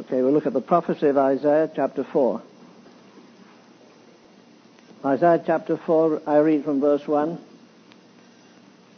Okay, 0.00 0.22
we'll 0.22 0.32
look 0.32 0.46
at 0.46 0.54
the 0.54 0.62
prophecy 0.62 1.08
of 1.08 1.18
Isaiah 1.18 1.70
chapter 1.76 2.04
4. 2.04 2.40
Isaiah 5.04 5.42
chapter 5.44 5.76
4, 5.76 6.22
I 6.26 6.38
read 6.38 6.64
from 6.64 6.80
verse 6.80 7.06
1. 7.06 7.38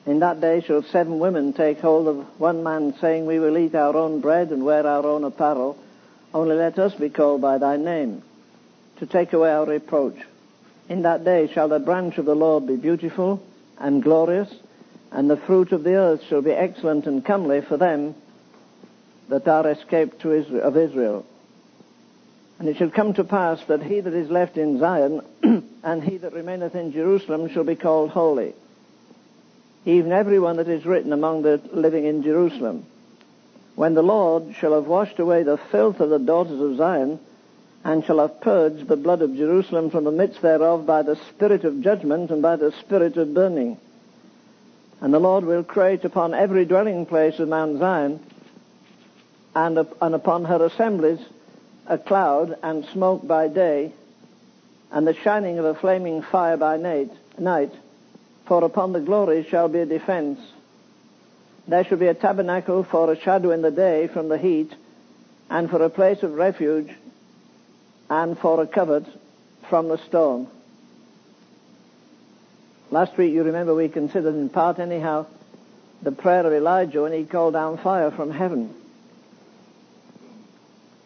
In 0.07 0.21
that 0.21 0.41
day 0.41 0.61
shall 0.61 0.85
seven 0.85 1.19
women 1.19 1.55
take 1.55 1.81
hold 1.81 2.07
of 2.07 2.19
one 2.39 2.63
man, 2.63 2.95
saying, 3.01 3.27
We 3.27 3.41
will 3.41 3.59
eat 3.59 3.75
our 3.75 3.97
own 3.97 4.21
bread 4.21 4.51
and 4.51 4.65
wear 4.65 4.87
our 4.87 5.05
own 5.05 5.25
apparel. 5.25 5.77
Only 6.33 6.55
let 6.55 6.79
us 6.79 6.95
be 6.95 7.11
called 7.11 7.41
by 7.41 7.59
thy 7.59 7.77
name, 7.79 8.23
to 8.99 9.07
take 9.07 9.33
away 9.33 9.51
our 9.51 9.67
reproach. 9.67 10.19
In 10.89 11.03
that 11.03 11.25
day 11.25 11.53
shall 11.53 11.67
the 11.67 11.81
branch 11.81 12.17
of 12.19 12.27
the 12.27 12.37
Lord 12.37 12.69
be 12.69 12.77
beautiful 12.77 13.43
and 13.77 14.05
glorious, 14.05 14.55
and 15.11 15.29
the 15.29 15.37
fruit 15.37 15.73
of 15.73 15.83
the 15.83 15.97
earth 15.97 16.23
shall 16.29 16.43
be 16.43 16.53
excellent 16.53 17.07
and 17.07 17.25
comely 17.25 17.61
for 17.61 17.77
them 17.77 18.15
that 19.29 19.49
are 19.49 19.69
escaped 19.69 20.21
to 20.23 20.33
Israel, 20.33 20.63
of 20.63 20.77
Israel. 20.77 21.27
And 22.59 22.69
it 22.69 22.77
shall 22.77 22.91
come 22.91 23.15
to 23.15 23.25
pass 23.25 23.63
that 23.67 23.83
he 23.83 24.01
that 24.01 24.15
is 24.15 24.31
left 24.31 24.57
in 24.57 24.79
Zion 24.79 25.23
and 25.83 26.03
he 26.03 26.19
that 26.19 26.33
remaineth 26.33 26.75
in 26.75 26.93
Jerusalem 26.93 27.49
shall 27.49 27.65
be 27.65 27.77
called 27.77 28.11
holy, 28.11 28.55
even 29.85 30.13
every 30.13 30.39
one 30.39 30.59
that 30.59 30.69
is 30.69 30.85
written 30.85 31.13
among 31.13 31.43
the 31.43 31.61
living 31.73 32.05
in 32.05 32.23
Jerusalem. 32.23 32.87
When 33.75 33.95
the 33.95 34.03
Lord 34.03 34.55
shall 34.61 34.75
have 34.75 34.87
washed 34.87 35.19
away 35.19 35.43
the 35.43 35.59
filth 35.71 36.01
of 36.01 36.11
the 36.11 36.19
daughters 36.19 36.61
of 36.61 36.77
Zion, 36.77 37.19
and 37.85 38.05
shall 38.05 38.19
have 38.19 38.41
purged 38.41 38.87
the 38.87 38.97
blood 38.97 39.23
of 39.23 39.37
Jerusalem 39.37 39.91
from 39.91 40.05
the 40.05 40.13
midst 40.13 40.41
thereof 40.41 40.87
by 40.87 41.03
the 41.03 41.17
spirit 41.31 41.65
of 41.65 41.83
judgment 41.83 42.31
and 42.31 42.41
by 42.41 42.57
the 42.57 42.73
spirit 42.81 43.17
of 43.17 43.35
burning. 43.35 43.79
And 45.01 45.13
the 45.13 45.19
Lord 45.19 45.45
will 45.45 45.65
create 45.65 46.05
upon 46.05 46.33
every 46.33 46.65
dwelling 46.65 47.07
place 47.07 47.41
of 47.41 47.49
Mount 47.49 47.81
Zion, 47.81 48.21
and, 49.55 49.79
and 50.01 50.15
upon 50.15 50.45
her 50.45 50.65
assemblies, 50.65 51.21
a 51.87 51.99
cloud 51.99 52.57
and 52.63 52.85
smoke 52.87 53.27
by 53.27 53.49
day, 53.49 53.93
and 54.91 55.07
the 55.07 55.15
shining 55.15 55.59
of 55.59 55.65
a 55.65 55.75
flaming 55.75 56.23
fire 56.23 56.57
by 56.57 56.77
night, 56.77 57.11
night, 57.39 57.73
for 58.47 58.65
upon 58.65 58.93
the 58.93 59.01
glory 59.01 59.45
shall 59.49 59.69
be 59.69 59.81
a 59.81 59.87
defense. 59.87 60.39
There 61.67 61.85
shall 61.85 61.99
be 61.99 62.09
a 62.09 62.15
tabernacle 62.15 62.85
for 62.85 63.13
a 63.13 63.19
shadow 63.19 63.51
in 63.51 63.63
the 63.63 63.71
day 63.71 64.09
from 64.09 64.29
the 64.29 64.39
heat, 64.39 64.73
and 65.49 65.69
for 65.71 65.83
a 65.83 65.91
place 65.91 66.23
of 66.23 66.35
refuge, 66.35 66.91
and 68.09 68.39
for 68.39 68.61
a 68.63 68.67
covert 68.67 69.07
from 69.69 69.89
the 69.89 69.99
storm. 69.99 70.47
Last 72.91 73.17
week, 73.17 73.33
you 73.33 73.43
remember, 73.43 73.75
we 73.75 73.89
considered 73.89 74.35
in 74.35 74.51
part 74.51 74.79
anyhow 74.79 75.27
the 76.03 76.13
prayer 76.13 76.47
of 76.47 76.53
Elijah 76.53 77.03
when 77.03 77.13
he 77.13 77.25
called 77.25 77.55
down 77.55 77.79
fire 77.79 78.11
from 78.11 78.31
heaven. 78.31 78.75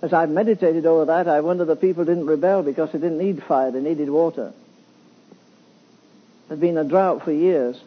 As 0.03 0.13
I've 0.13 0.31
meditated 0.31 0.85
over 0.85 1.07
that, 1.07 1.27
I 1.27 1.41
wonder 1.41 1.65
the 1.65 1.77
people 1.77 2.05
didn't 2.05 2.27
rebel 2.27 2.63
because 2.63 2.93
they 2.93 2.99
didn't 2.99 3.19
need 3.19 3.43
fire, 3.43 3.71
they 3.71 3.81
needed 3.81 4.11
water. 4.11 4.53
There'd 6.49 6.61
been 6.61 6.79
a 6.79 6.85
drought 6.85 7.25
for 7.25 7.33
years. 7.33 7.81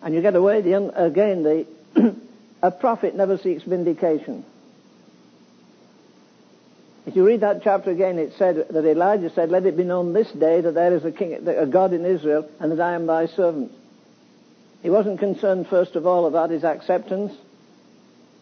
And 0.00 0.14
you 0.14 0.22
get 0.22 0.34
away, 0.34 0.62
the, 0.62 0.74
again, 1.04 1.42
the, 1.42 1.66
a 2.62 2.70
prophet 2.70 3.14
never 3.14 3.36
seeks 3.38 3.62
vindication. 3.64 4.44
If 7.04 7.16
you 7.16 7.26
read 7.26 7.40
that 7.40 7.62
chapter 7.64 7.90
again, 7.90 8.18
it 8.18 8.34
said 8.38 8.68
that 8.70 8.84
Elijah 8.84 9.30
said, 9.30 9.50
Let 9.50 9.66
it 9.66 9.76
be 9.76 9.82
known 9.82 10.12
this 10.12 10.30
day 10.30 10.60
that 10.60 10.74
there 10.74 10.94
is 10.94 11.04
a 11.04 11.10
king, 11.10 11.46
a 11.48 11.66
God 11.66 11.92
in 11.92 12.04
Israel, 12.04 12.48
and 12.60 12.70
that 12.70 12.80
I 12.80 12.94
am 12.94 13.06
thy 13.06 13.26
servant. 13.26 13.72
He 14.82 14.90
wasn't 14.90 15.18
concerned, 15.18 15.66
first 15.68 15.96
of 15.96 16.06
all, 16.06 16.26
about 16.26 16.50
his 16.50 16.64
acceptance 16.64 17.32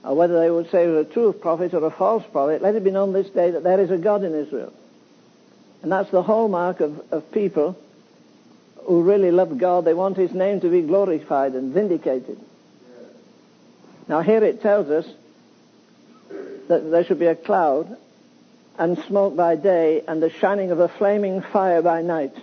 or 0.03 0.15
whether 0.15 0.41
they 0.41 0.51
would 0.51 0.70
say 0.70 0.84
it 0.84 0.89
was 0.89 1.06
a 1.06 1.12
true 1.12 1.33
prophet 1.33 1.75
or 1.75 1.84
a 1.84 1.91
false 1.91 2.25
prophet, 2.33 2.62
let 2.62 2.75
it 2.75 2.84
be 2.84 2.91
known 2.91 3.12
this 3.12 3.29
day 3.31 3.51
that 3.51 3.62
there 3.62 3.81
is 3.81 3.91
a 3.91 3.98
God 3.98 4.25
in 4.25 4.34
Israel. 4.34 4.72
And 5.83 5.93
that's 5.93 6.11
the 6.11 6.22
hallmark 6.22 6.81
of, 6.81 7.12
of 7.12 7.31
people 7.33 7.78
who 8.84 9.03
really 9.03 9.31
love 9.31 9.56
God. 9.59 9.84
They 9.84 9.94
want 9.94 10.16
His 10.16 10.33
name 10.33 10.61
to 10.61 10.71
be 10.71 10.83
glorified 10.83 11.55
and 11.55 11.72
vindicated. 11.72 12.38
Now 14.09 14.22
here 14.22 14.43
it 14.43 14.62
tells 14.62 14.88
us 14.88 15.06
that 16.69 16.91
there 16.91 17.05
should 17.05 17.19
be 17.19 17.27
a 17.27 17.34
cloud 17.34 17.97
and 18.78 18.99
smoke 19.05 19.37
by 19.37 19.56
day 19.56 20.03
and 20.06 20.22
the 20.22 20.31
shining 20.31 20.71
of 20.71 20.81
a 20.81 20.88
flaming 20.88 21.43
fire 21.43 21.82
by 21.82 22.03
night. 22.03 22.34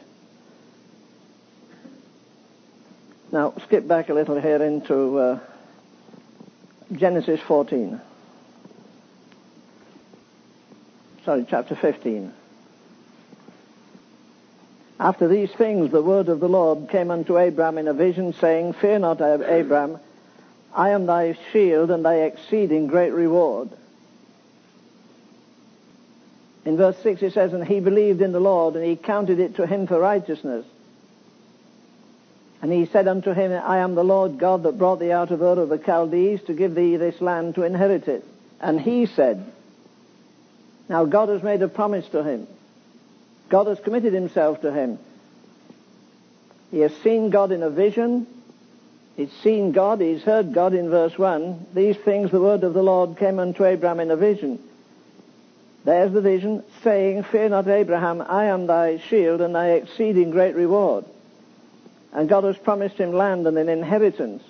Now 3.32 3.54
skip 3.64 3.88
back 3.88 4.10
a 4.10 4.14
little 4.14 4.40
here 4.40 4.62
into 4.62 5.18
uh, 5.18 5.40
Genesis 6.92 7.42
14. 7.42 8.00
Sorry, 11.26 11.46
chapter 11.50 11.76
15. 11.76 12.34
After 15.00 15.28
these 15.28 15.52
things, 15.52 15.92
the 15.92 16.02
word 16.02 16.30
of 16.30 16.40
the 16.40 16.48
Lord 16.48 16.90
came 16.90 17.12
unto 17.12 17.38
Abram 17.38 17.78
in 17.78 17.88
a 17.88 17.94
vision, 17.94 18.34
saying, 18.34 18.74
Fear 18.74 19.00
not, 19.00 19.22
Abram, 19.22 20.00
I 20.74 20.90
am 20.92 21.06
thy 21.06 21.38
shield 21.52 21.92
and 21.92 22.04
thy 22.06 22.22
exceeding 22.22 22.88
great 22.88 23.12
reward. 23.12 23.70
In 26.66 26.78
verse 26.78 26.98
6 27.04 27.22
it 27.22 27.34
says, 27.34 27.54
And 27.54 27.66
he 27.66 27.80
believed 27.80 28.22
in 28.22 28.32
the 28.32 28.40
Lord, 28.40 28.76
and 28.76 28.86
he 28.86 28.96
counted 28.96 29.40
it 29.40 29.56
to 29.58 29.68
him 29.68 29.88
for 29.88 30.00
righteousness. 30.00 30.66
And 32.62 32.72
he 32.72 32.86
said 32.88 33.08
unto 33.08 33.34
him, 33.34 33.52
I 33.52 33.80
am 33.80 33.96
the 33.96 34.04
Lord 34.04 34.40
God 34.40 34.64
that 34.64 34.78
brought 34.78 35.00
thee 35.00 35.12
out 35.12 35.32
of 35.32 35.42
Ur 35.42 35.62
of 35.62 35.70
the 35.70 35.78
Chaldees 35.84 36.42
to 36.44 36.54
give 36.54 36.74
thee 36.74 36.98
this 36.98 37.22
land 37.22 37.56
to 37.56 37.64
inherit 37.64 38.08
it. 38.08 38.26
And 38.60 38.82
he 38.82 39.06
said, 39.06 39.46
now 40.90 41.06
God 41.06 41.30
has 41.30 41.44
made 41.44 41.62
a 41.62 41.68
promise 41.68 42.08
to 42.10 42.24
him. 42.24 42.48
God 43.50 43.68
has 43.68 43.80
committed 43.80 44.14
himself 44.14 44.62
to 44.62 44.72
him. 44.72 45.00
He 46.72 46.80
has 46.80 46.96
seen 46.98 47.30
God 47.30 47.52
in 47.52 47.64
a 47.64 47.70
vision. 47.70 48.28
He's 49.16 49.32
seen 49.44 49.72
God. 49.72 50.02
He's 50.02 50.24
heard 50.24 50.54
God 50.54 50.74
in 50.74 50.90
verse 50.90 51.18
1. 51.18 51.68
These 51.74 51.98
things 51.98 52.32
the 52.32 52.42
word 52.42 52.64
of 52.64 52.74
the 52.74 52.84
Lord 52.84 53.18
came 53.18 53.40
unto 53.40 53.66
Abraham 53.66 54.00
in 54.00 54.12
a 54.12 54.18
vision. 54.18 54.60
There's 55.86 56.12
the 56.12 56.22
vision, 56.22 56.64
saying, 56.84 57.24
Fear 57.24 57.50
not, 57.50 57.68
Abraham, 57.68 58.22
I 58.22 58.46
am 58.46 58.68
thy 58.68 58.98
shield 58.98 59.40
and 59.40 59.56
thy 59.56 59.72
exceeding 59.72 60.32
great 60.32 60.56
reward. 60.56 61.06
And 62.14 62.30
God 62.30 62.44
has 62.46 62.58
promised 62.58 62.98
him 62.98 63.14
land 63.14 63.46
and 63.48 63.58
an 63.58 63.70
inheritance. 63.70 64.44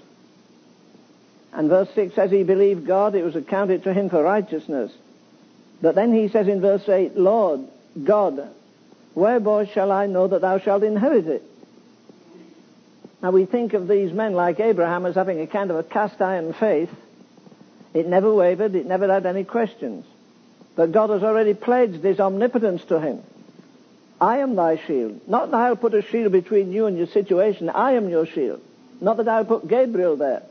And 1.53 1.69
verse 1.69 1.89
6 1.95 2.13
says 2.15 2.31
he 2.31 2.43
believed 2.43 2.85
God, 2.85 3.15
it 3.15 3.23
was 3.23 3.35
accounted 3.35 3.83
to 3.83 3.93
him 3.93 4.09
for 4.09 4.21
righteousness. 4.21 4.91
But 5.81 5.95
then 5.95 6.13
he 6.13 6.27
says 6.27 6.47
in 6.47 6.61
verse 6.61 6.87
8, 6.87 7.17
Lord, 7.17 7.61
God, 8.03 8.49
whereby 9.13 9.65
shall 9.65 9.91
I 9.91 10.05
know 10.05 10.27
that 10.27 10.41
thou 10.41 10.59
shalt 10.59 10.83
inherit 10.83 11.27
it? 11.27 11.43
Now 13.21 13.31
we 13.31 13.45
think 13.45 13.73
of 13.73 13.87
these 13.87 14.11
men 14.11 14.33
like 14.33 14.59
Abraham 14.59 15.05
as 15.05 15.15
having 15.15 15.41
a 15.41 15.47
kind 15.47 15.71
of 15.71 15.77
a 15.77 15.83
cast 15.83 16.21
iron 16.21 16.53
faith. 16.53 16.91
It 17.93 18.07
never 18.07 18.33
wavered, 18.33 18.75
it 18.75 18.85
never 18.85 19.11
had 19.11 19.25
any 19.25 19.43
questions. 19.43 20.05
But 20.75 20.91
God 20.91 21.09
has 21.09 21.23
already 21.23 21.55
pledged 21.55 22.03
his 22.03 22.19
omnipotence 22.19 22.85
to 22.85 22.99
him. 22.99 23.23
I 24.19 24.39
am 24.39 24.55
thy 24.55 24.77
shield. 24.77 25.27
Not 25.27 25.51
that 25.51 25.57
I'll 25.57 25.75
put 25.75 25.93
a 25.93 26.01
shield 26.01 26.31
between 26.31 26.71
you 26.71 26.87
and 26.87 26.97
your 26.97 27.07
situation. 27.07 27.69
I 27.69 27.93
am 27.93 28.09
your 28.09 28.25
shield. 28.25 28.61
Not 28.99 29.17
that 29.17 29.27
I'll 29.27 29.45
put 29.45 29.67
Gabriel 29.67 30.15
there. 30.15 30.43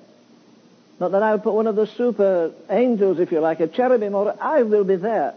Not 1.01 1.13
that 1.13 1.23
I'll 1.23 1.39
put 1.39 1.55
one 1.55 1.67
of 1.67 1.77
the 1.77 1.87
super 1.87 2.53
angels, 2.71 3.19
if 3.19 3.33
you 3.33 3.41
like, 3.41 3.61
a 3.61 3.67
cherubim, 3.67 4.15
or 4.15 4.35
I 4.41 4.63
will 4.63 4.85
be 4.85 4.97
there. 4.97 5.35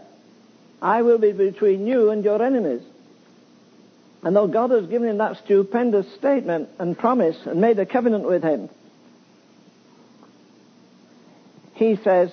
I 0.80 1.02
will 1.02 1.18
be 1.18 1.32
between 1.32 1.86
you 1.86 2.10
and 2.10 2.24
your 2.24 2.42
enemies. 2.42 2.82
And 4.22 4.36
though 4.36 4.46
God 4.46 4.70
has 4.70 4.86
given 4.86 5.08
him 5.08 5.18
that 5.18 5.38
stupendous 5.44 6.12
statement 6.14 6.68
and 6.78 6.96
promise 6.96 7.36
and 7.46 7.60
made 7.60 7.78
a 7.78 7.86
covenant 7.86 8.24
with 8.24 8.42
him, 8.42 8.68
he 11.74 11.96
says, 11.96 12.30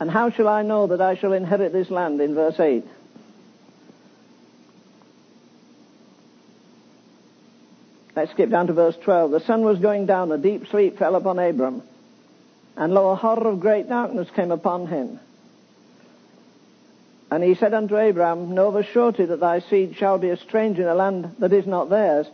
And 0.00 0.10
how 0.10 0.30
shall 0.30 0.48
I 0.48 0.62
know 0.62 0.88
that 0.88 1.00
I 1.00 1.16
shall 1.16 1.32
inherit 1.32 1.72
this 1.72 1.90
land 1.90 2.20
in 2.20 2.34
verse 2.34 2.58
8? 2.58 2.84
Let's 8.14 8.30
skip 8.32 8.50
down 8.50 8.66
to 8.66 8.72
verse 8.72 8.96
12. 9.04 9.30
The 9.30 9.40
sun 9.40 9.62
was 9.62 9.78
going 9.78 10.06
down, 10.06 10.30
a 10.32 10.38
deep 10.38 10.66
sleep 10.68 10.98
fell 10.98 11.16
upon 11.16 11.38
Abram, 11.38 11.82
and 12.76 12.92
lo, 12.92 13.10
a 13.10 13.16
horror 13.16 13.48
of 13.48 13.60
great 13.60 13.88
darkness 13.88 14.28
came 14.36 14.50
upon 14.50 14.86
him. 14.86 15.18
And 17.30 17.42
he 17.42 17.54
said 17.54 17.72
unto 17.72 17.96
Abram, 17.96 18.54
Know 18.54 18.68
of 18.68 18.76
a 18.76 18.84
surety 18.84 19.24
that 19.24 19.40
thy 19.40 19.60
seed 19.60 19.96
shall 19.96 20.18
be 20.18 20.28
a 20.28 20.36
stranger 20.36 20.82
in 20.82 20.88
a 20.88 20.94
land 20.94 21.36
that 21.38 21.54
is 21.54 21.66
not 21.66 21.88
theirs, 21.88 22.26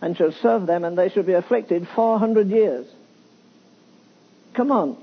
and 0.00 0.16
shall 0.16 0.32
serve 0.32 0.66
them, 0.66 0.84
and 0.84 0.98
they 0.98 1.08
shall 1.08 1.22
be 1.22 1.34
afflicted 1.34 1.86
four 1.94 2.18
hundred 2.18 2.48
years. 2.48 2.86
Come 4.54 4.72
on. 4.72 4.96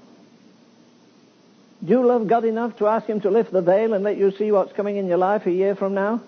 Do 1.85 1.93
you 1.93 2.05
love 2.05 2.27
God 2.27 2.43
enough 2.43 2.77
to 2.79 2.87
ask 2.87 3.05
Him 3.05 3.21
to 3.21 3.29
lift 3.29 3.51
the 3.53 3.61
veil 3.61 3.93
and 3.93 4.03
let 4.03 4.17
you 4.17 4.31
see 4.31 4.51
what's 4.51 4.73
coming 4.73 4.97
in 4.97 5.07
your 5.07 5.17
life 5.17 5.45
a 5.45 5.51
year 5.51 5.75
from 5.75 5.93
now? 5.93 6.21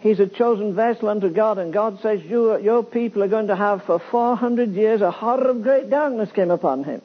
He's 0.00 0.20
a 0.20 0.28
chosen 0.28 0.74
vessel 0.74 1.08
unto 1.08 1.28
God, 1.28 1.58
and 1.58 1.72
God 1.72 2.00
says, 2.02 2.22
you, 2.22 2.58
your 2.60 2.84
people 2.84 3.22
are 3.22 3.28
going 3.28 3.48
to 3.48 3.56
have 3.56 3.82
for 3.84 3.98
400 3.98 4.70
years 4.70 5.00
a 5.00 5.10
horror 5.10 5.50
of 5.50 5.62
great 5.62 5.90
darkness 5.90 6.30
came 6.32 6.50
upon 6.50 6.84
him. 6.84 7.02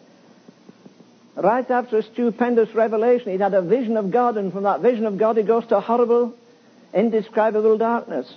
Right 1.36 1.70
after 1.70 1.98
a 1.98 2.04
stupendous 2.04 2.76
revelation, 2.76 3.32
he'd 3.32 3.42
had 3.42 3.56
a 3.56 3.64
vision 3.64 3.98
of 3.98 4.12
God, 4.12 4.38
and 4.38 4.54
from 4.54 4.64
that 4.64 4.82
vision 4.82 5.08
of 5.08 5.18
God, 5.18 5.38
he 5.38 5.44
goes 5.44 5.66
to 5.68 5.80
horrible, 5.80 6.36
indescribable 6.94 7.80
darkness. 7.80 8.32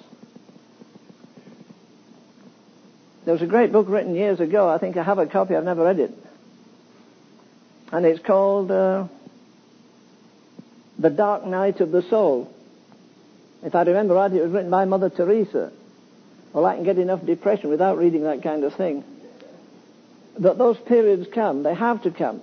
There 3.27 3.35
was 3.35 3.43
a 3.43 3.47
great 3.47 3.73
book 3.73 3.89
written 3.91 4.15
years 4.15 4.41
ago. 4.41 4.69
I 4.69 4.79
think 4.79 4.97
I 4.97 5.03
have 5.03 5.19
a 5.19 5.27
copy. 5.27 5.55
I've 5.55 5.65
never 5.65 5.85
read 5.85 5.99
it. 5.99 6.13
And 7.93 8.07
it's 8.07 8.25
called 8.25 8.71
uh, 8.71 9.09
The 10.99 11.11
Dark 11.11 11.45
Night 11.45 11.81
of 11.81 11.91
the 11.91 12.03
Soul. 12.03 12.56
If 13.67 13.75
I 13.75 13.83
remember 13.83 14.15
right, 14.15 14.33
it 14.33 14.41
was 14.41 14.53
written 14.53 14.71
by 14.71 14.85
Mother 14.85 15.11
Teresa. 15.11 15.73
Well, 16.53 16.65
I 16.65 16.77
can 16.77 16.85
get 16.85 16.99
enough 16.99 17.27
depression 17.27 17.69
without 17.69 17.99
reading 17.99 18.23
that 18.23 18.45
kind 18.45 18.63
of 18.63 18.73
thing. 18.77 19.03
But 20.39 20.57
those 20.57 20.79
periods 20.79 21.27
come. 21.35 21.65
They 21.65 21.75
have 21.75 22.05
to 22.05 22.13
come. 22.13 22.43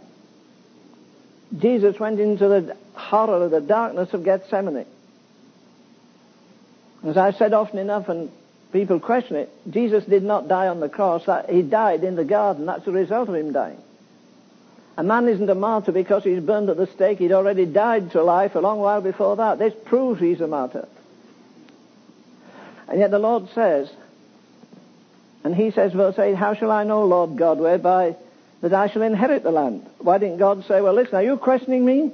Jesus 1.57 1.97
went 1.97 2.19
into 2.19 2.49
the 2.49 2.75
horror, 2.93 3.45
of 3.45 3.51
the 3.51 3.61
darkness 3.61 4.13
of 4.13 4.25
Gethsemane. 4.25 4.85
As 7.05 7.15
I've 7.15 7.37
said 7.37 7.53
often 7.53 7.79
enough, 7.79 8.09
and 8.09 8.29
people 8.73 8.99
question 8.99 9.37
it, 9.37 9.49
Jesus 9.69 10.03
did 10.03 10.23
not 10.23 10.49
die 10.49 10.67
on 10.67 10.81
the 10.81 10.89
cross. 10.89 11.25
That, 11.27 11.49
he 11.49 11.61
died 11.61 12.03
in 12.03 12.15
the 12.17 12.25
garden. 12.25 12.65
That's 12.65 12.83
the 12.83 12.91
result 12.91 13.29
of 13.29 13.35
him 13.35 13.53
dying. 13.53 13.81
A 14.97 15.03
man 15.03 15.29
isn't 15.29 15.49
a 15.49 15.55
martyr 15.55 15.93
because 15.93 16.25
he's 16.25 16.41
burned 16.41 16.69
at 16.69 16.75
the 16.75 16.87
stake. 16.87 17.19
He'd 17.19 17.31
already 17.31 17.65
died 17.65 18.11
to 18.11 18.23
life 18.23 18.55
a 18.55 18.59
long 18.59 18.79
while 18.79 18.99
before 18.99 19.37
that. 19.37 19.57
This 19.57 19.73
proves 19.85 20.19
he's 20.19 20.41
a 20.41 20.47
martyr. 20.47 20.85
And 22.87 22.99
yet 22.99 23.11
the 23.11 23.19
Lord 23.19 23.49
says, 23.53 23.89
and 25.43 25.55
he 25.55 25.71
says, 25.71 25.93
verse 25.93 26.17
8, 26.17 26.35
How 26.35 26.53
shall 26.53 26.71
I 26.71 26.83
know, 26.83 27.05
Lord 27.05 27.37
God, 27.37 27.59
whereby 27.59 28.15
that 28.61 28.73
I 28.73 28.87
shall 28.87 29.01
inherit 29.01 29.43
the 29.43 29.51
land? 29.51 29.89
Why 29.99 30.17
didn't 30.17 30.37
God 30.37 30.65
say, 30.65 30.81
Well, 30.81 30.93
listen, 30.93 31.15
are 31.15 31.23
you 31.23 31.37
questioning 31.37 31.85
me? 31.85 32.11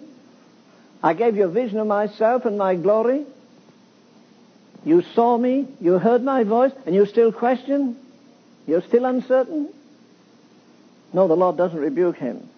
I 1.04 1.14
gave 1.14 1.38
you 1.38 1.46
a 1.46 1.50
vision 1.50 1.78
of 1.80 1.88
myself 1.88 2.46
and 2.46 2.58
my 2.58 2.76
glory. 2.76 3.26
You 4.84 5.04
saw 5.14 5.38
me, 5.38 5.68
you 5.80 6.00
heard 6.00 6.24
my 6.24 6.44
voice, 6.44 6.72
and 6.86 6.96
you 6.96 7.06
still 7.06 7.32
question? 7.32 7.98
You're 8.66 8.82
still 8.82 9.06
uncertain? 9.06 9.70
No, 11.14 11.28
the 11.28 11.36
Lord 11.36 11.58
doesn't 11.58 11.80
rebuke 11.80 12.18
him. 12.18 12.50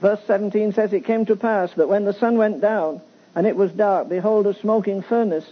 Verse 0.00 0.20
17 0.26 0.72
says, 0.72 0.92
It 0.92 1.04
came 1.04 1.26
to 1.26 1.36
pass 1.36 1.72
that 1.74 1.88
when 1.88 2.04
the 2.04 2.12
sun 2.12 2.36
went 2.36 2.60
down 2.60 3.00
and 3.34 3.46
it 3.46 3.56
was 3.56 3.72
dark, 3.72 4.08
behold, 4.08 4.46
a 4.46 4.54
smoking 4.54 5.02
furnace 5.02 5.46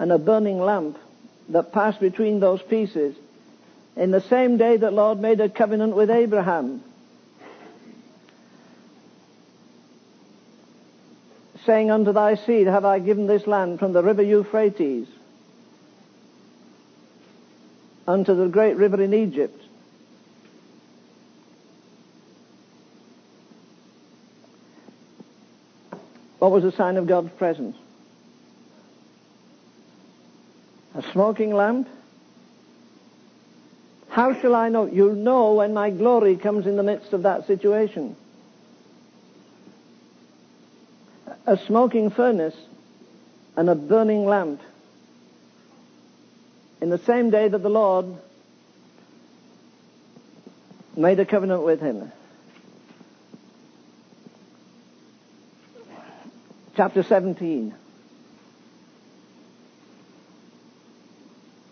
and 0.00 0.10
a 0.10 0.18
burning 0.18 0.58
lamp 0.58 0.98
that 1.50 1.72
passed 1.72 2.00
between 2.00 2.40
those 2.40 2.62
pieces. 2.62 3.14
In 3.96 4.10
the 4.10 4.22
same 4.22 4.56
day 4.56 4.78
that 4.78 4.94
Lord 4.94 5.20
made 5.20 5.40
a 5.42 5.50
covenant 5.50 5.94
with 5.94 6.10
Abraham, 6.10 6.82
saying 11.66 11.90
unto 11.90 12.12
thy 12.12 12.36
seed, 12.36 12.66
have 12.66 12.86
I 12.86 12.98
given 12.98 13.26
this 13.26 13.46
land 13.46 13.78
from 13.78 13.92
the 13.92 14.02
river 14.02 14.22
Euphrates 14.22 15.06
unto 18.08 18.34
the 18.34 18.48
great 18.48 18.78
river 18.78 19.02
in 19.02 19.12
Egypt. 19.12 19.62
What 26.38 26.52
was 26.52 26.62
the 26.62 26.72
sign 26.72 26.96
of 26.96 27.06
God's 27.06 27.30
presence? 27.32 27.76
A 30.94 31.02
smoking 31.12 31.54
lamp? 31.54 31.88
How 34.08 34.34
shall 34.40 34.56
I 34.56 34.68
know? 34.68 34.86
You'll 34.86 35.14
know 35.14 35.54
when 35.54 35.72
my 35.72 35.90
glory 35.90 36.36
comes 36.36 36.66
in 36.66 36.76
the 36.76 36.82
midst 36.82 37.12
of 37.12 37.22
that 37.22 37.46
situation. 37.46 38.16
A 41.46 41.56
smoking 41.66 42.10
furnace 42.10 42.56
and 43.56 43.70
a 43.70 43.74
burning 43.76 44.26
lamp. 44.26 44.60
In 46.80 46.90
the 46.90 46.98
same 46.98 47.30
day 47.30 47.46
that 47.46 47.62
the 47.62 47.70
Lord 47.70 48.06
made 50.96 51.20
a 51.20 51.24
covenant 51.24 51.62
with 51.62 51.80
him. 51.80 52.10
Chapter 56.76 57.02
17. 57.02 57.74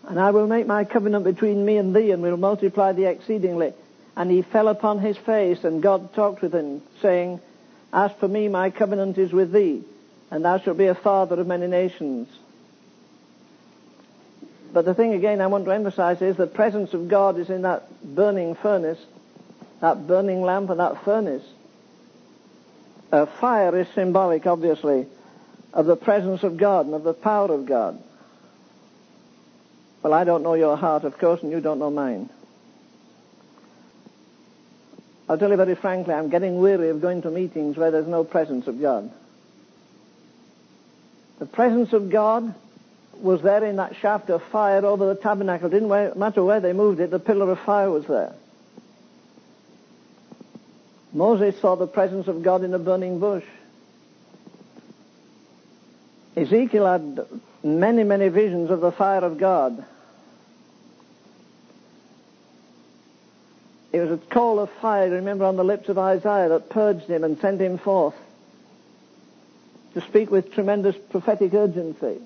And 0.09 0.19
I 0.19 0.31
will 0.31 0.47
make 0.47 0.65
my 0.65 0.85
covenant 0.85 1.23
between 1.23 1.63
me 1.63 1.77
and 1.77 1.95
thee, 1.95 2.09
and 2.09 2.23
will 2.23 2.35
multiply 2.35 2.93
thee 2.93 3.05
exceedingly. 3.05 3.73
And 4.15 4.31
he 4.31 4.41
fell 4.41 4.67
upon 4.67 4.99
his 4.99 5.15
face, 5.17 5.63
and 5.63 5.83
God 5.83 6.13
talked 6.15 6.41
with 6.41 6.51
him, 6.51 6.81
saying, 6.99 7.39
As 7.93 8.11
for 8.19 8.27
me, 8.27 8.47
my 8.47 8.71
covenant 8.71 9.19
is 9.19 9.31
with 9.31 9.51
thee, 9.51 9.83
and 10.31 10.43
thou 10.43 10.57
shalt 10.57 10.79
be 10.79 10.87
a 10.87 10.95
father 10.95 11.39
of 11.39 11.45
many 11.45 11.67
nations. 11.67 12.27
But 14.73 14.85
the 14.85 14.95
thing 14.95 15.13
again 15.13 15.41
I 15.41 15.47
want 15.47 15.65
to 15.65 15.71
emphasize 15.71 16.21
is 16.23 16.37
the 16.37 16.47
presence 16.47 16.93
of 16.93 17.07
God 17.07 17.37
is 17.37 17.51
in 17.51 17.61
that 17.61 17.87
burning 18.03 18.55
furnace, 18.55 18.99
that 19.79 20.07
burning 20.07 20.41
lamp 20.41 20.71
and 20.71 20.79
that 20.79 21.03
furnace. 21.05 21.45
A 23.11 23.27
fire 23.27 23.77
is 23.77 23.87
symbolic, 23.93 24.47
obviously, 24.47 25.05
of 25.71 25.85
the 25.85 25.95
presence 25.95 26.41
of 26.41 26.57
God 26.57 26.87
and 26.87 26.95
of 26.95 27.03
the 27.03 27.13
power 27.13 27.51
of 27.51 27.67
God. 27.67 28.01
Well, 30.01 30.13
I 30.13 30.23
don't 30.23 30.43
know 30.43 30.53
your 30.53 30.77
heart, 30.77 31.03
of 31.03 31.17
course, 31.17 31.41
and 31.41 31.51
you 31.51 31.59
don't 31.59 31.79
know 31.79 31.91
mine. 31.91 32.29
I'll 35.27 35.37
tell 35.37 35.49
you 35.49 35.57
very 35.57 35.75
frankly, 35.75 36.13
I'm 36.13 36.29
getting 36.29 36.59
weary 36.59 36.89
of 36.89 37.01
going 37.01 37.21
to 37.21 37.29
meetings 37.29 37.77
where 37.77 37.91
there's 37.91 38.07
no 38.07 38.23
presence 38.23 38.67
of 38.67 38.81
God. 38.81 39.11
The 41.37 41.45
presence 41.45 41.93
of 41.93 42.09
God 42.09 42.55
was 43.13 43.41
there 43.41 43.63
in 43.63 43.75
that 43.75 43.95
shaft 43.97 44.29
of 44.29 44.41
fire 44.43 44.85
over 44.85 45.13
the 45.13 45.19
tabernacle. 45.19 45.69
Didn't 45.69 45.89
matter 46.17 46.43
where 46.43 46.59
they 46.59 46.73
moved 46.73 46.99
it, 46.99 47.11
the 47.11 47.19
pillar 47.19 47.51
of 47.51 47.59
fire 47.59 47.91
was 47.91 48.05
there. 48.07 48.33
Moses 51.11 51.59
saw 51.59 51.75
the 51.75 51.87
presence 51.87 52.27
of 52.27 52.43
God 52.43 52.63
in 52.63 52.73
a 52.73 52.79
burning 52.79 53.19
bush. 53.19 53.45
Ezekiel 56.35 56.85
had 56.85 57.27
many, 57.63 58.03
many 58.03 58.29
visions 58.29 58.69
of 58.69 58.81
the 58.81 58.91
fire 58.91 59.23
of 59.23 59.37
God. 59.37 59.85
It 63.91 63.99
was 63.99 64.11
a 64.11 64.17
coal 64.17 64.59
of 64.59 64.69
fire, 64.81 65.09
remember, 65.09 65.45
on 65.45 65.55
the 65.55 65.63
lips 65.63 65.89
of 65.89 65.97
Isaiah 65.97 66.49
that 66.49 66.69
purged 66.69 67.05
him 67.05 67.23
and 67.23 67.39
sent 67.39 67.59
him 67.59 67.77
forth 67.77 68.15
to 69.93 70.01
speak 70.01 70.29
with 70.29 70.53
tremendous 70.53 70.95
prophetic 71.09 71.53
urgency. 71.53 72.19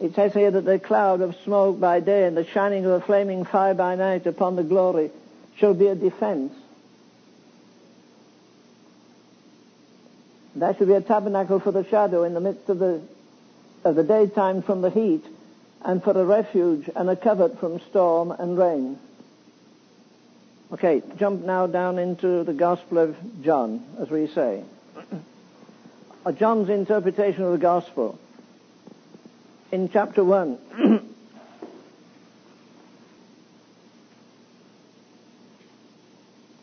It 0.00 0.14
says 0.14 0.32
here 0.32 0.50
that 0.50 0.64
the 0.64 0.78
cloud 0.78 1.20
of 1.20 1.36
smoke 1.44 1.78
by 1.78 2.00
day 2.00 2.26
and 2.26 2.36
the 2.36 2.46
shining 2.46 2.84
of 2.86 2.92
a 2.92 3.00
flaming 3.00 3.44
fire 3.44 3.74
by 3.74 3.94
night 3.94 4.26
upon 4.26 4.56
the 4.56 4.64
glory 4.64 5.10
shall 5.56 5.74
be 5.74 5.86
a 5.86 5.94
defense. 5.94 6.52
There 10.54 10.74
should 10.74 10.88
be 10.88 10.94
a 10.94 11.00
tabernacle 11.00 11.60
for 11.60 11.70
the 11.70 11.86
shadow 11.88 12.24
in 12.24 12.34
the 12.34 12.40
midst 12.40 12.68
of 12.68 12.78
the, 12.78 13.00
of 13.84 13.94
the 13.94 14.04
daytime 14.04 14.62
from 14.62 14.82
the 14.82 14.90
heat, 14.90 15.24
and 15.84 16.02
for 16.02 16.12
a 16.12 16.24
refuge 16.24 16.88
and 16.94 17.10
a 17.10 17.16
covert 17.16 17.58
from 17.58 17.80
storm 17.90 18.30
and 18.30 18.56
rain. 18.56 18.98
Okay, 20.72 21.02
jump 21.18 21.44
now 21.44 21.66
down 21.66 21.98
into 21.98 22.44
the 22.44 22.54
Gospel 22.54 22.98
of 22.98 23.16
John, 23.42 23.84
as 24.00 24.08
we 24.10 24.26
say. 24.28 24.64
Uh, 26.24 26.30
John's 26.30 26.68
interpretation 26.68 27.42
of 27.42 27.50
the 27.50 27.58
Gospel. 27.58 28.16
In 29.72 29.88
chapter 29.88 30.22
1, 30.22 30.58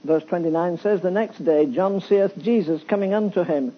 verse 0.06 0.24
29 0.24 0.78
says, 0.78 1.02
The 1.02 1.12
next 1.12 1.44
day 1.44 1.66
John 1.66 2.00
seeth 2.00 2.42
Jesus 2.42 2.82
coming 2.88 3.14
unto 3.14 3.44
him, 3.44 3.76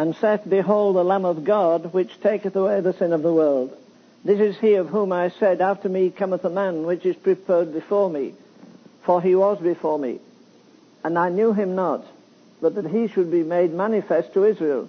and 0.00 0.16
saith, 0.16 0.48
Behold 0.48 0.96
the 0.96 1.04
Lamb 1.04 1.26
of 1.26 1.44
God, 1.44 1.92
which 1.92 2.22
taketh 2.22 2.56
away 2.56 2.80
the 2.80 2.94
sin 2.94 3.12
of 3.12 3.20
the 3.20 3.34
world. 3.34 3.76
This 4.24 4.40
is 4.40 4.58
he 4.58 4.76
of 4.76 4.88
whom 4.88 5.12
I 5.12 5.28
said, 5.28 5.60
After 5.60 5.90
me 5.90 6.08
cometh 6.08 6.42
a 6.42 6.48
man, 6.48 6.86
which 6.86 7.04
is 7.04 7.16
preferred 7.16 7.74
before 7.74 8.08
me, 8.08 8.32
for 9.02 9.20
he 9.20 9.34
was 9.34 9.58
before 9.58 9.98
me. 9.98 10.18
And 11.04 11.18
I 11.18 11.28
knew 11.28 11.52
him 11.52 11.74
not, 11.74 12.06
but 12.62 12.76
that 12.76 12.86
he 12.86 13.08
should 13.08 13.30
be 13.30 13.42
made 13.42 13.74
manifest 13.74 14.32
to 14.32 14.46
Israel. 14.46 14.88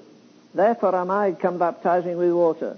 Therefore 0.53 0.95
am 0.95 1.11
I 1.11 1.33
come 1.33 1.57
baptizing 1.57 2.15
with 2.15 2.31
water. 2.31 2.77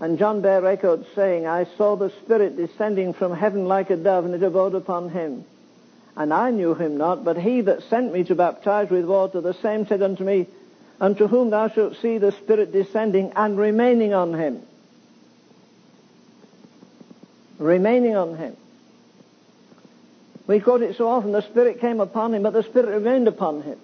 And 0.00 0.18
John 0.18 0.40
bare 0.40 0.62
record, 0.62 1.04
saying, 1.14 1.46
I 1.46 1.66
saw 1.76 1.96
the 1.96 2.14
Spirit 2.24 2.56
descending 2.56 3.12
from 3.12 3.36
heaven 3.36 3.68
like 3.68 3.90
a 3.90 3.96
dove, 3.96 4.24
and 4.24 4.34
it 4.34 4.42
abode 4.42 4.74
upon 4.74 5.10
him. 5.10 5.44
And 6.16 6.32
I 6.32 6.50
knew 6.50 6.74
him 6.74 6.96
not, 6.96 7.26
but 7.26 7.36
he 7.36 7.60
that 7.60 7.82
sent 7.90 8.10
me 8.10 8.24
to 8.24 8.34
baptize 8.34 8.88
with 8.88 9.04
water, 9.04 9.42
the 9.42 9.52
same 9.52 9.86
said 9.86 10.00
unto 10.00 10.24
me, 10.24 10.46
Unto 11.00 11.28
whom 11.28 11.50
thou 11.50 11.68
shalt 11.68 11.96
see 11.96 12.18
the 12.18 12.32
Spirit 12.32 12.72
descending 12.72 13.32
and 13.36 13.56
remaining 13.56 14.14
on 14.14 14.34
him. 14.34 14.62
Remaining 17.58 18.16
on 18.16 18.36
him. 18.36 18.56
We 20.46 20.60
quote 20.60 20.82
it 20.82 20.96
so 20.96 21.08
often, 21.08 21.32
the 21.32 21.42
Spirit 21.42 21.80
came 21.80 22.00
upon 22.00 22.34
him, 22.34 22.42
but 22.42 22.52
the 22.52 22.62
Spirit 22.62 22.88
remained 22.88 23.28
upon 23.28 23.62
him. 23.62 23.78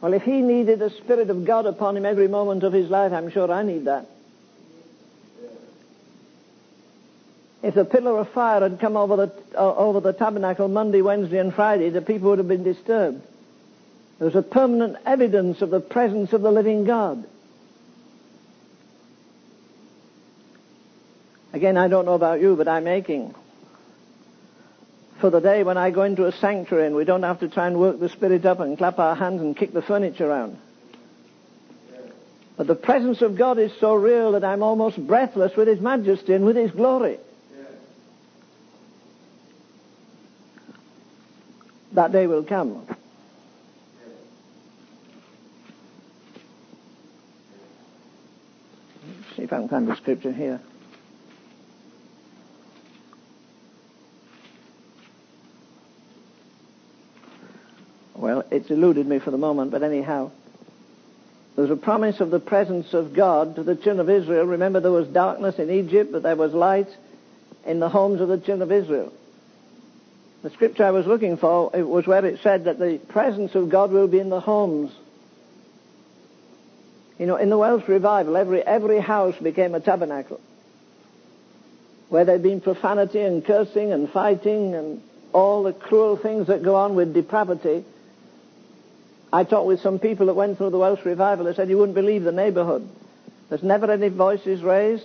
Well, 0.00 0.12
if 0.12 0.22
he 0.22 0.40
needed 0.40 0.78
the 0.78 0.90
Spirit 0.90 1.30
of 1.30 1.44
God 1.44 1.66
upon 1.66 1.96
him 1.96 2.04
every 2.04 2.28
moment 2.28 2.62
of 2.62 2.72
his 2.72 2.90
life, 2.90 3.12
I'm 3.12 3.30
sure 3.30 3.50
I 3.50 3.62
need 3.62 3.84
that. 3.84 4.06
If 7.62 7.74
the 7.74 7.84
pillar 7.84 8.18
of 8.18 8.30
fire 8.30 8.60
had 8.60 8.80
come 8.80 8.96
over 8.96 9.16
the, 9.16 9.32
uh, 9.54 9.74
over 9.76 10.00
the 10.00 10.14
tabernacle 10.14 10.68
Monday, 10.68 11.02
Wednesday, 11.02 11.38
and 11.38 11.54
Friday, 11.54 11.90
the 11.90 12.00
people 12.00 12.30
would 12.30 12.38
have 12.38 12.48
been 12.48 12.64
disturbed. 12.64 13.22
There 14.20 14.26
was 14.26 14.36
a 14.36 14.42
permanent 14.42 14.98
evidence 15.04 15.62
of 15.62 15.70
the 15.70 15.80
presence 15.80 16.32
of 16.32 16.42
the 16.42 16.52
living 16.52 16.84
God. 16.84 17.26
Again, 21.52 21.76
I 21.76 21.88
don't 21.88 22.04
know 22.04 22.14
about 22.14 22.40
you, 22.40 22.54
but 22.54 22.68
I'm 22.68 22.86
aching 22.86 23.34
for 25.20 25.30
the 25.30 25.40
day 25.40 25.62
when 25.62 25.76
I 25.76 25.90
go 25.90 26.02
into 26.02 26.26
a 26.26 26.32
sanctuary 26.32 26.86
and 26.86 26.94
we 26.94 27.04
don't 27.04 27.22
have 27.22 27.40
to 27.40 27.48
try 27.48 27.66
and 27.66 27.78
work 27.78 28.00
the 28.00 28.08
Spirit 28.08 28.46
up 28.46 28.60
and 28.60 28.76
clap 28.76 28.98
our 28.98 29.14
hands 29.14 29.40
and 29.42 29.56
kick 29.56 29.72
the 29.72 29.82
furniture 29.82 30.28
around. 30.28 30.58
But 32.56 32.66
the 32.66 32.74
presence 32.74 33.22
of 33.22 33.38
God 33.38 33.58
is 33.58 33.72
so 33.80 33.94
real 33.94 34.32
that 34.32 34.44
I'm 34.44 34.62
almost 34.62 34.98
breathless 35.06 35.56
with 35.56 35.66
His 35.66 35.80
majesty 35.80 36.34
and 36.34 36.44
with 36.44 36.56
His 36.56 36.70
glory. 36.70 37.18
That 41.92 42.12
day 42.12 42.26
will 42.26 42.44
come. 42.44 42.86
Let's 49.06 49.36
see 49.36 49.39
if 49.50 49.54
I 49.54 49.58
can 49.58 49.68
find 49.68 49.88
the 49.88 49.96
scripture 49.96 50.30
here. 50.30 50.60
Well, 58.14 58.44
it's 58.52 58.70
eluded 58.70 59.08
me 59.08 59.18
for 59.18 59.32
the 59.32 59.38
moment, 59.38 59.72
but 59.72 59.82
anyhow. 59.82 60.30
There's 61.56 61.70
a 61.70 61.76
promise 61.76 62.20
of 62.20 62.30
the 62.30 62.38
presence 62.38 62.94
of 62.94 63.12
God 63.12 63.56
to 63.56 63.64
the 63.64 63.74
children 63.74 63.98
of 63.98 64.08
Israel. 64.08 64.44
Remember, 64.44 64.78
there 64.78 64.92
was 64.92 65.08
darkness 65.08 65.58
in 65.58 65.68
Egypt, 65.68 66.12
but 66.12 66.22
there 66.22 66.36
was 66.36 66.52
light 66.52 66.88
in 67.66 67.80
the 67.80 67.88
homes 67.88 68.20
of 68.20 68.28
the 68.28 68.36
children 68.36 68.62
of 68.62 68.70
Israel. 68.70 69.12
The 70.44 70.50
scripture 70.50 70.84
I 70.84 70.92
was 70.92 71.06
looking 71.06 71.36
for 71.36 71.72
it 71.74 71.82
was 71.82 72.06
where 72.06 72.24
it 72.24 72.38
said 72.44 72.66
that 72.66 72.78
the 72.78 73.00
presence 73.08 73.56
of 73.56 73.68
God 73.68 73.90
will 73.90 74.06
be 74.06 74.20
in 74.20 74.30
the 74.30 74.40
homes. 74.40 74.92
You 77.20 77.26
know, 77.26 77.36
in 77.36 77.50
the 77.50 77.58
Welsh 77.58 77.86
revival, 77.86 78.34
every, 78.34 78.62
every 78.62 78.98
house 78.98 79.34
became 79.36 79.74
a 79.74 79.80
tabernacle. 79.80 80.40
Where 82.08 82.24
there'd 82.24 82.42
been 82.42 82.62
profanity 82.62 83.20
and 83.20 83.44
cursing 83.44 83.92
and 83.92 84.08
fighting 84.08 84.74
and 84.74 85.02
all 85.34 85.62
the 85.62 85.74
cruel 85.74 86.16
things 86.16 86.46
that 86.46 86.62
go 86.62 86.76
on 86.76 86.94
with 86.94 87.12
depravity, 87.12 87.84
I 89.30 89.44
talked 89.44 89.66
with 89.66 89.80
some 89.80 89.98
people 89.98 90.26
that 90.26 90.34
went 90.34 90.56
through 90.56 90.70
the 90.70 90.78
Welsh 90.78 91.04
revival. 91.04 91.44
They 91.44 91.52
said 91.52 91.68
you 91.68 91.76
wouldn't 91.76 91.94
believe 91.94 92.22
the 92.22 92.32
neighbourhood. 92.32 92.88
There's 93.50 93.62
never 93.62 93.92
any 93.92 94.08
voices 94.08 94.62
raised. 94.62 95.04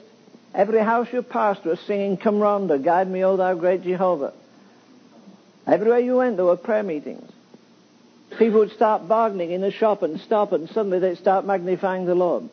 Every 0.53 0.79
house 0.79 1.09
you 1.11 1.21
passed 1.21 1.65
was 1.65 1.81
singing, 1.81 2.15
Cwm 2.15 2.39
Rhondda, 2.39 2.81
guide 2.81 3.11
me, 3.11 3.25
O 3.25 3.35
thou 3.35 3.55
great 3.55 3.83
Jehovah. 3.83 4.31
Everywhere 5.67 5.99
you 5.99 6.15
went, 6.15 6.37
there 6.37 6.45
were 6.45 6.55
prayer 6.55 6.81
meetings. 6.81 7.29
People 8.37 8.59
would 8.59 8.71
start 8.71 9.07
bargaining 9.07 9.51
in 9.51 9.63
a 9.63 9.71
shop 9.71 10.03
and 10.03 10.19
stop, 10.21 10.51
and 10.51 10.69
suddenly 10.69 10.99
they'd 10.99 11.17
start 11.17 11.45
magnifying 11.45 12.05
the 12.05 12.15
Lord. 12.15 12.49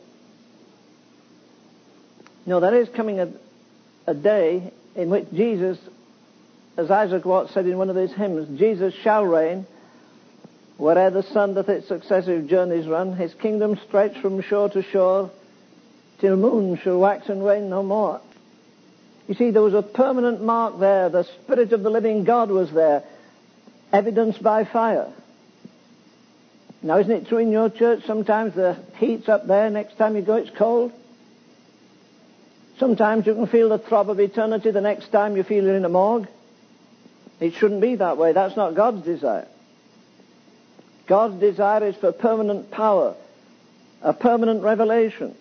No, 2.47 2.61
there 2.61 2.75
is 2.75 2.89
coming 2.89 3.21
a, 3.21 3.33
a 4.07 4.15
day 4.15 4.73
in 4.95 5.11
which 5.11 5.31
Jesus, 5.33 5.79
as 6.77 6.91
Isaac 6.91 7.25
Watts 7.25 7.55
said 7.55 7.67
in 7.67 7.79
one 7.79 7.91
of 7.91 7.97
his 7.97 8.13
hymns, 8.13 8.59
Jesus 8.59 8.95
shall 9.03 9.25
reign 9.25 9.67
Where'er 10.83 11.11
the 11.11 11.23
sun 11.23 11.55
doth 11.55 11.69
its 11.69 11.87
successive 11.87 12.49
journeys 12.49 12.89
run, 12.89 13.15
his 13.15 13.33
kingdom 13.35 13.79
stretch 13.87 14.19
from 14.19 14.43
shore 14.43 14.69
to 14.71 14.83
shore, 14.83 15.31
till 16.19 16.37
moon 16.37 16.77
shall 16.83 16.99
wax 16.99 17.29
and 17.29 17.45
wane 17.45 17.71
no 17.71 17.85
more. 17.85 18.21
You 19.29 19.35
see, 19.35 19.51
there 19.51 19.63
was 19.63 19.75
a 19.75 19.83
permanent 19.83 20.43
mark 20.43 20.81
there. 20.81 21.09
The 21.09 21.23
Spirit 21.23 21.73
of 21.73 21.85
the 21.85 21.91
living 21.91 22.25
God 22.25 22.51
was 22.51 22.73
there, 22.73 23.05
evidenced 23.93 24.43
by 24.43 24.65
fire. 24.65 25.13
Now, 26.83 26.99
isn't 26.99 27.13
it 27.13 27.29
true 27.29 27.39
in 27.39 27.53
your 27.53 27.71
church 27.71 28.05
sometimes 28.07 28.55
the 28.55 28.77
heat's 28.97 29.29
up 29.29 29.47
there, 29.47 29.71
next 29.71 29.97
time 29.99 30.17
you 30.17 30.23
go 30.23 30.35
it's 30.35 30.51
cold? 30.51 30.93
Sometimes 32.79 33.27
you 33.27 33.35
can 33.35 33.47
feel 33.47 33.69
the 33.69 33.79
throb 33.79 34.11
of 34.11 34.19
eternity, 34.19 34.73
the 34.73 34.81
next 34.81 35.13
time 35.13 35.37
you 35.37 35.45
feel 35.45 35.63
you're 35.63 35.77
in 35.77 35.85
a 35.85 35.89
morgue. 35.89 36.27
It 37.39 37.55
shouldn't 37.55 37.81
be 37.81 37.97
that 37.97 38.19
way. 38.19 38.33
That's 38.33 38.57
not 38.57 38.75
God's 38.75 39.05
desire. 39.05 39.47
God's 41.07 41.39
desire 41.41 41.85
is 41.87 41.97
for 41.97 42.11
permanent 42.11 42.71
power, 42.71 43.15
a 44.01 44.13
permanent 44.13 44.63
revelation, 44.63 45.37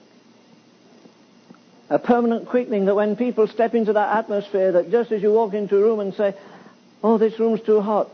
a 1.90 1.98
permanent 1.98 2.48
quickening 2.50 2.86
that 2.86 2.96
when 2.96 3.16
people 3.16 3.48
step 3.48 3.74
into 3.74 3.94
that 3.94 4.18
atmosphere, 4.18 4.74
that 4.74 4.92
just 4.92 5.12
as 5.12 5.24
you 5.24 5.32
walk 5.32 5.54
into 5.54 5.78
a 5.78 5.82
room 5.82 6.00
and 6.00 6.14
say, 6.14 6.36
oh, 7.04 7.18
this 7.18 7.40
room's 7.40 7.62
too 7.62 7.82
hot, 7.82 8.10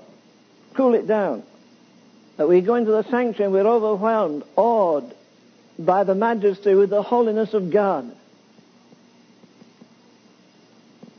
cool 0.75 0.93
it 0.93 1.07
down. 1.07 1.43
That 2.37 2.47
we 2.47 2.61
go 2.61 2.75
into 2.75 2.91
the 2.91 3.03
sanctuary 3.03 3.45
and 3.45 3.53
we're 3.53 3.67
overwhelmed, 3.67 4.43
awed 4.55 5.13
by 5.77 6.03
the 6.03 6.15
majesty 6.15 6.73
with 6.75 6.89
the 6.89 7.01
holiness 7.01 7.53
of 7.53 7.71
God. 7.71 8.15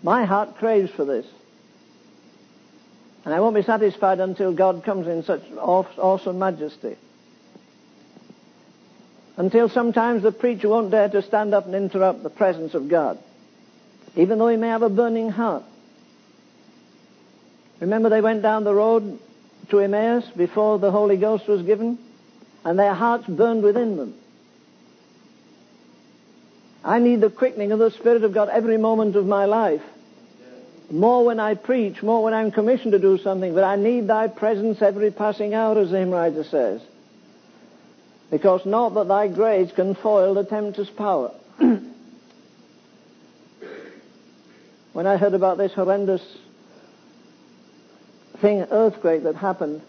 My 0.02 0.24
heart 0.24 0.56
craves 0.56 0.90
for 0.92 1.04
this. 1.04 1.26
And 3.24 3.34
I 3.34 3.40
won't 3.40 3.56
be 3.56 3.62
satisfied 3.62 4.20
until 4.20 4.54
God 4.54 4.84
comes 4.84 5.06
in 5.06 5.22
such 5.24 5.42
awesome 5.58 6.38
majesty. 6.38 6.96
Until 9.36 9.68
sometimes 9.68 10.22
the 10.22 10.32
preacher 10.32 10.68
won't 10.68 10.90
dare 10.90 11.08
to 11.08 11.22
stand 11.22 11.52
up 11.52 11.66
and 11.66 11.74
interrupt 11.74 12.22
the 12.22 12.30
presence 12.30 12.74
of 12.74 12.88
God, 12.88 13.18
even 14.16 14.38
though 14.38 14.48
he 14.48 14.56
may 14.56 14.68
have 14.68 14.82
a 14.82 14.88
burning 14.88 15.30
heart. 15.30 15.64
Remember 17.80 18.08
they 18.08 18.20
went 18.20 18.42
down 18.42 18.64
the 18.64 18.74
road 18.74 19.20
to 19.70 19.80
Emmaus 19.80 20.24
before 20.36 20.78
the 20.78 20.90
Holy 20.90 21.16
Ghost 21.16 21.46
was 21.48 21.62
given, 21.62 21.98
and 22.64 22.78
their 22.78 22.94
hearts 22.94 23.26
burned 23.26 23.62
within 23.62 23.96
them. 23.96 24.14
I 26.84 26.98
need 26.98 27.20
the 27.20 27.30
quickening 27.30 27.72
of 27.72 27.78
the 27.78 27.90
Spirit 27.90 28.24
of 28.24 28.32
God 28.32 28.48
every 28.48 28.78
moment 28.78 29.16
of 29.16 29.26
my 29.26 29.44
life 29.44 29.82
more 30.90 31.24
when 31.24 31.38
I 31.38 31.54
preach, 31.54 32.02
more 32.02 32.24
when 32.24 32.34
I'm 32.34 32.50
commissioned 32.50 32.92
to 32.92 32.98
do 32.98 33.18
something, 33.18 33.54
but 33.54 33.64
I 33.64 33.76
need 33.76 34.08
thy 34.08 34.28
presence 34.28 34.80
every 34.80 35.10
passing 35.10 35.52
hour, 35.54 35.78
as 35.78 35.90
the 35.90 35.98
hymn 35.98 36.10
writer 36.10 36.44
says. 36.44 36.80
Because 38.30 38.64
not 38.64 38.94
that 38.94 39.08
thy 39.08 39.28
grace 39.28 39.70
can 39.72 39.94
foil 39.94 40.34
the 40.34 40.44
tempter's 40.44 40.90
power. 40.90 41.32
when 44.92 45.06
I 45.06 45.16
heard 45.16 45.34
about 45.34 45.58
this 45.58 45.72
horrendous 45.72 46.22
thing, 48.40 48.66
earthquake 48.70 49.24
that 49.24 49.36
happened, 49.36 49.82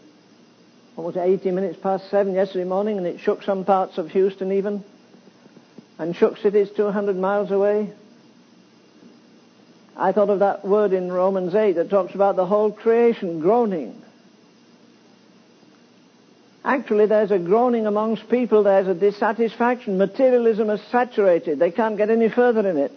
almost 0.96 1.18
80 1.18 1.51
minutes 1.51 1.79
past 1.82 2.10
7 2.10 2.34
yesterday 2.34 2.65
morning, 2.65 2.98
and 2.98 3.08
it 3.08 3.20
shook 3.20 3.44
some 3.44 3.65
parts 3.65 3.98
of 3.98 4.10
Houston 4.12 4.51
even, 4.51 4.84
and 5.98 6.15
shook 6.15 6.38
cities 6.38 6.70
200 6.75 7.15
miles 7.15 7.51
away, 7.51 7.94
I 10.00 10.13
thought 10.13 10.29
of 10.29 10.39
that 10.39 10.65
word 10.65 10.94
in 10.94 11.12
Romans 11.12 11.53
8 11.53 11.74
that 11.74 11.89
talks 11.89 12.15
about 12.15 12.38
the 12.38 12.46
whole 12.46 12.72
creation 12.72 13.41
groaning. 13.41 14.01
Actually, 16.63 17.06
there's 17.06 17.32
a 17.32 17.39
groaning 17.39 17.86
amongst 17.86 18.29
people, 18.29 18.63
there's 18.63 18.88
a 18.88 18.94
dissatisfaction. 18.94 19.98
Materialism 19.98 20.70
is 20.70 20.82
saturated. 20.89 21.60
They 21.60 21.72
can't 21.72 21.98
get 21.98 22.10
any 22.10 22.29
further 22.29 22.68
in 22.68 22.77
it. 22.77 22.91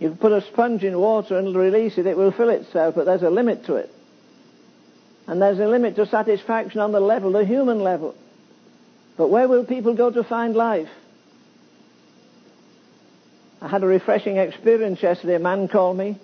You 0.00 0.16
put 0.18 0.32
a 0.32 0.40
sponge 0.40 0.82
in 0.82 0.98
water 0.98 1.38
and 1.38 1.54
release 1.54 1.98
it, 1.98 2.06
it 2.06 2.16
will 2.16 2.32
fill 2.32 2.48
itself, 2.48 2.94
but 2.96 3.04
there's 3.04 3.22
a 3.22 3.30
limit 3.30 3.66
to 3.66 3.76
it. 3.76 3.90
And 5.26 5.40
there's 5.40 5.60
a 5.60 5.66
limit 5.66 5.94
to 5.96 6.06
satisfaction 6.06 6.80
on 6.80 6.90
the 6.90 7.00
level, 7.00 7.32
the 7.32 7.44
human 7.44 7.80
level. 7.80 8.16
But 9.16 9.28
where 9.28 9.46
will 9.46 9.64
people 9.64 9.94
go 9.94 10.10
to 10.10 10.24
find 10.24 10.56
life? 10.56 10.88
I 13.60 13.68
had 13.68 13.82
a 13.82 13.86
refreshing 13.86 14.38
experience 14.38 15.02
yesterday. 15.02 15.34
A 15.34 15.38
man 15.38 15.68
called 15.68 15.98
me 15.98 16.18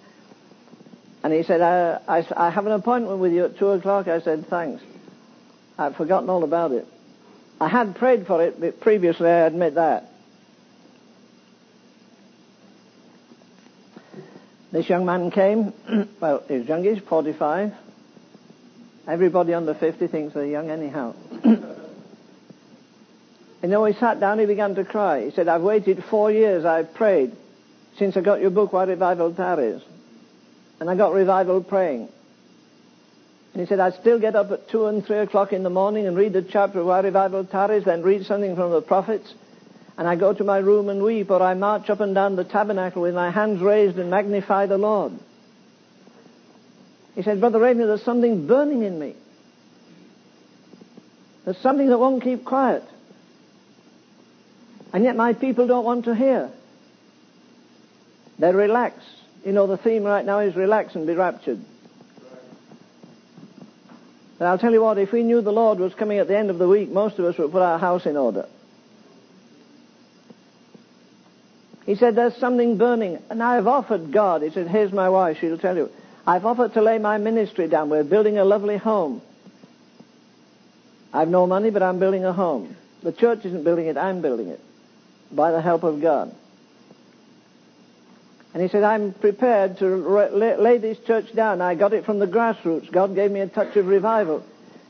and 1.23 1.35
he 1.35 1.43
said, 1.43 1.61
I, 1.61 2.01
I, 2.07 2.27
I 2.37 2.51
have 2.51 2.67
an 2.67 2.73
appointment 2.73 3.19
with 3.19 3.33
you 3.33 3.47
at 3.47 3.59
2 3.59 3.71
o'clock. 3.71 4.07
I 4.07 4.21
said, 4.21 4.47
thanks. 4.47 4.83
I'd 5.77 5.97
forgotten 5.97 6.31
all 6.31 6.45
about 6.45 6.73
it. 6.73 6.87
I 7.61 7.69
had 7.69 7.97
prayed 7.97 8.27
for 8.27 8.43
it 8.43 8.81
previously, 8.81 9.29
I 9.29 9.47
admit 9.47 9.75
that. 9.75 10.09
This 14.77 14.91
young 14.91 15.07
man 15.07 15.31
came, 15.31 15.73
well, 16.21 16.43
he 16.47 16.59
was 16.59 16.69
youngish, 16.69 17.01
45. 17.09 17.73
Everybody 19.09 19.55
under 19.55 19.73
50 19.73 20.07
thinks 20.09 20.35
they're 20.35 20.45
young 20.45 20.69
anyhow. 20.69 21.15
And 23.63 23.73
then 23.73 23.81
when 23.81 23.95
he 23.95 23.99
sat 23.99 24.21
down, 24.21 24.39
he 24.39 24.45
began 24.45 24.75
to 24.75 24.85
cry. 24.85 25.25
He 25.25 25.31
said, 25.31 25.49
I've 25.49 25.63
waited 25.63 26.05
four 26.05 26.31
years, 26.31 26.67
I've 26.67 26.93
prayed, 26.93 27.33
since 27.97 28.19
I 28.19 28.21
got 28.21 28.43
your 28.43 28.51
book, 28.51 28.75
Why 28.75 28.85
Revival 28.85 29.33
Tarries. 29.33 29.81
And 30.79 30.91
I 30.91 30.95
got 30.95 31.15
revival 31.15 31.63
praying. 31.63 32.11
And 33.55 33.63
he 33.63 33.67
said, 33.67 33.81
I'd 33.81 33.95
still 33.95 34.21
get 34.21 34.37
up 34.37 34.51
at 34.51 34.69
2 34.69 34.89
and 34.89 35.03
3 35.07 35.21
o'clock 35.21 35.55
in 35.55 35.63
the 35.63 35.71
morning 35.71 36.07
and 36.07 36.19
read 36.19 36.35
the 36.35 36.43
chapter 36.43 36.81
of 36.81 36.87
why 36.87 37.01
revival 37.01 37.47
tarries, 37.47 37.87
then 37.87 38.03
read 38.03 38.27
something 38.27 38.55
from 38.55 38.73
the 38.73 38.83
prophets. 38.83 39.33
And 39.99 40.07
I 40.07 40.15
go 40.15 40.35
to 40.35 40.45
my 40.45 40.59
room 40.59 40.89
and 40.89 41.03
weep, 41.03 41.31
or 41.31 41.43
I 41.43 41.55
march 41.55 41.89
up 41.89 42.01
and 42.01 42.15
down 42.15 42.37
the 42.37 42.45
tabernacle 42.45 43.03
with 43.03 43.15
my 43.15 43.31
hands 43.31 43.63
raised 43.63 43.99
and 43.99 44.11
magnify 44.11 44.67
the 44.67 44.77
Lord. 44.77 45.13
He 47.15 47.23
said, 47.23 47.41
Brother 47.41 47.59
Ravenhill, 47.59 47.89
there's 47.89 48.03
something 48.03 48.47
burning 48.47 48.83
in 48.83 48.99
me. 48.99 49.15
There's 51.47 51.57
something 51.59 51.89
that 51.89 51.99
won't 51.99 52.23
keep 52.23 52.45
quiet. 52.45 52.83
And 54.93 55.03
yet 55.03 55.17
my 55.17 55.33
people 55.33 55.67
don't 55.67 55.85
want 55.85 56.05
to 56.05 56.15
hear. 56.15 56.51
They're 58.39 58.55
relaxed. 58.55 59.09
You 59.45 59.53
know, 59.53 59.67
the 59.67 59.79
theme 59.79 60.05
right 60.05 60.25
now 60.25 60.41
is 60.41 60.55
relax 60.57 60.95
and 60.95 61.07
be 61.07 61.15
raptured. 61.15 61.65
But 64.39 64.47
I'll 64.47 64.59
tell 64.59 64.73
you 64.73 64.83
what, 64.83 64.99
if 64.99 65.13
we 65.13 65.23
knew 65.23 65.41
the 65.41 65.53
Lord 65.53 65.79
was 65.79 65.95
coming 65.95 66.19
at 66.19 66.29
the 66.29 66.37
end 66.37 66.51
of 66.51 66.59
the 66.59 66.69
week, 66.69 66.91
most 66.91 67.19
of 67.19 67.25
us 67.25 67.39
would 67.39 67.53
put 67.53 67.63
our 67.63 67.79
house 67.79 68.05
in 68.05 68.19
order. 68.19 68.47
He 71.87 71.95
said, 71.95 72.17
there's 72.17 72.37
something 72.37 72.77
burning. 72.77 73.23
And 73.31 73.43
I've 73.43 73.67
offered 73.67 74.13
God. 74.13 74.43
He 74.43 74.51
said, 74.51 74.69
here's 74.69 74.93
my 74.93 75.09
wife. 75.09 75.39
She'll 75.41 75.57
tell 75.57 75.77
you. 75.77 75.89
I've 76.27 76.45
offered 76.45 76.75
to 76.75 76.83
lay 76.83 76.99
my 76.99 77.19
ministry 77.19 77.69
down. 77.69 77.89
We're 77.89 78.03
building 78.03 78.37
a 78.37 78.45
lovely 78.45 78.77
home. 78.77 79.23
I've 81.13 81.29
no 81.29 81.47
money, 81.47 81.71
but 81.71 81.83
I'm 81.83 82.01
building 82.01 82.25
a 82.25 82.33
home. 82.33 82.77
The 83.03 83.13
church 83.13 83.45
isn't 83.45 83.63
building 83.63 83.87
it. 83.87 83.97
I'm 83.97 84.21
building 84.21 84.49
it. 84.49 84.61
By 85.31 85.53
the 85.53 85.63
help 85.63 85.85
of 85.85 86.03
God. 86.03 86.35
And 88.53 88.63
he 88.63 88.69
said, 88.69 88.83
I'm 88.83 89.13
prepared 89.13 89.79
to 89.79 89.87
lay 89.87 90.79
this 90.79 90.99
church 91.07 91.33
down. 91.35 91.61
I 91.61 91.75
got 91.75 91.93
it 91.93 92.05
from 92.05 92.19
the 92.19 92.27
grassroots. 92.27 92.91
God 92.91 93.15
gave 93.15 93.31
me 93.31 93.41
a 93.41 93.47
touch 93.47 93.77
of 93.77 93.87
revival 93.87 94.43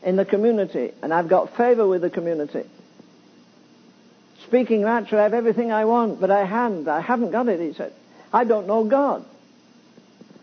in 0.02 0.16
the 0.16 0.24
community, 0.24 0.92
and 1.02 1.12
I've 1.12 1.28
got 1.28 1.56
favor 1.56 1.86
with 1.86 2.02
the 2.02 2.10
community. 2.10 2.62
Speaking 4.46 4.82
naturally, 4.82 5.20
I 5.20 5.24
have 5.24 5.34
everything 5.34 5.72
I 5.72 5.84
want, 5.84 6.20
but 6.20 6.30
I 6.30 6.44
haven't. 6.44 6.88
I 6.88 7.00
haven't 7.00 7.32
got 7.32 7.48
it, 7.48 7.60
he 7.60 7.72
said. 7.72 7.92
I 8.32 8.44
don't 8.44 8.66
know 8.66 8.84
God. 8.84 9.24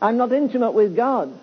I'm 0.01 0.17
not 0.17 0.33
intimate 0.33 0.71
with 0.71 0.95
God. 0.95 1.33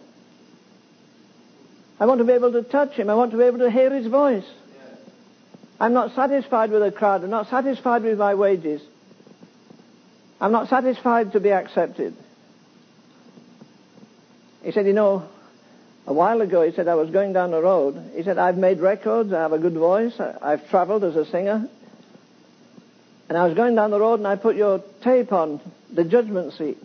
I 1.99 2.07
want 2.07 2.19
to 2.19 2.25
be 2.25 2.33
able 2.33 2.52
to 2.52 2.62
touch 2.62 2.93
Him. 2.93 3.09
I 3.09 3.14
want 3.14 3.31
to 3.31 3.38
be 3.38 3.45
able 3.45 3.59
to 3.61 3.71
hear 3.71 3.93
His 3.93 4.07
voice. 4.07 4.45
I'm 5.79 5.95
not 5.95 6.14
satisfied 6.14 6.71
with 6.71 6.83
a 6.83 6.93
crowd. 6.93 7.25
I'm 7.25 7.31
not 7.31 7.49
satisfied 7.49 8.02
with 8.02 8.19
my 8.19 8.35
wages. 8.35 8.83
I'm 10.40 10.52
not 10.52 10.69
satisfied 10.69 11.33
to 11.33 11.40
be 11.40 11.52
accepted. 11.52 12.14
He 14.62 14.73
said, 14.73 14.87
you 14.87 14.93
know, 14.93 15.26
a 16.07 16.12
while 16.12 16.40
ago, 16.43 16.62
he 16.62 16.73
said, 16.73 16.88
I 16.88 16.95
was 16.95 17.11
going 17.11 17.33
down 17.33 17.50
the 17.50 17.62
road. 17.62 18.12
He 18.14 18.23
said, 18.23 18.37
I've 18.37 18.59
made 18.59 18.81
records. 18.81 19.33
I 19.33 19.40
have 19.40 19.52
a 19.52 19.59
good 19.59 19.75
voice. 19.75 20.19
I've 20.19 20.69
traveled 20.69 21.05
as 21.05 21.17
a 21.17 21.25
singer. 21.25 21.69
And 23.31 23.39
I 23.39 23.47
was 23.47 23.55
going 23.55 23.77
down 23.77 23.93
the 23.93 24.01
road 24.01 24.19
and 24.19 24.27
I 24.27 24.35
put 24.35 24.57
your 24.57 24.83
tape 25.05 25.33
on 25.33 25.61
the 25.89 26.03
judgment 26.03 26.53
seat. 26.55 26.77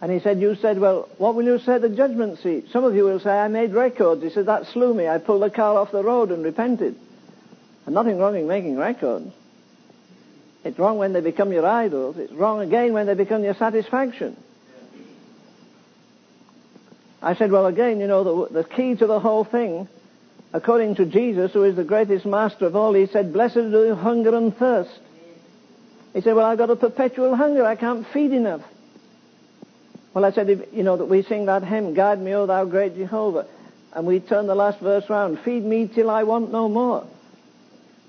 And 0.00 0.10
he 0.10 0.18
said, 0.18 0.40
you 0.40 0.56
said, 0.56 0.80
well, 0.80 1.08
what 1.18 1.36
will 1.36 1.44
you 1.44 1.60
say 1.60 1.74
at 1.76 1.82
the 1.82 1.88
judgment 1.88 2.40
seat? 2.40 2.66
Some 2.72 2.82
of 2.82 2.96
you 2.96 3.04
will 3.04 3.20
say, 3.20 3.30
I 3.30 3.46
made 3.46 3.72
records. 3.72 4.24
He 4.24 4.30
said, 4.30 4.46
that 4.46 4.66
slew 4.72 4.92
me. 4.92 5.06
I 5.06 5.18
pulled 5.18 5.42
the 5.42 5.50
car 5.50 5.78
off 5.78 5.92
the 5.92 6.02
road 6.02 6.32
and 6.32 6.44
repented. 6.44 6.96
And 7.86 7.94
nothing 7.94 8.18
wrong 8.18 8.34
in 8.34 8.48
making 8.48 8.76
records. 8.76 9.32
It's 10.64 10.76
wrong 10.80 10.98
when 10.98 11.12
they 11.12 11.20
become 11.20 11.52
your 11.52 11.64
idols. 11.64 12.16
It's 12.18 12.32
wrong 12.32 12.60
again 12.60 12.92
when 12.92 13.06
they 13.06 13.14
become 13.14 13.44
your 13.44 13.54
satisfaction. 13.54 14.36
I 17.22 17.36
said, 17.36 17.52
well, 17.52 17.66
again, 17.66 18.00
you 18.00 18.08
know, 18.08 18.48
the, 18.48 18.62
the 18.62 18.68
key 18.68 18.96
to 18.96 19.06
the 19.06 19.20
whole 19.20 19.44
thing, 19.44 19.86
according 20.52 20.96
to 20.96 21.06
Jesus, 21.06 21.52
who 21.52 21.62
is 21.62 21.76
the 21.76 21.84
greatest 21.84 22.26
master 22.26 22.66
of 22.66 22.74
all, 22.74 22.94
he 22.94 23.06
said, 23.06 23.32
blessed 23.32 23.54
do 23.54 23.84
you 23.86 23.94
hunger 23.94 24.34
and 24.34 24.56
thirst. 24.56 24.98
He 26.14 26.20
said, 26.20 26.34
well, 26.34 26.46
I've 26.46 26.58
got 26.58 26.70
a 26.70 26.76
perpetual 26.76 27.34
hunger. 27.34 27.64
I 27.64 27.74
can't 27.74 28.06
feed 28.06 28.32
enough. 28.32 28.62
Well, 30.14 30.24
I 30.24 30.30
said, 30.30 30.68
you 30.72 30.84
know, 30.84 30.96
that 30.96 31.06
we 31.06 31.22
sing 31.22 31.46
that 31.46 31.64
hymn, 31.64 31.92
Guide 31.92 32.20
me, 32.20 32.32
O 32.34 32.46
thou 32.46 32.64
great 32.64 32.94
Jehovah. 32.94 33.46
And 33.92 34.06
we 34.06 34.20
turn 34.20 34.46
the 34.46 34.54
last 34.54 34.78
verse 34.80 35.10
round, 35.10 35.40
feed 35.40 35.64
me 35.64 35.88
till 35.92 36.08
I 36.08 36.22
want 36.22 36.52
no 36.52 36.68
more. 36.68 37.06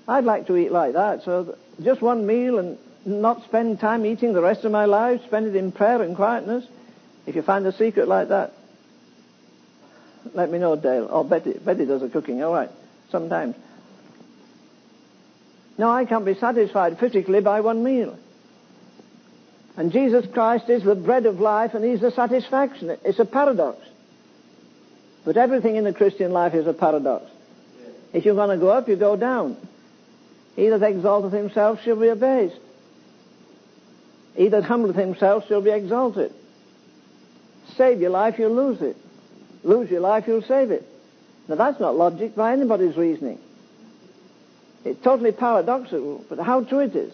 I'd 0.08 0.24
like 0.24 0.46
to 0.46 0.56
eat 0.56 0.70
like 0.70 0.92
that. 0.92 1.24
So 1.24 1.56
just 1.82 2.00
one 2.00 2.26
meal 2.26 2.58
and 2.58 2.78
not 3.04 3.44
spend 3.44 3.80
time 3.80 4.06
eating 4.06 4.32
the 4.32 4.40
rest 4.40 4.64
of 4.64 4.70
my 4.70 4.84
life, 4.84 5.20
spend 5.26 5.46
it 5.46 5.56
in 5.56 5.72
prayer 5.72 6.00
and 6.02 6.14
quietness. 6.14 6.64
If 7.26 7.34
you 7.34 7.42
find 7.42 7.66
a 7.66 7.72
secret 7.72 8.06
like 8.06 8.28
that, 8.28 8.52
let 10.32 10.50
me 10.50 10.58
know, 10.58 10.76
Dale. 10.76 11.08
Or 11.10 11.24
Betty. 11.24 11.54
Betty 11.54 11.86
does 11.86 12.02
the 12.02 12.08
cooking, 12.08 12.42
all 12.42 12.52
right, 12.52 12.70
sometimes. 13.10 13.56
No, 15.78 15.90
I 15.90 16.04
can't 16.04 16.24
be 16.24 16.34
satisfied 16.34 16.98
physically 16.98 17.40
by 17.40 17.60
one 17.60 17.82
meal. 17.84 18.18
And 19.76 19.92
Jesus 19.92 20.24
Christ 20.32 20.70
is 20.70 20.82
the 20.82 20.94
bread 20.94 21.26
of 21.26 21.38
life 21.38 21.74
and 21.74 21.84
He's 21.84 22.00
the 22.00 22.10
satisfaction. 22.10 22.96
It's 23.04 23.18
a 23.18 23.26
paradox. 23.26 23.78
But 25.24 25.36
everything 25.36 25.76
in 25.76 25.84
the 25.84 25.92
Christian 25.92 26.32
life 26.32 26.54
is 26.54 26.66
a 26.66 26.72
paradox. 26.72 27.30
If 28.12 28.24
you're 28.24 28.34
going 28.34 28.56
to 28.56 28.64
go 28.64 28.70
up, 28.70 28.88
you 28.88 28.96
go 28.96 29.16
down. 29.16 29.56
He 30.54 30.68
that 30.68 30.82
exalteth 30.82 31.32
himself 31.32 31.80
shall 31.82 31.96
be 31.96 32.08
abased. 32.08 32.56
He 34.34 34.48
that 34.48 34.64
humbleth 34.64 34.96
himself 34.96 35.46
shall 35.48 35.60
be 35.60 35.70
exalted. 35.70 36.32
Save 37.76 38.00
your 38.00 38.10
life, 38.10 38.38
you'll 38.38 38.54
lose 38.54 38.80
it. 38.80 38.96
Lose 39.64 39.90
your 39.90 40.00
life, 40.00 40.24
you'll 40.26 40.42
save 40.42 40.70
it. 40.70 40.88
Now 41.48 41.56
that's 41.56 41.80
not 41.80 41.96
logic 41.96 42.34
by 42.34 42.52
anybody's 42.52 42.96
reasoning. 42.96 43.38
It's 44.86 45.02
totally 45.02 45.32
paradoxical, 45.32 46.24
but 46.28 46.38
how 46.38 46.62
true 46.62 46.78
it 46.78 46.94
is. 46.94 47.12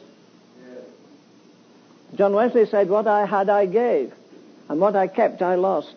John 2.14 2.34
Wesley 2.34 2.66
said, 2.66 2.90
what 2.90 3.06
I 3.06 3.24
had 3.24 3.48
I 3.48 3.64
gave, 3.64 4.12
and 4.68 4.78
what 4.78 4.94
I 4.94 5.06
kept 5.06 5.40
I 5.40 5.54
lost. 5.54 5.94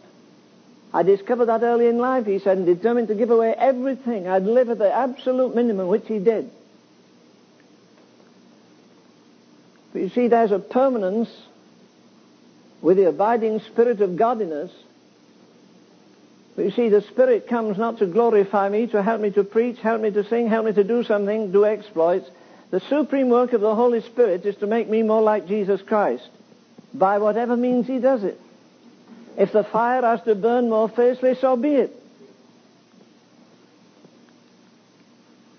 I 0.94 1.04
discovered 1.04 1.48
that 1.48 1.64
early 1.64 1.88
in 1.88 1.98
life, 1.98 2.26
he 2.26 2.40
said, 2.40 2.58
and 2.58 2.66
determined 2.66 3.10
to 3.10 3.16
give 3.16 3.30
away 3.30 3.54
everything. 3.54 4.26
I'd 4.26 4.44
live 4.44 4.70
at 4.70 4.78
the 4.78 4.90
absolute 4.90 5.54
minimum, 5.54 5.90
which 5.90 6.08
he 6.08 6.20
did. 6.20 6.50
But 9.92 10.04
you 10.04 10.10
see, 10.10 10.30
there's 10.30 10.54
a 10.54 10.60
permanence 10.60 11.30
with 12.82 12.96
the 12.96 13.10
abiding 13.10 13.60
spirit 13.60 14.00
of 14.00 14.16
godliness. 14.16 14.72
But 16.56 16.66
you 16.66 16.72
see, 16.72 16.90
the 16.90 17.02
Spirit 17.02 17.48
comes 17.48 17.78
not 17.78 18.00
to 18.00 18.06
glorify 18.06 18.70
me, 18.70 18.88
to 18.88 19.04
help 19.04 19.20
me 19.20 19.30
to 19.32 19.44
preach, 19.44 19.80
help 19.80 20.02
me 20.02 20.12
to 20.12 20.24
sing, 20.28 20.48
help 20.48 20.66
me 20.66 20.74
to 20.74 20.84
do 20.84 21.04
something, 21.04 21.52
do 21.52 21.66
exploits. 21.66 22.30
The 22.72 22.80
supreme 22.80 23.30
work 23.30 23.54
of 23.54 23.62
the 23.62 23.76
Holy 23.76 24.02
Spirit 24.02 24.46
is 24.46 24.56
to 24.58 24.68
make 24.68 24.90
me 24.90 25.04
more 25.04 25.22
like 25.22 25.48
Jesus 25.48 25.82
Christ. 25.82 26.28
By 26.94 27.18
whatever 27.18 27.58
means 27.58 27.88
He 27.88 28.00
does 28.00 28.24
it. 28.24 28.40
If 29.38 29.52
the 29.52 29.66
fire 29.66 30.02
has 30.02 30.22
to 30.24 30.36
burn 30.36 30.70
more 30.70 30.88
fiercely, 30.88 31.36
so 31.36 31.58
be 31.58 31.76
it. 31.76 32.02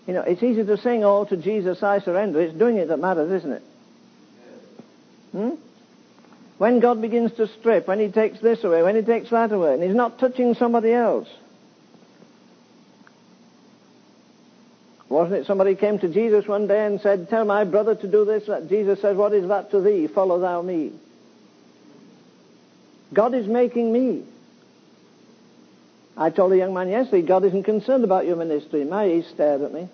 You 0.06 0.14
know, 0.14 0.22
it's 0.22 0.42
easy 0.42 0.64
to 0.64 0.78
sing, 0.78 1.04
Oh, 1.04 1.24
to 1.24 1.36
Jesus 1.36 1.82
I 1.82 1.98
surrender. 1.98 2.40
It's 2.40 2.54
doing 2.54 2.76
it 2.76 2.88
that 2.88 2.98
matters, 2.98 3.30
isn't 3.32 3.52
it? 3.52 3.62
Hmm? 5.32 5.50
When 6.58 6.80
God 6.80 7.02
begins 7.02 7.32
to 7.32 7.48
strip, 7.58 7.86
when 7.86 8.00
He 8.00 8.08
takes 8.08 8.40
this 8.40 8.64
away, 8.64 8.82
when 8.82 8.96
He 8.96 9.02
takes 9.02 9.30
that 9.30 9.52
away, 9.52 9.74
and 9.74 9.82
He's 9.82 9.94
not 9.94 10.18
touching 10.18 10.54
somebody 10.54 10.92
else. 10.92 11.28
Wasn't 15.08 15.40
it 15.40 15.46
somebody 15.46 15.76
came 15.76 15.98
to 16.00 16.08
Jesus 16.08 16.48
one 16.48 16.66
day 16.66 16.84
and 16.84 17.00
said, 17.00 17.28
Tell 17.28 17.44
my 17.44 17.64
brother 17.64 17.94
to 17.94 18.10
do 18.10 18.24
this? 18.24 18.48
Jesus 18.68 19.00
says, 19.00 19.16
What 19.16 19.32
is 19.34 19.48
that 19.48 19.70
to 19.70 19.80
thee? 19.80 20.08
Follow 20.08 20.40
thou 20.40 20.62
me. 20.62 20.92
God 23.12 23.34
is 23.34 23.46
making 23.46 23.92
me. 23.92 24.24
I 26.16 26.30
told 26.30 26.52
a 26.52 26.56
young 26.56 26.74
man 26.74 26.88
yesterday, 26.88 27.26
God 27.26 27.44
isn't 27.44 27.64
concerned 27.64 28.02
about 28.02 28.26
your 28.26 28.36
ministry. 28.36 28.84
My 28.84 29.06
he 29.06 29.22
stared 29.22 29.60
at 29.60 29.72
me. 29.72 29.88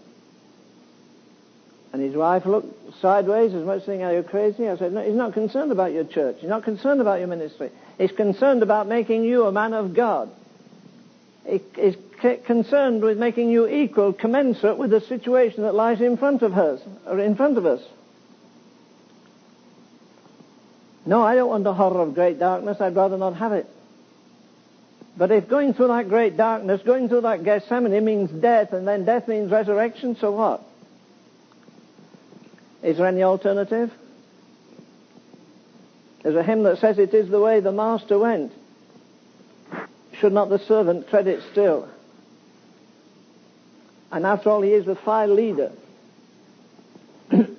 And 1.92 2.00
his 2.00 2.14
wife 2.14 2.46
looked 2.46 3.00
sideways 3.00 3.52
as 3.52 3.64
much 3.64 3.84
saying, 3.84 4.02
are 4.02 4.14
you 4.14 4.22
crazy? 4.22 4.66
I 4.66 4.78
said, 4.78 4.92
no, 4.92 5.02
he's 5.02 5.14
not 5.14 5.34
concerned 5.34 5.72
about 5.72 5.92
your 5.92 6.04
church. 6.04 6.36
He's 6.40 6.48
not 6.48 6.64
concerned 6.64 7.02
about 7.02 7.18
your 7.18 7.28
ministry. 7.28 7.70
He's 7.98 8.12
concerned 8.12 8.62
about 8.62 8.86
making 8.88 9.24
you 9.24 9.44
a 9.44 9.52
man 9.52 9.74
of 9.74 9.94
God. 9.94 10.30
He 11.46 11.60
is 11.76 11.96
concerned 12.46 13.02
with 13.02 13.18
making 13.18 13.50
you 13.50 13.68
equal, 13.68 14.12
commensurate 14.14 14.78
with 14.78 14.90
the 14.90 15.00
situation 15.02 15.64
that 15.64 15.74
lies 15.74 16.00
in 16.00 16.16
front 16.16 16.42
of 16.42 16.56
us, 16.56 16.80
or 17.04 17.18
in 17.18 17.34
front 17.34 17.58
of 17.58 17.66
us. 17.66 17.82
No, 21.04 21.20
I 21.20 21.34
don't 21.34 21.48
want 21.48 21.64
the 21.64 21.74
horror 21.74 22.00
of 22.00 22.14
great 22.14 22.38
darkness. 22.38 22.80
I'd 22.80 22.94
rather 22.96 23.18
not 23.18 23.36
have 23.36 23.52
it. 23.52 23.66
But 25.16 25.30
if 25.30 25.48
going 25.48 25.74
through 25.74 25.88
that 25.88 26.08
great 26.08 26.38
darkness, 26.38 26.80
going 26.82 27.08
through 27.08 27.22
that 27.22 27.44
Gethsemane 27.44 28.02
means 28.02 28.30
death, 28.30 28.72
and 28.72 28.88
then 28.88 29.04
death 29.04 29.28
means 29.28 29.50
resurrection, 29.50 30.16
so 30.16 30.30
what? 30.30 30.62
Is 32.82 32.96
there 32.96 33.06
any 33.06 33.22
alternative? 33.22 33.92
There's 36.22 36.36
a 36.36 36.42
hymn 36.42 36.64
that 36.64 36.78
says 36.78 36.98
it 36.98 37.14
is 37.14 37.30
the 37.30 37.40
way 37.40 37.60
the 37.60 37.72
Master 37.72 38.18
went. 38.18 38.52
Should 40.18 40.32
not 40.32 40.48
the 40.48 40.58
servant 40.58 41.08
tread 41.08 41.26
it 41.26 41.42
still? 41.50 41.88
And 44.10 44.26
after 44.26 44.50
all, 44.50 44.62
he 44.62 44.72
is 44.72 44.84
the 44.84 44.94
file 44.94 45.34
leader. 45.34 45.72
it's 47.30 47.54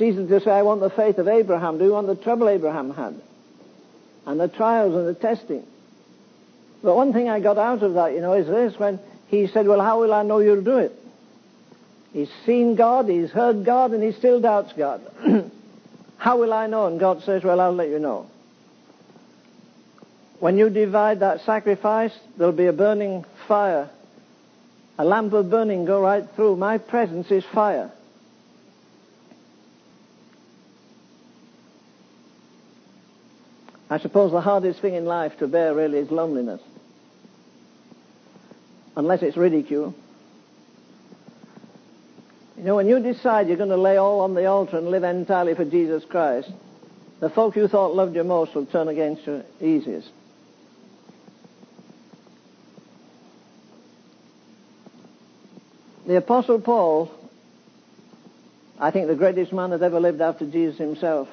easy 0.00 0.26
to 0.26 0.40
say, 0.40 0.50
I 0.50 0.62
want 0.62 0.80
the 0.80 0.90
faith 0.90 1.18
of 1.18 1.28
Abraham. 1.28 1.78
Do 1.78 1.84
you 1.84 1.92
want 1.92 2.08
the 2.08 2.16
trouble 2.16 2.48
Abraham 2.48 2.92
had? 2.92 3.20
And 4.26 4.40
the 4.40 4.48
trials 4.48 4.94
and 4.94 5.06
the 5.06 5.14
testing. 5.14 5.64
But 6.82 6.96
one 6.96 7.12
thing 7.12 7.28
I 7.28 7.40
got 7.40 7.58
out 7.58 7.82
of 7.82 7.94
that, 7.94 8.12
you 8.12 8.20
know, 8.20 8.34
is 8.34 8.46
this, 8.46 8.78
when 8.78 8.98
he 9.28 9.46
said, 9.46 9.66
well, 9.66 9.80
how 9.80 10.00
will 10.00 10.12
I 10.12 10.24
know 10.24 10.40
you'll 10.40 10.62
do 10.62 10.78
it? 10.78 10.92
He's 12.12 12.30
seen 12.46 12.74
God, 12.74 13.08
he's 13.08 13.30
heard 13.30 13.64
God, 13.64 13.92
and 13.92 14.02
he 14.02 14.12
still 14.12 14.40
doubts 14.40 14.72
God. 14.72 15.02
how 16.18 16.38
will 16.38 16.52
I 16.52 16.66
know? 16.66 16.86
And 16.86 16.98
God 16.98 17.22
says, 17.22 17.44
well, 17.44 17.60
I'll 17.60 17.72
let 17.72 17.88
you 17.88 17.98
know. 17.98 18.30
When 20.40 20.56
you 20.56 20.70
divide 20.70 21.20
that 21.20 21.40
sacrifice, 21.42 22.12
there'll 22.36 22.52
be 22.52 22.66
a 22.66 22.72
burning 22.72 23.24
fire 23.46 23.90
a 24.98 25.04
lamp 25.04 25.32
of 25.32 25.48
burning 25.48 25.84
go 25.84 26.00
right 26.00 26.24
through. 26.34 26.56
My 26.56 26.78
presence 26.78 27.30
is 27.30 27.44
fire. 27.54 27.90
I 33.88 33.98
suppose 34.00 34.32
the 34.32 34.40
hardest 34.40 34.80
thing 34.80 34.94
in 34.94 35.06
life 35.06 35.38
to 35.38 35.46
bear 35.46 35.72
really 35.72 35.98
is 35.98 36.10
loneliness. 36.10 36.60
Unless 38.96 39.22
it's 39.22 39.36
ridicule. 39.36 39.94
You 42.58 42.64
know, 42.64 42.74
when 42.74 42.88
you 42.88 42.98
decide 42.98 43.46
you're 43.46 43.56
going 43.56 43.68
to 43.68 43.76
lay 43.76 43.98
all 43.98 44.20
on 44.22 44.34
the 44.34 44.46
altar 44.46 44.78
and 44.78 44.88
live 44.88 45.04
entirely 45.04 45.54
for 45.54 45.64
Jesus 45.64 46.04
Christ, 46.04 46.50
the 47.20 47.30
folk 47.30 47.54
you 47.54 47.68
thought 47.68 47.94
loved 47.94 48.16
you 48.16 48.24
most 48.24 48.52
will 48.52 48.66
turn 48.66 48.88
against 48.88 49.24
you 49.28 49.44
easiest. 49.60 50.10
The 56.08 56.16
Apostle 56.16 56.60
Paul, 56.60 57.12
I 58.80 58.90
think 58.90 59.06
the 59.06 59.14
greatest 59.14 59.52
man 59.52 59.70
that 59.70 59.82
ever 59.82 60.00
lived 60.00 60.20
after 60.20 60.44
Jesus 60.44 60.78
himself, 60.78 61.28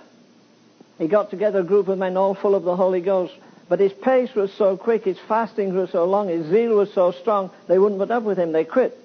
he 0.99 1.07
got 1.07 1.31
together 1.31 1.61
a 1.61 1.63
group 1.63 1.87
of 1.87 1.97
men 1.97 2.17
all 2.17 2.35
full 2.35 2.53
of 2.53 2.63
the 2.63 2.75
Holy 2.75 3.01
Ghost, 3.01 3.33
but 3.67 3.79
his 3.79 3.93
pace 3.93 4.35
was 4.35 4.53
so 4.53 4.77
quick, 4.77 5.05
his 5.05 5.17
fastings 5.27 5.73
were 5.73 5.87
so 5.87 6.05
long, 6.05 6.27
his 6.27 6.45
zeal 6.51 6.75
was 6.75 6.93
so 6.93 7.11
strong, 7.13 7.49
they 7.67 7.79
wouldn't 7.79 7.99
put 7.99 8.11
up 8.11 8.21
with 8.21 8.37
him. 8.37 8.51
They 8.51 8.63
quit. 8.63 9.01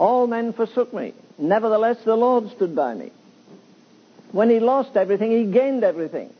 All 0.00 0.26
men 0.26 0.54
forsook 0.54 0.94
me. 0.94 1.12
Nevertheless, 1.36 1.98
the 2.06 2.16
Lord 2.16 2.50
stood 2.52 2.74
by 2.74 2.94
me. 2.94 3.12
When 4.32 4.48
he 4.48 4.58
lost 4.58 4.96
everything, 4.96 5.30
he 5.30 5.52
gained 5.52 5.84
everything. 5.84 6.32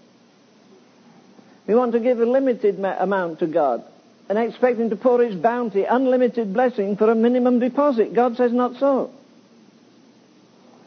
We 1.66 1.74
want 1.74 1.92
to 1.92 2.00
give 2.00 2.18
a 2.20 2.24
limited 2.24 2.82
amount 2.82 3.40
to 3.40 3.46
God 3.46 3.84
and 4.30 4.38
expecting 4.38 4.88
to 4.88 4.96
pour 4.96 5.22
his 5.22 5.34
bounty, 5.34 5.84
unlimited 5.84 6.54
blessing 6.54 6.96
for 6.96 7.10
a 7.10 7.14
minimum 7.14 7.58
deposit. 7.58 8.14
God 8.14 8.38
says 8.38 8.50
not 8.50 8.76
so. 8.76 9.10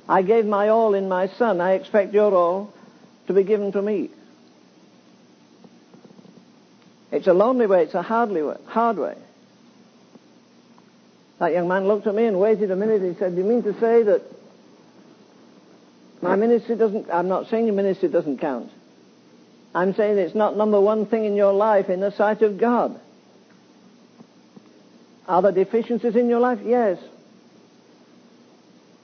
I 0.10 0.24
gave 0.24 0.48
my 0.48 0.70
all 0.70 0.96
in 0.96 1.08
my 1.08 1.28
son. 1.28 1.62
I 1.62 1.74
expect 1.74 2.12
your 2.12 2.34
all 2.34 2.74
to 3.28 3.34
be 3.34 3.44
given 3.44 3.72
to 3.74 3.84
me. 3.84 4.10
It's 7.12 7.28
a 7.28 7.34
lonely 7.34 7.68
way. 7.68 7.84
It's 7.84 7.94
a 7.94 8.02
hard 8.02 8.32
way. 8.32 9.16
That 11.40 11.52
young 11.52 11.68
man 11.68 11.88
looked 11.88 12.08
at 12.08 12.16
me 12.16 12.26
and 12.26 12.40
waited 12.40 12.72
a 12.72 12.76
minute. 12.76 13.02
He 13.02 13.18
said, 13.18 13.36
"Do 13.36 13.42
you 13.42 13.48
mean 13.48 13.64
to 13.64 13.74
say 13.80 14.04
that 14.04 14.22
my 16.22 16.36
ministry 16.36 16.76
doesn't? 16.76 17.10
I'm 17.12 17.28
not 17.28 17.50
saying 17.50 17.66
your 17.66 17.76
ministry 17.76 18.10
doesn't 18.10 18.38
count. 18.38 18.70
I'm 19.76 19.94
saying 19.96 20.18
it's 20.18 20.36
not 20.36 20.56
number 20.56 20.80
one 20.80 21.06
thing 21.06 21.26
in 21.26 21.36
your 21.36 21.54
life 21.54 21.90
in 21.90 22.00
the 22.00 22.12
sight 22.12 22.42
of 22.42 22.58
God." 22.58 23.00
Are 25.28 25.42
there 25.42 25.52
deficiencies 25.52 26.16
in 26.16 26.30
your 26.30 26.40
life? 26.40 26.60
Yes. 26.64 27.00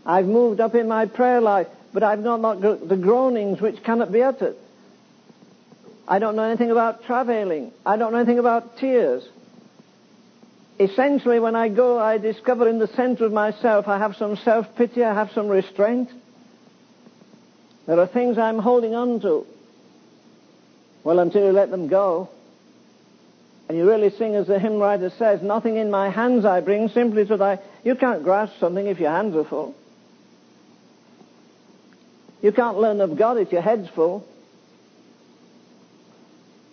I've 0.05 0.25
moved 0.25 0.59
up 0.59 0.75
in 0.75 0.87
my 0.87 1.05
prayer 1.05 1.39
life, 1.39 1.67
but 1.93 2.03
I've 2.03 2.19
not 2.19 2.61
got 2.61 2.87
the 2.87 2.97
groanings 2.97 3.61
which 3.61 3.83
cannot 3.83 4.11
be 4.11 4.21
uttered. 4.21 4.55
I 6.07 6.19
don't 6.19 6.35
know 6.35 6.43
anything 6.43 6.71
about 6.71 7.03
travailing. 7.03 7.71
I 7.85 7.95
don't 7.95 8.11
know 8.11 8.17
anything 8.17 8.39
about 8.39 8.77
tears. 8.77 9.23
Essentially, 10.79 11.39
when 11.39 11.57
I 11.57 11.67
go, 11.67 11.99
I 11.99 12.17
discover 12.17 12.69
in 12.69 12.79
the 12.79 12.87
center 12.87 13.25
of 13.25 13.33
myself 13.33 13.87
I 13.89 13.97
have 13.97 14.15
some 14.15 14.37
self-pity, 14.37 15.03
I 15.03 15.13
have 15.13 15.31
some 15.33 15.49
restraint. 15.49 16.09
There 17.85 17.99
are 17.99 18.07
things 18.07 18.37
I'm 18.37 18.59
holding 18.59 18.95
on 18.95 19.19
to. 19.21 19.45
Well, 21.03 21.19
until 21.19 21.43
you 21.43 21.51
let 21.51 21.69
them 21.69 21.87
go, 21.89 22.29
and 23.67 23.77
you 23.77 23.87
really 23.87 24.09
sing 24.09 24.35
as 24.35 24.47
the 24.47 24.57
hymn 24.57 24.79
writer 24.79 25.11
says, 25.17 25.41
nothing 25.41 25.75
in 25.75 25.91
my 25.91 26.09
hands 26.09 26.45
I 26.45 26.61
bring, 26.61 26.87
simply 26.89 27.25
to 27.25 27.35
thy... 27.35 27.59
You 27.83 27.95
can't 27.95 28.23
grasp 28.23 28.53
something 28.59 28.87
if 28.87 28.99
your 28.99 29.11
hands 29.11 29.35
are 29.35 29.43
full. 29.43 29.75
You 32.41 32.51
can't 32.53 32.77
learn 32.77 33.01
of 33.01 33.17
God 33.17 33.37
if 33.37 33.51
your 33.51 33.61
head's 33.61 33.89
full. 33.89 34.25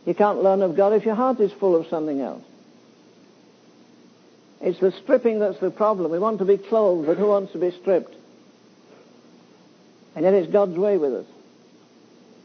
You 0.04 0.14
can't 0.14 0.42
learn 0.42 0.62
of 0.62 0.76
God 0.76 0.92
if 0.92 1.04
your 1.04 1.16
heart 1.16 1.40
is 1.40 1.52
full 1.52 1.74
of 1.74 1.88
something 1.88 2.20
else. 2.20 2.44
It's 4.66 4.80
the 4.80 4.90
stripping 4.90 5.38
that's 5.38 5.60
the 5.60 5.70
problem. 5.70 6.10
We 6.10 6.18
want 6.18 6.40
to 6.40 6.44
be 6.44 6.56
clothed, 6.56 7.06
but 7.06 7.18
who 7.18 7.28
wants 7.28 7.52
to 7.52 7.58
be 7.58 7.70
stripped? 7.70 8.16
And 10.16 10.24
yet 10.24 10.34
it's 10.34 10.50
God's 10.50 10.76
way 10.76 10.98
with 10.98 11.14
us. 11.14 11.26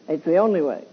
It's 0.07 0.23
the 0.23 0.37
only 0.37 0.61
way. 0.61 0.83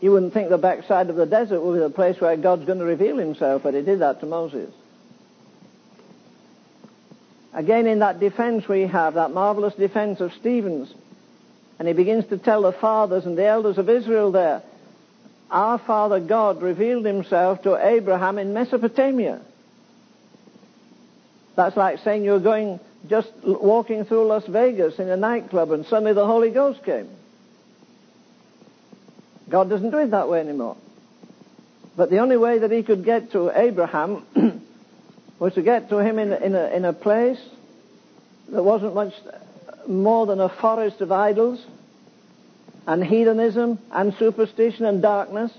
You 0.00 0.12
wouldn't 0.12 0.32
think 0.32 0.48
the 0.48 0.56
backside 0.56 1.10
of 1.10 1.16
the 1.16 1.26
desert 1.26 1.62
would 1.62 1.74
be 1.74 1.80
the 1.80 1.90
place 1.90 2.20
where 2.20 2.36
God's 2.36 2.64
going 2.64 2.78
to 2.78 2.84
reveal 2.84 3.16
himself, 3.16 3.64
but 3.64 3.74
he 3.74 3.82
did 3.82 3.98
that 3.98 4.20
to 4.20 4.26
Moses. 4.26 4.72
Again, 7.52 7.88
in 7.88 7.98
that 7.98 8.20
defense 8.20 8.68
we 8.68 8.82
have, 8.82 9.14
that 9.14 9.32
marvelous 9.32 9.74
defense 9.74 10.20
of 10.20 10.32
Stephen's, 10.34 10.94
and 11.82 11.88
he 11.88 11.94
begins 11.94 12.24
to 12.26 12.38
tell 12.38 12.62
the 12.62 12.70
fathers 12.70 13.26
and 13.26 13.36
the 13.36 13.44
elders 13.44 13.76
of 13.76 13.90
Israel 13.90 14.30
there, 14.30 14.62
our 15.50 15.80
father 15.80 16.20
God 16.20 16.62
revealed 16.62 17.04
himself 17.04 17.64
to 17.64 17.74
Abraham 17.74 18.38
in 18.38 18.54
Mesopotamia. 18.54 19.40
That's 21.56 21.76
like 21.76 21.98
saying 22.04 22.22
you're 22.22 22.38
going 22.38 22.78
just 23.10 23.32
walking 23.42 24.04
through 24.04 24.28
Las 24.28 24.46
Vegas 24.46 25.00
in 25.00 25.08
a 25.08 25.16
nightclub 25.16 25.72
and 25.72 25.84
suddenly 25.86 26.12
the 26.12 26.24
Holy 26.24 26.50
Ghost 26.50 26.84
came. 26.84 27.08
God 29.48 29.68
doesn't 29.68 29.90
do 29.90 29.98
it 29.98 30.12
that 30.12 30.28
way 30.28 30.38
anymore. 30.38 30.76
But 31.96 32.10
the 32.10 32.18
only 32.18 32.36
way 32.36 32.60
that 32.60 32.70
he 32.70 32.84
could 32.84 33.04
get 33.04 33.32
to 33.32 33.50
Abraham 33.50 34.24
was 35.40 35.54
to 35.54 35.62
get 35.62 35.88
to 35.88 35.98
him 35.98 36.20
in, 36.20 36.32
in, 36.32 36.54
a, 36.54 36.66
in 36.76 36.84
a 36.84 36.92
place 36.92 37.40
that 38.52 38.62
wasn't 38.62 38.94
much 38.94 39.14
more 39.88 40.26
than 40.26 40.40
a 40.40 40.48
forest 40.48 41.00
of 41.00 41.12
idols 41.12 41.64
and 42.86 43.04
heathenism 43.04 43.78
and 43.90 44.14
superstition 44.18 44.84
and 44.84 45.02
darkness. 45.02 45.52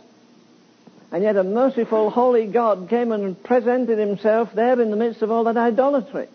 And 1.12 1.24
yet 1.24 1.36
a 1.36 1.44
merciful, 1.44 2.10
holy 2.10 2.48
God 2.48 2.90
came 2.90 3.12
and 3.12 3.42
presented 3.44 4.00
himself 4.00 4.52
there 4.54 4.80
in 4.82 4.90
the 4.90 4.98
midst 4.98 5.22
of 5.22 5.32
all 5.32 5.44
that 5.44 5.58
idolatry. 5.58 6.28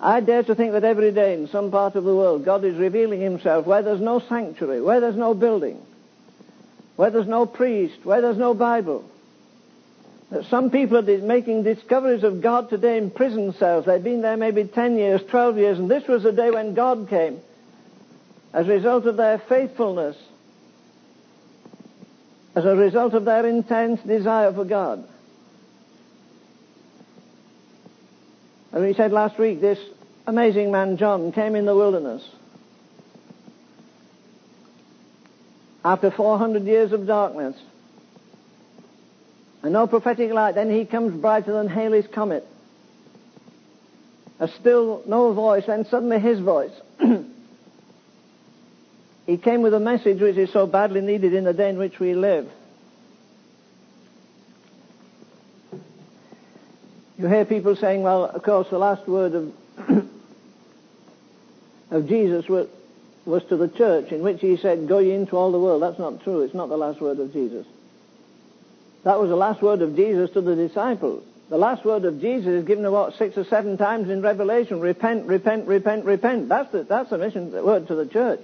I 0.00 0.20
dare 0.20 0.42
to 0.42 0.54
think 0.56 0.72
that 0.72 0.82
every 0.82 1.12
day 1.12 1.34
in 1.34 1.48
some 1.48 1.70
part 1.70 1.94
of 1.94 2.02
the 2.02 2.14
world 2.14 2.44
God 2.44 2.64
is 2.64 2.76
revealing 2.76 3.20
himself 3.20 3.66
where 3.66 3.82
there's 3.82 4.00
no 4.00 4.18
sanctuary, 4.18 4.80
where 4.80 5.00
there's 5.00 5.16
no 5.16 5.32
building, 5.32 5.80
where 6.96 7.10
there's 7.10 7.28
no 7.28 7.46
priest, 7.46 8.04
where 8.04 8.20
there's 8.20 8.36
no 8.36 8.52
Bible. 8.52 9.08
Some 10.48 10.70
people 10.70 10.96
are 10.96 11.18
making 11.18 11.62
discoveries 11.62 12.24
of 12.24 12.40
God 12.40 12.70
today 12.70 12.96
in 12.96 13.10
prison 13.10 13.52
cells. 13.58 13.84
They've 13.84 14.02
been 14.02 14.22
there 14.22 14.38
maybe 14.38 14.64
10 14.64 14.96
years, 14.96 15.20
12 15.28 15.58
years, 15.58 15.78
and 15.78 15.90
this 15.90 16.08
was 16.08 16.22
the 16.22 16.32
day 16.32 16.50
when 16.50 16.72
God 16.74 17.08
came 17.10 17.40
as 18.54 18.66
a 18.66 18.70
result 18.70 19.04
of 19.04 19.18
their 19.18 19.38
faithfulness, 19.38 20.16
as 22.54 22.64
a 22.64 22.74
result 22.74 23.12
of 23.12 23.26
their 23.26 23.46
intense 23.46 24.00
desire 24.02 24.52
for 24.54 24.64
God. 24.64 25.06
As 28.72 28.80
we 28.80 28.94
said 28.94 29.12
last 29.12 29.38
week, 29.38 29.60
this 29.60 29.78
amazing 30.26 30.70
man 30.70 30.96
John 30.96 31.32
came 31.32 31.54
in 31.54 31.66
the 31.66 31.76
wilderness. 31.76 32.26
After 35.84 36.10
400 36.10 36.62
years 36.62 36.92
of 36.92 37.06
darkness, 37.06 37.56
and 39.62 39.72
no 39.72 39.86
prophetic 39.86 40.32
light, 40.32 40.56
then 40.56 40.70
he 40.70 40.84
comes 40.84 41.18
brighter 41.20 41.52
than 41.52 41.68
Halley's 41.68 42.06
comet. 42.08 42.46
A 44.40 44.48
still 44.48 45.02
no 45.06 45.32
voice, 45.32 45.66
then 45.66 45.84
suddenly 45.84 46.18
his 46.18 46.40
voice. 46.40 46.72
he 49.26 49.36
came 49.36 49.62
with 49.62 49.72
a 49.72 49.80
message 49.80 50.20
which 50.20 50.36
is 50.36 50.52
so 50.52 50.66
badly 50.66 51.00
needed 51.00 51.32
in 51.32 51.44
the 51.44 51.52
day 51.52 51.70
in 51.70 51.78
which 51.78 52.00
we 52.00 52.14
live. 52.14 52.50
You 57.18 57.28
hear 57.28 57.44
people 57.44 57.76
saying, 57.76 58.02
well, 58.02 58.24
of 58.24 58.42
course, 58.42 58.66
the 58.68 58.78
last 58.78 59.06
word 59.06 59.34
of, 59.34 59.52
of 61.92 62.08
Jesus 62.08 62.48
was, 62.48 62.66
was 63.24 63.44
to 63.44 63.56
the 63.56 63.68
church, 63.68 64.10
in 64.10 64.22
which 64.22 64.40
he 64.40 64.56
said, 64.56 64.88
go 64.88 64.98
ye 64.98 65.12
into 65.12 65.36
all 65.36 65.52
the 65.52 65.60
world. 65.60 65.82
That's 65.82 66.00
not 66.00 66.24
true. 66.24 66.40
It's 66.40 66.54
not 66.54 66.68
the 66.68 66.76
last 66.76 67.00
word 67.00 67.20
of 67.20 67.32
Jesus. 67.32 67.64
That 69.04 69.18
was 69.18 69.30
the 69.30 69.36
last 69.36 69.60
word 69.62 69.82
of 69.82 69.96
Jesus 69.96 70.30
to 70.30 70.40
the 70.40 70.54
disciples. 70.54 71.24
The 71.48 71.58
last 71.58 71.84
word 71.84 72.04
of 72.04 72.20
Jesus 72.20 72.48
is 72.48 72.64
given 72.64 72.84
about 72.84 73.14
six 73.14 73.36
or 73.36 73.44
seven 73.44 73.76
times 73.76 74.08
in 74.08 74.22
Revelation. 74.22 74.80
Repent, 74.80 75.26
repent, 75.26 75.66
repent, 75.66 76.04
repent. 76.04 76.48
That's 76.48 76.70
the, 76.72 76.84
that's 76.84 77.10
the 77.10 77.18
mission 77.18 77.50
the 77.50 77.62
word 77.62 77.88
to 77.88 77.94
the 77.94 78.06
church. 78.06 78.40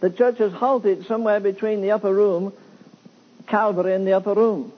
The 0.00 0.10
church 0.10 0.38
has 0.38 0.52
halted 0.52 1.06
somewhere 1.06 1.40
between 1.40 1.80
the 1.80 1.92
upper 1.92 2.12
room, 2.12 2.52
Calvary, 3.46 3.94
and 3.94 4.06
the 4.06 4.12
upper 4.12 4.34
room. 4.34 4.72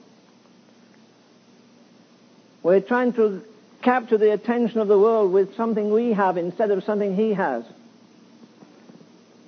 We're 2.63 2.81
trying 2.81 3.13
to 3.13 3.43
capture 3.81 4.17
the 4.17 4.31
attention 4.31 4.79
of 4.79 4.87
the 4.87 4.97
world 4.97 5.31
with 5.31 5.55
something 5.55 5.91
we 5.91 6.13
have 6.13 6.37
instead 6.37 6.71
of 6.71 6.83
something 6.85 7.15
he 7.15 7.33
has. 7.33 7.65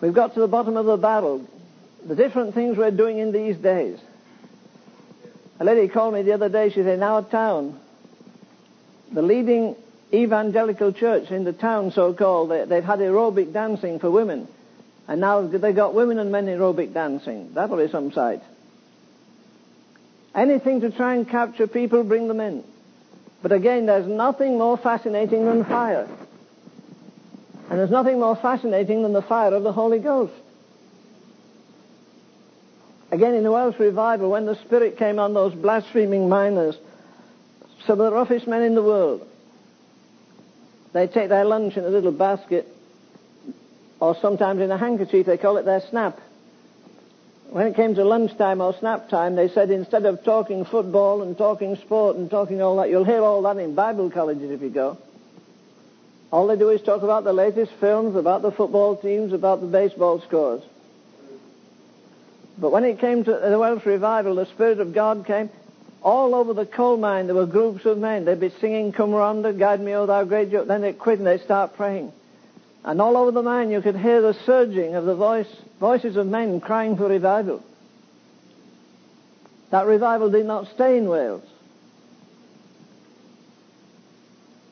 We've 0.01 0.13
got 0.13 0.33
to 0.35 0.41
the 0.41 0.47
bottom 0.47 0.77
of 0.77 0.85
the 0.85 0.97
barrel. 0.97 1.45
The 2.05 2.15
different 2.15 2.53
things 2.53 2.77
we're 2.77 2.91
doing 2.91 3.17
in 3.17 3.31
these 3.31 3.57
days. 3.57 3.99
A 5.59 5.65
lady 5.65 5.87
called 5.89 6.13
me 6.13 6.21
the 6.21 6.33
other 6.33 6.49
day. 6.49 6.69
She 6.69 6.75
said, 6.75 6.87
in 6.87 7.03
our 7.03 7.21
town, 7.21 7.79
the 9.11 9.21
leading 9.21 9.75
evangelical 10.13 10.93
church 10.93 11.29
in 11.31 11.43
the 11.43 11.53
town, 11.53 11.91
so-called, 11.91 12.49
they, 12.49 12.65
they've 12.65 12.83
had 12.83 12.99
aerobic 12.99 13.51
dancing 13.51 13.99
for 13.99 14.09
women. 14.09 14.47
And 15.07 15.21
now 15.21 15.41
they've 15.41 15.75
got 15.75 15.93
women 15.93 16.19
and 16.19 16.31
men 16.31 16.45
aerobic 16.45 16.93
dancing. 16.93 17.53
That'll 17.53 17.77
be 17.77 17.91
some 17.91 18.11
sight. 18.11 18.41
Anything 20.33 20.81
to 20.81 20.91
try 20.91 21.15
and 21.15 21.27
capture 21.27 21.67
people, 21.67 22.03
bring 22.03 22.27
them 22.27 22.39
in. 22.39 22.63
But 23.41 23.51
again, 23.51 23.85
there's 23.85 24.07
nothing 24.07 24.57
more 24.57 24.77
fascinating 24.77 25.45
than 25.45 25.65
fire. 25.65 26.07
And 27.69 27.79
there's 27.79 27.89
nothing 27.89 28.19
more 28.19 28.35
fascinating 28.35 29.03
than 29.03 29.13
the 29.13 29.21
fire 29.21 29.53
of 29.53 29.63
the 29.63 29.73
Holy 29.73 29.99
Ghost. 29.99 30.33
Again, 33.11 33.33
in 33.33 33.43
the 33.43 33.51
Welsh 33.51 33.79
revival, 33.79 34.29
when 34.29 34.45
the 34.45 34.55
Spirit 34.55 34.97
came 34.97 35.17
on 35.17 35.33
those 35.33 35.53
blaspheming 35.53 36.29
miners, 36.29 36.77
some 37.85 37.99
of 37.99 38.11
the 38.11 38.15
roughest 38.15 38.47
men 38.47 38.61
in 38.61 38.75
the 38.75 38.83
world, 38.83 39.27
they 40.93 41.07
take 41.07 41.29
their 41.29 41.45
lunch 41.45 41.75
in 41.75 41.83
a 41.83 41.89
little 41.89 42.11
basket, 42.11 42.67
or 43.99 44.15
sometimes 44.21 44.61
in 44.61 44.69
a 44.69 44.77
handkerchief, 44.77 45.25
they 45.25 45.37
call 45.37 45.57
it 45.57 45.65
their 45.65 45.81
snap. 45.81 46.19
When 47.49 47.65
it 47.65 47.75
came 47.75 47.95
to 47.95 48.03
lunchtime 48.03 48.61
or 48.61 48.77
snap 48.77 49.09
time, 49.09 49.35
they 49.35 49.49
said 49.49 49.71
instead 49.71 50.05
of 50.05 50.23
talking 50.23 50.65
football 50.65 51.23
and 51.23 51.35
talking 51.35 51.77
sport 51.77 52.15
and 52.15 52.29
talking 52.29 52.61
all 52.61 52.77
that, 52.77 52.91
you'll 52.91 53.05
hear 53.05 53.21
all 53.21 53.41
that 53.41 53.57
in 53.57 53.73
Bible 53.73 54.11
colleges 54.11 54.51
if 54.51 54.61
you 54.61 54.69
go. 54.69 54.99
All 56.31 56.45
they 56.45 56.57
do 56.57 56.69
is 56.69 56.81
talk 56.83 57.01
about 57.01 57.23
the 57.23 57.33
latest 57.33 57.71
films, 57.79 58.15
about 58.15 58.43
the 58.43 58.51
football 58.51 58.95
teams, 58.95 59.33
about 59.33 59.61
the 59.61 59.67
baseball 59.67 60.21
scores. 60.21 60.61
But 62.59 62.71
when 62.71 62.83
it 62.83 62.99
came 62.99 63.23
to 63.23 63.31
the 63.31 63.57
Welsh 63.57 63.85
revival, 63.85 64.35
the 64.35 64.45
Spirit 64.47 64.79
of 64.79 64.93
God 64.93 65.25
came. 65.25 65.49
All 66.01 66.35
over 66.35 66.53
the 66.53 66.65
coal 66.65 66.97
mine, 66.97 67.27
there 67.27 67.35
were 67.35 67.45
groups 67.45 67.85
of 67.85 67.97
men. 67.97 68.25
They'd 68.25 68.39
be 68.39 68.51
singing, 68.61 68.91
Cwm 68.91 69.43
Rhondda, 69.43 69.57
guide 69.57 69.79
me, 69.79 69.93
O 69.93 70.05
thou 70.05 70.23
great 70.25 70.51
Joe. 70.51 70.65
Then 70.65 70.81
they'd 70.81 70.99
quit 70.99 71.19
and 71.19 71.27
they'd 71.27 71.41
start 71.41 71.75
praying. 71.75 72.11
And 72.83 73.01
all 73.01 73.17
over 73.17 73.31
the 73.31 73.41
mine, 73.41 73.71
you 73.71 73.81
could 73.81 73.97
hear 73.97 74.21
the 74.21 74.33
surging 74.45 74.95
of 74.95 75.05
the 75.05 75.15
voice, 75.15 75.53
voices 75.79 76.15
of 76.15 76.27
men 76.27 76.59
crying 76.59 76.97
for 76.97 77.07
revival. 77.07 77.63
That 79.71 79.85
revival 79.85 80.29
did 80.29 80.45
not 80.45 80.67
stay 80.73 80.97
in 80.97 81.07
Wales. 81.07 81.43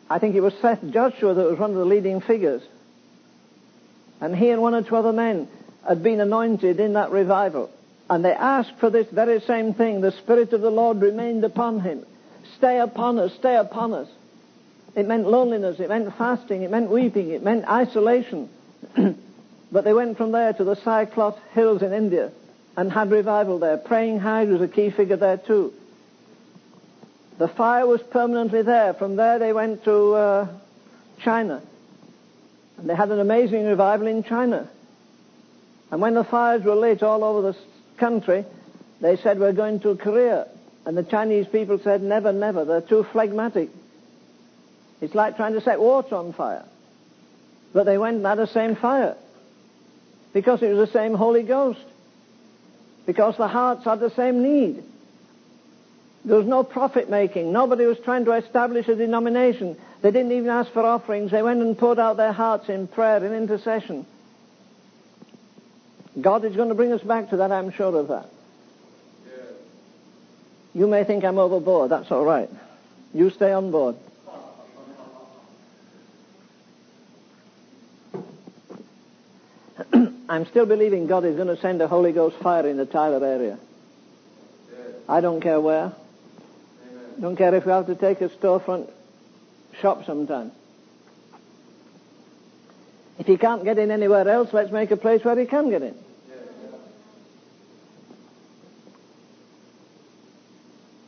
I 0.09 0.19
think 0.19 0.35
it 0.35 0.41
was 0.41 0.53
Seth 0.61 0.89
Joshua 0.89 1.33
that 1.33 1.49
was 1.49 1.59
one 1.59 1.71
of 1.71 1.77
the 1.77 1.85
leading 1.85 2.21
figures. 2.21 2.63
And 4.21 4.35
he 4.35 4.49
and 4.49 4.61
one 4.61 4.73
or 4.73 4.81
two 4.81 4.95
other 4.95 5.11
men 5.13 5.47
had 5.87 6.01
been 6.01 6.21
anointed 6.21 6.79
in 6.79 6.93
that 6.93 7.11
revival. 7.11 7.69
And 8.09 8.23
they 8.23 8.31
asked 8.31 8.73
for 8.79 8.89
this 8.89 9.07
very 9.11 9.41
same 9.41 9.73
thing. 9.73 10.01
The 10.01 10.11
Spirit 10.11 10.53
of 10.53 10.61
the 10.61 10.69
Lord 10.69 11.01
remained 11.01 11.43
upon 11.43 11.81
him. 11.81 12.05
Stay 12.57 12.79
upon 12.79 13.19
us, 13.19 13.33
stay 13.33 13.55
upon 13.55 13.93
us. 13.93 14.07
It 14.95 15.07
meant 15.07 15.27
loneliness, 15.27 15.79
it 15.79 15.89
meant 15.89 16.15
fasting, 16.17 16.63
it 16.63 16.71
meant 16.71 16.89
weeping, 16.89 17.29
it 17.29 17.43
meant 17.43 17.67
isolation. 17.67 18.49
but 19.71 19.83
they 19.83 19.93
went 19.93 20.17
from 20.17 20.31
there 20.31 20.53
to 20.53 20.63
the 20.63 20.75
Cyclops 20.75 21.39
Hills 21.53 21.81
in 21.81 21.93
India 21.93 22.31
and 22.77 22.91
had 22.91 23.11
revival 23.11 23.59
there. 23.59 23.77
Praying 23.77 24.19
Hyde 24.19 24.49
was 24.49 24.61
a 24.61 24.67
key 24.67 24.89
figure 24.89 25.17
there 25.17 25.37
too. 25.37 25.73
The 27.37 27.47
fire 27.47 27.85
was 27.85 28.01
permanently 28.01 28.63
there. 28.63 28.93
From 28.93 29.15
there 29.15 29.37
they 29.37 29.53
went 29.53 29.83
to 29.83 30.13
uh, 30.13 30.47
China. 31.19 31.61
And 32.77 32.89
they 32.89 32.95
had 32.95 33.11
an 33.11 33.19
amazing 33.19 33.65
revival 33.65 34.07
in 34.07 34.23
China. 34.23 34.69
And 35.91 36.01
when 36.01 36.13
the 36.13 36.23
fires 36.23 36.63
were 36.63 36.75
lit 36.75 37.03
all 37.03 37.23
over 37.23 37.51
the 37.51 37.57
country, 37.97 38.45
they 39.01 39.17
said, 39.17 39.39
we're 39.39 39.53
going 39.53 39.79
to 39.81 39.95
Korea. 39.95 40.47
And 40.85 40.97
the 40.97 41.03
Chinese 41.03 41.47
people 41.47 41.79
said, 41.83 42.01
never, 42.01 42.31
never. 42.31 42.65
They're 42.65 42.81
too 42.81 43.05
phlegmatic. 43.11 43.69
It's 45.01 45.13
like 45.13 45.35
trying 45.35 45.53
to 45.53 45.61
set 45.61 45.79
water 45.79 46.15
on 46.15 46.33
fire. 46.33 46.65
But 47.73 47.85
they 47.85 47.97
went 47.97 48.17
and 48.17 48.25
had 48.25 48.37
the 48.37 48.47
same 48.47 48.75
fire. 48.75 49.15
Because 50.33 50.61
it 50.63 50.73
was 50.73 50.87
the 50.89 50.93
same 50.93 51.13
Holy 51.13 51.43
Ghost. 51.43 51.83
Because 53.05 53.37
the 53.37 53.47
hearts 53.47 53.85
had 53.85 53.99
the 53.99 54.11
same 54.11 54.41
need. 54.41 54.83
There 56.25 56.37
was 56.37 56.47
no 56.47 56.63
profit 56.63 57.09
making. 57.09 57.51
Nobody 57.51 57.85
was 57.85 57.97
trying 58.03 58.25
to 58.25 58.33
establish 58.33 58.87
a 58.87 58.95
denomination. 58.95 59.77
They 60.01 60.11
didn't 60.11 60.31
even 60.31 60.49
ask 60.49 60.71
for 60.71 60.81
offerings. 60.81 61.31
They 61.31 61.41
went 61.41 61.61
and 61.61 61.77
poured 61.77 61.99
out 61.99 62.17
their 62.17 62.33
hearts 62.33 62.69
in 62.69 62.87
prayer 62.87 63.23
and 63.23 63.33
intercession. 63.33 64.05
God 66.19 66.45
is 66.45 66.55
going 66.55 66.69
to 66.69 66.75
bring 66.75 66.91
us 66.91 67.01
back 67.01 67.29
to 67.29 67.37
that, 67.37 67.51
I'm 67.51 67.71
sure 67.71 67.95
of 67.95 68.07
that. 68.07 68.29
You 70.73 70.87
may 70.87 71.03
think 71.03 71.23
I'm 71.23 71.37
overboard. 71.39 71.89
That's 71.89 72.11
all 72.11 72.23
right. 72.23 72.49
You 73.13 73.29
stay 73.31 73.51
on 73.51 73.71
board. 73.71 73.95
I'm 80.29 80.45
still 80.45 80.65
believing 80.65 81.07
God 81.07 81.25
is 81.25 81.35
going 81.35 81.47
to 81.47 81.57
send 81.57 81.81
a 81.81 81.87
Holy 81.87 82.11
Ghost 82.11 82.37
fire 82.37 82.67
in 82.67 82.77
the 82.77 82.85
Tyler 82.85 83.25
area. 83.25 83.57
I 85.09 85.21
don't 85.21 85.41
care 85.41 85.59
where. 85.59 85.93
Don't 87.19 87.35
care 87.35 87.55
if 87.55 87.65
we 87.65 87.71
have 87.71 87.87
to 87.87 87.95
take 87.95 88.21
a 88.21 88.29
storefront 88.29 88.89
shop 89.81 90.05
sometime. 90.05 90.51
If 93.17 93.25
he 93.25 93.37
can't 93.37 93.63
get 93.63 93.79
in 93.79 93.89
anywhere 93.89 94.29
else, 94.29 94.53
let's 94.53 94.71
make 94.71 94.91
a 94.91 94.97
place 94.97 95.23
where 95.23 95.39
he 95.39 95.45
can 95.47 95.69
get 95.69 95.81
in. 95.81 95.95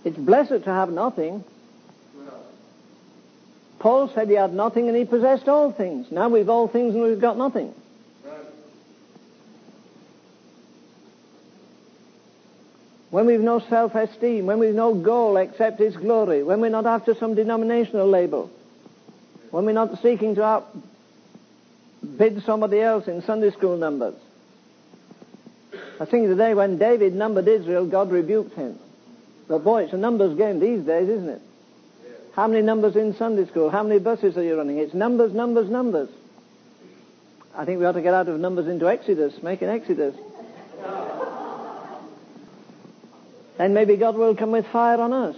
It's 0.10 0.18
blessed 0.18 0.64
to 0.64 0.74
have 0.74 0.90
nothing. 0.90 1.44
Paul 3.78 4.10
said 4.10 4.28
he 4.28 4.34
had 4.34 4.56
nothing 4.56 4.88
and 4.88 4.98
he 4.98 5.06
possessed 5.06 5.48
all 5.48 5.72
things. 5.72 6.12
Now 6.12 6.30
we've 6.30 6.50
all 6.50 6.68
things 6.68 6.96
and 6.96 7.04
we've 7.04 7.22
got 7.22 7.38
nothing. 7.38 7.76
When 13.12 13.28
we've 13.28 13.40
no 13.40 13.60
self-esteem, 13.60 14.48
when 14.48 14.58
we've 14.58 14.74
no 14.74 14.96
goal 14.96 15.38
except 15.38 15.78
His 15.78 15.96
glory, 15.96 16.42
when 16.42 16.60
we're 16.60 16.70
not 16.70 16.88
after 16.88 17.14
some 17.14 17.36
denominational 17.36 18.08
label, 18.08 18.50
when 19.52 19.66
we're 19.66 19.74
not 19.74 20.02
seeking 20.02 20.34
to 20.36 20.44
outbid 20.44 22.44
somebody 22.46 22.82
else 22.82 23.08
in 23.08 23.22
Sunday 23.22 23.52
school 23.52 23.78
numbers. 23.78 24.16
I 26.00 26.06
think 26.06 26.30
the 26.30 26.36
day 26.36 26.56
when 26.56 26.80
David 26.80 27.14
numbered 27.14 27.48
Israel, 27.48 27.86
God 27.86 28.12
rebuked 28.12 28.56
him. 28.56 28.80
But 29.50 29.64
boy, 29.64 29.84
it's 29.86 29.94
a 29.94 29.98
numbers 29.98 30.38
game 30.38 30.60
these 30.60 30.86
days, 30.86 31.10
isn't 31.10 31.28
it? 31.28 31.42
How 32.36 32.48
many 32.48 32.62
numbers 32.62 32.96
in 32.96 33.16
Sunday 33.16 33.48
school? 33.48 33.72
How 33.72 33.82
many 33.82 34.00
buses 34.00 34.38
are 34.38 34.44
you 34.44 34.56
running? 34.56 34.78
It's 34.78 34.94
numbers, 34.94 35.34
numbers, 35.34 35.70
numbers. 35.70 36.08
I 37.56 37.66
think 37.66 37.80
we 37.80 37.86
ought 37.86 37.94
to 37.94 38.02
get 38.02 38.14
out 38.14 38.30
of 38.30 38.40
numbers 38.40 38.68
into 38.68 38.88
Exodus, 38.88 39.42
make 39.42 39.64
an 39.64 39.70
Exodus. 39.70 40.16
then 43.58 43.74
maybe 43.74 43.98
God 43.98 44.16
will 44.16 44.36
come 44.36 44.52
with 44.52 44.68
fire 44.68 45.02
on 45.02 45.12
us. 45.12 45.36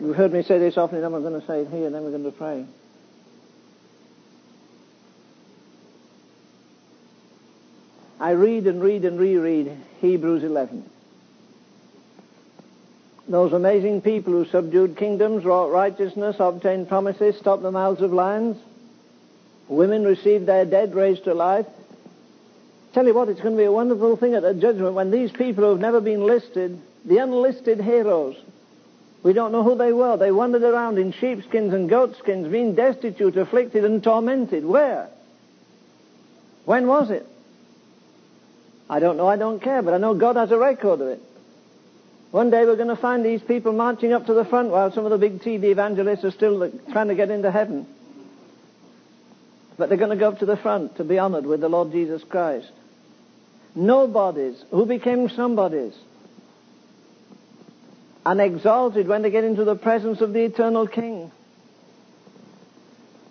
You've 0.00 0.16
heard 0.16 0.32
me 0.32 0.42
say 0.42 0.58
this 0.58 0.78
often, 0.78 0.96
and 0.96 1.04
I'm 1.04 1.22
going 1.22 1.38
to 1.38 1.46
say 1.46 1.60
it 1.60 1.68
here, 1.68 1.84
and 1.84 1.94
then 1.94 2.02
we're 2.02 2.10
going 2.10 2.24
to 2.24 2.32
pray. 2.32 2.64
I 8.20 8.32
read 8.32 8.66
and 8.66 8.82
read 8.82 9.06
and 9.06 9.18
reread 9.18 9.74
Hebrews 10.00 10.44
11. 10.44 10.84
Those 13.26 13.54
amazing 13.54 14.02
people 14.02 14.34
who 14.34 14.44
subdued 14.44 14.98
kingdoms, 14.98 15.44
wrought 15.44 15.72
righteousness, 15.72 16.36
obtained 16.38 16.88
promises, 16.88 17.38
stopped 17.38 17.62
the 17.62 17.70
mouths 17.70 18.02
of 18.02 18.12
lions. 18.12 18.58
Women 19.68 20.04
received 20.04 20.44
their 20.44 20.66
dead 20.66 20.94
raised 20.94 21.24
to 21.24 21.32
life. 21.32 21.66
Tell 22.92 23.06
you 23.06 23.14
what, 23.14 23.28
it's 23.28 23.40
going 23.40 23.54
to 23.54 23.60
be 23.60 23.64
a 23.64 23.72
wonderful 23.72 24.16
thing 24.16 24.34
at 24.34 24.42
the 24.42 24.52
judgment 24.52 24.94
when 24.94 25.10
these 25.10 25.30
people 25.30 25.64
who 25.64 25.70
have 25.70 25.80
never 25.80 26.00
been 26.00 26.26
listed, 26.26 26.78
the 27.06 27.18
unlisted 27.18 27.80
heroes, 27.80 28.36
we 29.22 29.32
don't 29.32 29.52
know 29.52 29.62
who 29.62 29.76
they 29.76 29.92
were. 29.92 30.16
They 30.16 30.32
wandered 30.32 30.62
around 30.62 30.98
in 30.98 31.12
sheepskins 31.12 31.72
and 31.72 31.88
goatskins, 31.88 32.48
being 32.48 32.74
destitute, 32.74 33.36
afflicted, 33.36 33.84
and 33.84 34.02
tormented. 34.02 34.64
Where? 34.64 35.08
When 36.64 36.86
was 36.86 37.10
it? 37.10 37.26
I 38.90 38.98
don't 38.98 39.16
know, 39.16 39.28
I 39.28 39.36
don't 39.36 39.62
care, 39.62 39.82
but 39.82 39.94
I 39.94 39.98
know 39.98 40.14
God 40.14 40.34
has 40.34 40.50
a 40.50 40.58
record 40.58 41.00
of 41.00 41.06
it. 41.06 41.22
One 42.32 42.50
day 42.50 42.64
we're 42.64 42.74
going 42.74 42.88
to 42.88 42.96
find 42.96 43.24
these 43.24 43.40
people 43.40 43.72
marching 43.72 44.12
up 44.12 44.26
to 44.26 44.34
the 44.34 44.44
front 44.44 44.70
while 44.70 44.90
some 44.90 45.04
of 45.04 45.12
the 45.12 45.18
big 45.18 45.40
TV 45.42 45.66
evangelists 45.66 46.24
are 46.24 46.32
still 46.32 46.68
trying 46.90 47.06
to 47.06 47.14
get 47.14 47.30
into 47.30 47.52
heaven. 47.52 47.86
But 49.78 49.88
they're 49.88 49.98
going 49.98 50.10
to 50.10 50.16
go 50.16 50.28
up 50.28 50.40
to 50.40 50.46
the 50.46 50.56
front 50.56 50.96
to 50.96 51.04
be 51.04 51.20
honored 51.20 51.46
with 51.46 51.60
the 51.60 51.68
Lord 51.68 51.92
Jesus 51.92 52.24
Christ. 52.24 52.72
Nobodies 53.76 54.60
who 54.72 54.84
became 54.86 55.28
somebodies 55.28 55.94
and 58.26 58.40
exalted 58.40 59.06
when 59.06 59.22
they 59.22 59.30
get 59.30 59.44
into 59.44 59.64
the 59.64 59.76
presence 59.76 60.20
of 60.20 60.32
the 60.32 60.42
eternal 60.42 60.88
King. 60.88 61.30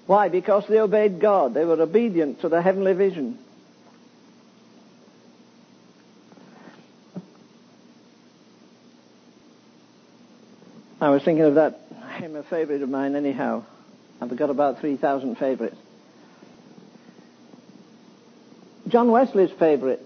Why? 0.05 0.29
Because 0.29 0.65
they 0.69 0.79
obeyed 0.79 1.19
God. 1.19 1.53
They 1.53 1.65
were 1.65 1.81
obedient 1.81 2.41
to 2.41 2.49
the 2.49 2.61
heavenly 2.61 2.93
vision. 2.93 3.39
I 11.01 11.09
was 11.11 11.23
thinking 11.23 11.45
of 11.45 11.55
that 11.55 11.79
hymn, 12.17 12.35
a 12.35 12.43
favorite 12.43 12.81
of 12.81 12.89
mine 12.89 13.15
anyhow. 13.15 13.63
I've 14.21 14.35
got 14.35 14.49
about 14.49 14.79
3,000 14.79 15.37
favorites. 15.37 15.77
John 18.89 19.11
Wesley's 19.11 19.51
favorite. 19.51 20.05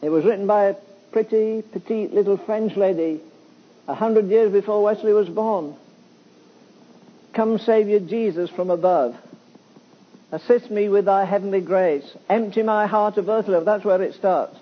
It 0.00 0.08
was 0.08 0.24
written 0.24 0.46
by 0.46 0.64
a 0.64 0.74
pretty, 1.12 1.62
petite 1.62 2.12
little 2.12 2.38
French 2.38 2.76
lady 2.76 3.20
a 3.86 3.94
hundred 3.94 4.28
years 4.28 4.52
before 4.52 4.82
Wesley 4.82 5.12
was 5.12 5.28
born. 5.28 5.76
Come, 7.34 7.58
Savior 7.58 8.00
Jesus, 8.00 8.50
from 8.50 8.70
above. 8.70 9.16
Assist 10.32 10.70
me 10.70 10.88
with 10.88 11.04
thy 11.04 11.24
heavenly 11.24 11.60
grace. 11.60 12.04
Empty 12.28 12.62
my 12.62 12.86
heart 12.86 13.16
of 13.16 13.28
earthly 13.28 13.54
love. 13.54 13.64
That's 13.64 13.84
where 13.84 14.02
it 14.02 14.14
starts. 14.14 14.56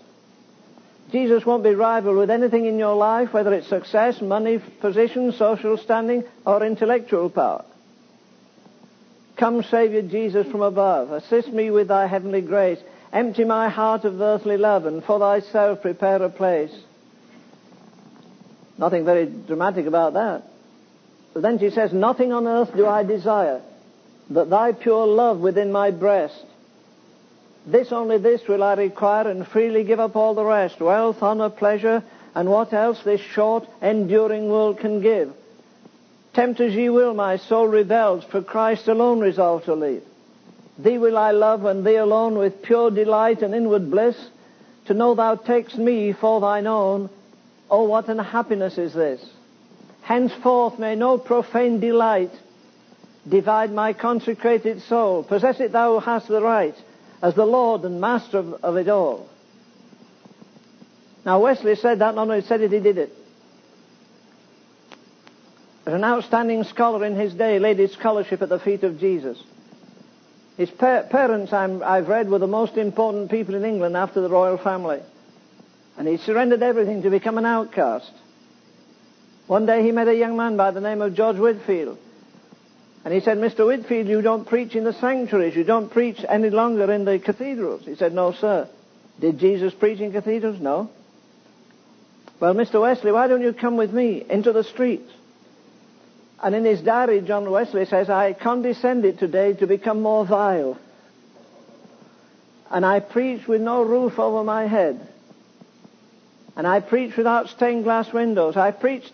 Jesus 1.13 1.45
won't 1.45 1.65
be 1.65 1.75
rivaled 1.75 2.17
with 2.17 2.31
anything 2.31 2.67
in 2.67 2.79
your 2.79 2.95
life, 2.95 3.33
whether 3.33 3.53
it's 3.53 3.69
success, 3.69 4.21
money, 4.21 4.59
position, 4.81 5.33
social 5.33 5.77
standing, 5.77 6.25
or 6.47 6.65
intellectual 6.65 7.31
power. 7.31 7.65
Come, 9.37 9.63
Savior 9.63 10.03
Jesus, 10.03 10.47
from 10.51 10.61
above. 10.61 11.11
Assist 11.13 11.49
me 11.49 11.71
with 11.71 11.89
thy 11.89 12.07
heavenly 12.07 12.43
grace. 12.43 12.79
Empty 13.13 13.45
my 13.45 13.69
heart 13.69 14.05
of 14.05 14.21
earthly 14.21 14.57
love, 14.57 14.87
and 14.87 15.03
for 15.03 15.19
thyself 15.19 15.83
prepare 15.83 16.23
a 16.23 16.29
place. 16.29 16.73
Nothing 18.79 19.05
very 19.05 19.27
dramatic 19.27 19.87
about 19.87 20.15
that. 20.15 20.45
But 21.33 21.43
then 21.43 21.59
she 21.59 21.71
says, 21.71 21.93
Nothing 21.93 22.33
on 22.33 22.47
earth 22.47 22.75
do 22.75 22.87
I 22.87 23.03
desire, 23.03 23.63
but 24.29 24.51
thy 24.51 24.73
pure 24.73 25.07
love 25.07 25.41
within 25.41 25.73
my 25.73 25.91
breast. 25.91 26.45
This 27.67 27.93
only 27.93 28.19
this 28.19 28.47
will 28.49 28.63
I 28.63 28.75
require, 28.75 29.29
and 29.29 29.47
freely 29.47 29.85
give 29.85 30.01
up 30.01 30.17
all 30.17 30.35
the 30.35 30.45
rest 30.45 30.81
wealth, 30.81 31.23
honor, 31.23 31.51
pleasure, 31.51 32.03
and 32.35 32.49
what 32.49 32.73
else 32.73 33.03
this 33.03 33.21
short, 33.21 33.69
enduring 33.83 34.49
world 34.49 34.79
can 34.79 35.01
give. 35.01 35.33
Tempt 36.33 36.61
as 36.61 36.75
ye 36.75 36.89
will, 36.89 37.13
my 37.13 37.37
soul 37.37 37.67
rebels, 37.67 38.25
for 38.25 38.41
Christ 38.41 38.89
alone 38.89 39.21
resolved 39.21 39.65
to 39.67 39.75
live. 39.75 40.03
Thee 40.79 40.99
will 40.99 41.19
I 41.19 41.33
love, 41.33 41.65
and 41.65 41.85
thee 41.85 41.97
alone, 41.97 42.39
with 42.39 42.63
pure 42.63 42.91
delight 42.91 43.43
and 43.43 43.55
inward 43.55 43.91
bliss, 43.91 44.17
to 44.87 44.95
know 44.95 45.15
thou 45.15 45.35
takest 45.35 45.77
me 45.77 46.13
for 46.13 46.41
thine 46.41 46.67
own, 46.67 47.11
Oh, 47.71 47.85
what 47.85 48.09
an 48.09 48.19
happiness 48.19 48.79
is 48.79 48.95
this! 48.95 49.25
Henceforth 50.03 50.79
may 50.79 50.97
no 50.97 51.19
profane 51.19 51.79
delight 51.79 52.33
divide 53.29 53.73
my 53.73 53.93
consecrated 53.93 54.83
soul. 54.83 55.23
Possess 55.23 55.61
it 55.61 55.71
thou 55.73 56.01
hast 56.01 56.27
the 56.27 56.43
right, 56.43 56.75
as 57.23 57.35
the 57.35 57.45
Lord 57.45 57.83
and 57.83 58.01
Master 58.01 58.39
of, 58.39 58.55
of 58.65 58.77
it 58.77 58.89
all. 58.89 59.29
Now 61.25 61.41
Wesley 61.41 61.77
said 61.77 61.99
that, 61.99 62.15
not 62.15 62.23
only 62.29 62.43
said 62.43 62.63
it, 62.63 62.73
he 62.73 62.81
did 62.81 62.99
it. 62.99 63.13
As 65.87 65.95
an 65.95 66.05
outstanding 66.05 66.65
scholar 66.65 67.05
in 67.05 67.17
his 67.17 67.35
day, 67.35 67.59
laid 67.59 67.79
his 67.79 67.93
scholarship 67.93 68.43
at 68.43 68.49
the 68.49 68.59
feet 68.59 68.85
of 68.85 68.99
Jesus. 68.99 69.43
His 70.57 70.71
pa- 70.71 71.03
parents, 71.03 71.53
i 71.53 71.97
have 71.97 72.09
read, 72.09 72.29
were 72.29 72.39
the 72.39 72.47
most 72.47 72.77
important 72.77 73.31
people 73.31 73.55
in 73.55 73.65
England 73.65 73.97
after 73.97 74.21
the 74.21 74.29
royal 74.29 74.59
family. 74.59 75.01
And 75.97 76.07
he 76.07 76.17
surrendered 76.19 76.63
everything 76.63 77.03
to 77.03 77.11
become 77.11 77.39
an 77.39 77.47
outcast. 77.47 78.13
One 79.47 79.67
day 79.67 79.83
he 79.83 79.91
met 79.91 80.09
a 80.09 80.15
young 80.15 80.37
man 80.37 80.57
by 80.57 80.71
the 80.71 80.81
name 80.81 81.01
of 81.03 81.15
George 81.15 81.37
Whitefield. 81.37 81.99
And 83.05 83.15
he 83.15 83.21
said, 83.21 83.39
Mr. 83.39 83.67
Whitefield, 83.67 84.09
you 84.09 84.21
don't 84.21 84.47
preach 84.47 84.75
in 84.75 84.85
the 84.85 84.93
sanctuaries. 84.93 85.57
You 85.57 85.65
don't 85.65 85.91
preach 85.91 86.23
any 86.29 86.51
longer 86.51 86.93
in 86.93 87.05
the 87.05 87.19
cathedrals. 87.19 87.85
He 87.87 87.95
said, 87.95 88.13
no, 88.13 88.33
sir. 88.33 88.69
Did 89.19 89.39
Jesus 89.39 89.73
preach 89.73 90.01
in 90.01 90.13
cathedrals? 90.13 90.61
No. 90.61 90.91
Well, 92.41 92.55
Mr. 92.55 92.81
Wesley, 92.81 93.13
why 93.13 93.27
don't 93.27 93.43
you 93.43 93.53
come 93.53 93.77
with 93.77 93.93
me 93.93 94.25
into 94.29 94.53
the 94.53 94.65
streets? 94.65 95.11
And 96.43 96.55
in 96.55 96.65
his 96.65 96.81
diary, 96.81 97.21
John 97.21 97.51
Wesley 97.51 97.85
says, 97.85 98.09
I 98.09 98.33
condescended 98.33 99.19
today 99.19 99.53
to 99.55 99.67
become 99.67 100.01
more 100.01 100.25
vile. 100.25 100.79
And 102.71 102.87
I 102.87 103.01
preach 103.01 103.47
with 103.47 103.61
no 103.61 103.83
roof 103.83 104.19
over 104.19 104.43
my 104.45 104.67
head. 104.67 105.07
And 106.57 106.67
I 106.67 106.81
preached 106.81 107.17
without 107.17 107.49
stained 107.49 107.85
glass 107.85 108.13
windows. 108.13 108.57
I 108.57 108.71
preached 108.71 109.13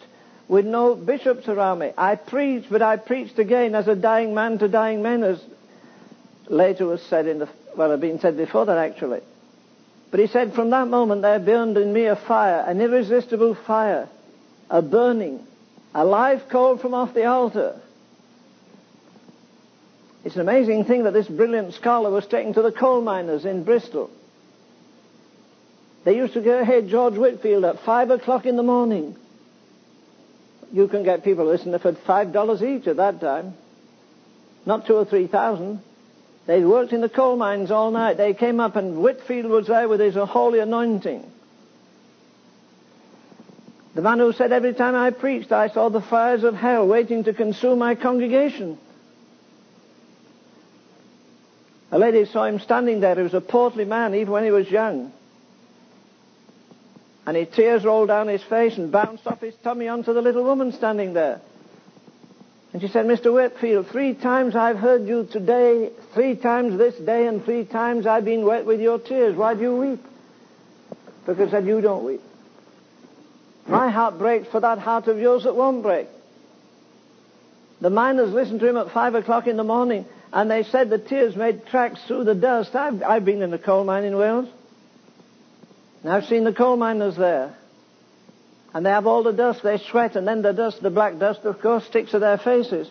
with 0.48 0.64
no 0.64 0.94
bishops 0.94 1.48
around 1.48 1.80
me. 1.80 1.92
I 1.96 2.14
preached, 2.14 2.70
but 2.70 2.82
I 2.82 2.96
preached 2.96 3.38
again 3.38 3.74
as 3.74 3.88
a 3.88 3.96
dying 3.96 4.34
man 4.34 4.58
to 4.58 4.68
dying 4.68 5.02
men, 5.02 5.24
as 5.24 5.42
later 6.48 6.86
was 6.86 7.02
said 7.02 7.26
in 7.26 7.40
the, 7.40 7.48
well, 7.76 7.90
had 7.90 8.00
been 8.00 8.20
said 8.20 8.36
before 8.36 8.66
that 8.66 8.78
actually. 8.78 9.20
But 10.10 10.20
he 10.20 10.28
said, 10.28 10.54
from 10.54 10.70
that 10.70 10.88
moment 10.88 11.22
there 11.22 11.40
burned 11.40 11.76
in 11.76 11.92
me 11.92 12.06
a 12.06 12.16
fire, 12.16 12.64
an 12.66 12.80
irresistible 12.80 13.54
fire, 13.54 14.08
a 14.70 14.82
burning, 14.82 15.44
a 15.94 16.04
life 16.04 16.48
called 16.48 16.80
from 16.80 16.94
off 16.94 17.12
the 17.12 17.24
altar. 17.24 17.80
It's 20.24 20.36
an 20.36 20.40
amazing 20.40 20.84
thing 20.84 21.04
that 21.04 21.12
this 21.12 21.28
brilliant 21.28 21.74
scholar 21.74 22.10
was 22.10 22.26
taken 22.26 22.54
to 22.54 22.62
the 22.62 22.72
coal 22.72 23.00
miners 23.00 23.44
in 23.44 23.64
Bristol. 23.64 24.10
They 26.04 26.16
used 26.16 26.34
to 26.34 26.40
go 26.40 26.58
ahead 26.58 26.88
George 26.88 27.14
Whitefield 27.16 27.64
at 27.64 27.80
five 27.80 28.10
o'clock 28.10 28.46
in 28.46 28.56
the 28.56 28.62
morning. 28.62 29.16
You 30.72 30.88
can 30.88 31.04
get 31.04 31.24
people 31.24 31.46
listening 31.46 31.78
for 31.78 31.92
five 31.92 32.32
dollars 32.32 32.62
each 32.62 32.86
at 32.86 32.96
that 32.96 33.20
time. 33.20 33.54
Not 34.64 34.86
two 34.86 34.94
or 34.96 35.04
three 35.04 35.26
thousand. 35.26 35.80
They'd 36.46 36.64
worked 36.64 36.92
in 36.92 37.00
the 37.00 37.08
coal 37.08 37.36
mines 37.36 37.70
all 37.70 37.90
night. 37.90 38.16
They 38.16 38.34
came 38.34 38.60
up 38.60 38.76
and 38.76 38.98
Whitefield 38.98 39.46
was 39.46 39.66
there 39.66 39.88
with 39.88 40.00
his 40.00 40.14
holy 40.14 40.60
anointing. 40.60 41.28
The 43.94 44.02
man 44.02 44.18
who 44.18 44.32
said 44.32 44.52
every 44.52 44.74
time 44.74 44.94
I 44.94 45.10
preached 45.10 45.50
I 45.52 45.68
saw 45.68 45.88
the 45.88 46.02
fires 46.02 46.44
of 46.44 46.54
hell 46.54 46.86
waiting 46.86 47.24
to 47.24 47.32
consume 47.32 47.78
my 47.78 47.94
congregation. 47.94 48.78
A 51.90 51.98
lady 51.98 52.26
saw 52.26 52.44
him 52.44 52.60
standing 52.60 53.00
there. 53.00 53.14
He 53.14 53.22
was 53.22 53.34
a 53.34 53.40
portly 53.40 53.84
man 53.84 54.14
even 54.14 54.32
when 54.32 54.44
he 54.44 54.50
was 54.50 54.70
young. 54.70 55.12
And 57.26 57.36
his 57.36 57.48
tears 57.48 57.84
rolled 57.84 58.08
down 58.08 58.28
his 58.28 58.42
face 58.44 58.76
and 58.78 58.92
bounced 58.92 59.26
off 59.26 59.40
his 59.40 59.54
tummy 59.56 59.88
onto 59.88 60.14
the 60.14 60.22
little 60.22 60.44
woman 60.44 60.72
standing 60.72 61.12
there. 61.12 61.40
And 62.72 62.80
she 62.80 62.88
said, 62.88 63.06
Mr. 63.06 63.32
Whitefield, 63.32 63.88
three 63.88 64.14
times 64.14 64.54
I've 64.54 64.78
heard 64.78 65.08
you 65.08 65.26
today, 65.30 65.90
three 66.14 66.36
times 66.36 66.78
this 66.78 66.94
day, 66.96 67.26
and 67.26 67.44
three 67.44 67.64
times 67.64 68.06
I've 68.06 68.24
been 68.24 68.44
wet 68.44 68.64
with 68.64 68.80
your 68.80 68.98
tears. 68.98 69.34
Why 69.34 69.54
do 69.54 69.62
you 69.62 69.76
weep? 69.76 70.04
Because 71.26 71.50
said, 71.50 71.66
you 71.66 71.80
don't 71.80 72.04
weep. 72.04 72.20
My 73.66 73.88
heart 73.88 74.18
breaks 74.18 74.46
for 74.48 74.60
that 74.60 74.78
heart 74.78 75.08
of 75.08 75.18
yours 75.18 75.44
that 75.44 75.56
won't 75.56 75.82
break. 75.82 76.06
The 77.80 77.90
miners 77.90 78.32
listened 78.32 78.60
to 78.60 78.68
him 78.68 78.76
at 78.76 78.92
five 78.92 79.14
o'clock 79.14 79.46
in 79.48 79.56
the 79.56 79.64
morning, 79.64 80.06
and 80.32 80.50
they 80.50 80.62
said 80.62 80.88
the 80.88 80.98
tears 80.98 81.34
made 81.34 81.66
tracks 81.66 82.00
through 82.06 82.24
the 82.24 82.34
dust. 82.34 82.76
I've, 82.76 83.02
I've 83.02 83.24
been 83.24 83.42
in 83.42 83.52
a 83.52 83.58
coal 83.58 83.84
mine 83.84 84.04
in 84.04 84.16
Wales. 84.16 84.48
And 86.06 86.14
I've 86.14 86.26
seen 86.26 86.44
the 86.44 86.52
coal 86.52 86.76
miners 86.76 87.16
there. 87.16 87.52
And 88.72 88.86
they 88.86 88.90
have 88.90 89.08
all 89.08 89.24
the 89.24 89.32
dust, 89.32 89.64
they 89.64 89.78
sweat, 89.78 90.14
and 90.14 90.24
then 90.24 90.40
the 90.40 90.52
dust, 90.52 90.80
the 90.80 90.88
black 90.88 91.18
dust, 91.18 91.40
of 91.40 91.60
course, 91.60 91.84
sticks 91.84 92.12
to 92.12 92.20
their 92.20 92.38
faces. 92.38 92.88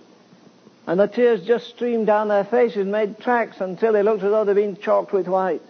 And 0.86 1.00
the 1.00 1.08
tears 1.08 1.48
just 1.48 1.68
stream 1.70 2.04
down 2.04 2.28
their 2.28 2.44
faces, 2.44 2.86
made 2.86 3.18
tracks 3.20 3.62
until 3.62 3.94
they 3.94 4.04
looked 4.04 4.22
as 4.22 4.32
though 4.32 4.44
they'd 4.44 4.56
been 4.56 4.76
chalked 4.76 5.14
with 5.14 5.30
white. 5.30 5.62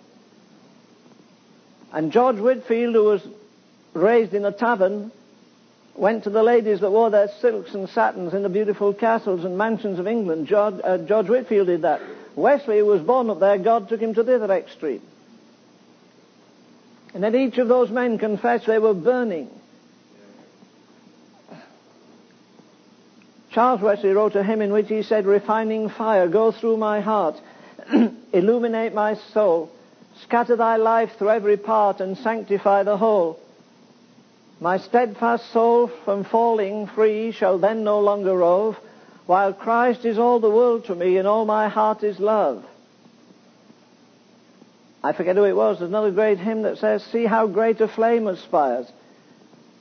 And 1.94 2.12
George 2.12 2.38
Whitefield, 2.38 2.96
who 2.96 3.04
was 3.04 3.28
raised 3.94 4.34
in 4.34 4.44
a 4.44 4.52
tavern, 4.52 5.12
went 5.94 6.24
to 6.24 6.32
the 6.32 6.42
ladies 6.42 6.80
that 6.80 6.90
wore 6.90 7.12
their 7.12 7.30
silks 7.42 7.76
and 7.76 7.88
satins 7.88 8.34
in 8.34 8.42
the 8.42 8.50
beautiful 8.50 8.92
castles 8.92 9.46
and 9.46 9.56
mansions 9.56 10.00
of 10.00 10.08
England. 10.08 10.48
George, 10.48 10.82
uh, 10.84 10.98
George 10.98 11.30
Whitefield 11.30 11.68
did 11.68 11.84
that. 11.84 12.02
Wesley, 12.36 12.80
who 12.80 12.88
was 12.88 13.04
born 13.04 13.30
up 13.30 13.40
there, 13.40 13.60
God 13.60 13.88
took 13.88 14.00
him 14.00 14.16
to 14.16 14.24
the 14.24 14.44
other 14.44 14.52
extreme. 14.52 15.04
And 17.16 17.24
then 17.24 17.34
each 17.34 17.58
of 17.60 17.70
those 17.70 17.90
men 17.90 18.18
confessed 18.18 18.68
they 18.68 18.78
were 18.78 18.94
burning. 18.94 19.50
Charles 23.52 23.80
Wesley 23.80 24.10
wrote 24.10 24.36
a 24.36 24.44
hymn 24.44 24.62
in 24.62 24.74
which 24.74 24.90
he 24.90 25.02
said, 25.02 25.26
Refining 25.26 25.88
fire, 25.88 26.28
go 26.28 26.52
through 26.52 26.76
my 26.76 27.00
heart, 27.00 27.40
illuminate 28.34 28.94
my 28.94 29.14
soul, 29.32 29.72
scatter 30.24 30.58
thy 30.58 30.76
life 30.76 31.12
through 31.18 31.30
every 31.30 31.56
part, 31.56 32.02
and 32.02 32.18
sanctify 32.18 32.84
the 32.84 32.98
whole. 32.98 33.40
My 34.60 34.78
steadfast 34.78 35.54
soul 35.54 35.88
from 36.04 36.26
falling 36.26 36.88
free 36.88 37.32
shall 37.32 37.60
then 37.60 37.86
no 37.86 38.02
longer 38.02 38.36
rove, 38.36 38.76
while 39.26 39.54
Christ 39.54 40.04
is 40.04 40.20
all 40.20 40.42
the 40.42 40.50
world 40.50 40.84
to 40.88 40.96
me, 40.96 41.16
and 41.16 41.30
all 41.30 41.46
my 41.46 41.70
heart 41.70 42.04
is 42.04 42.20
love. 42.20 42.66
I 45.06 45.14
forget 45.14 45.36
who 45.36 45.44
it 45.44 45.56
was. 45.56 45.78
There's 45.78 45.90
another 45.90 46.10
great 46.10 46.40
hymn 46.40 46.64
that 46.64 46.80
says, 46.80 47.04
See 47.04 47.26
how 47.26 47.46
great 47.46 47.80
a 47.80 47.88
flame 47.88 48.26
aspires, 48.26 48.92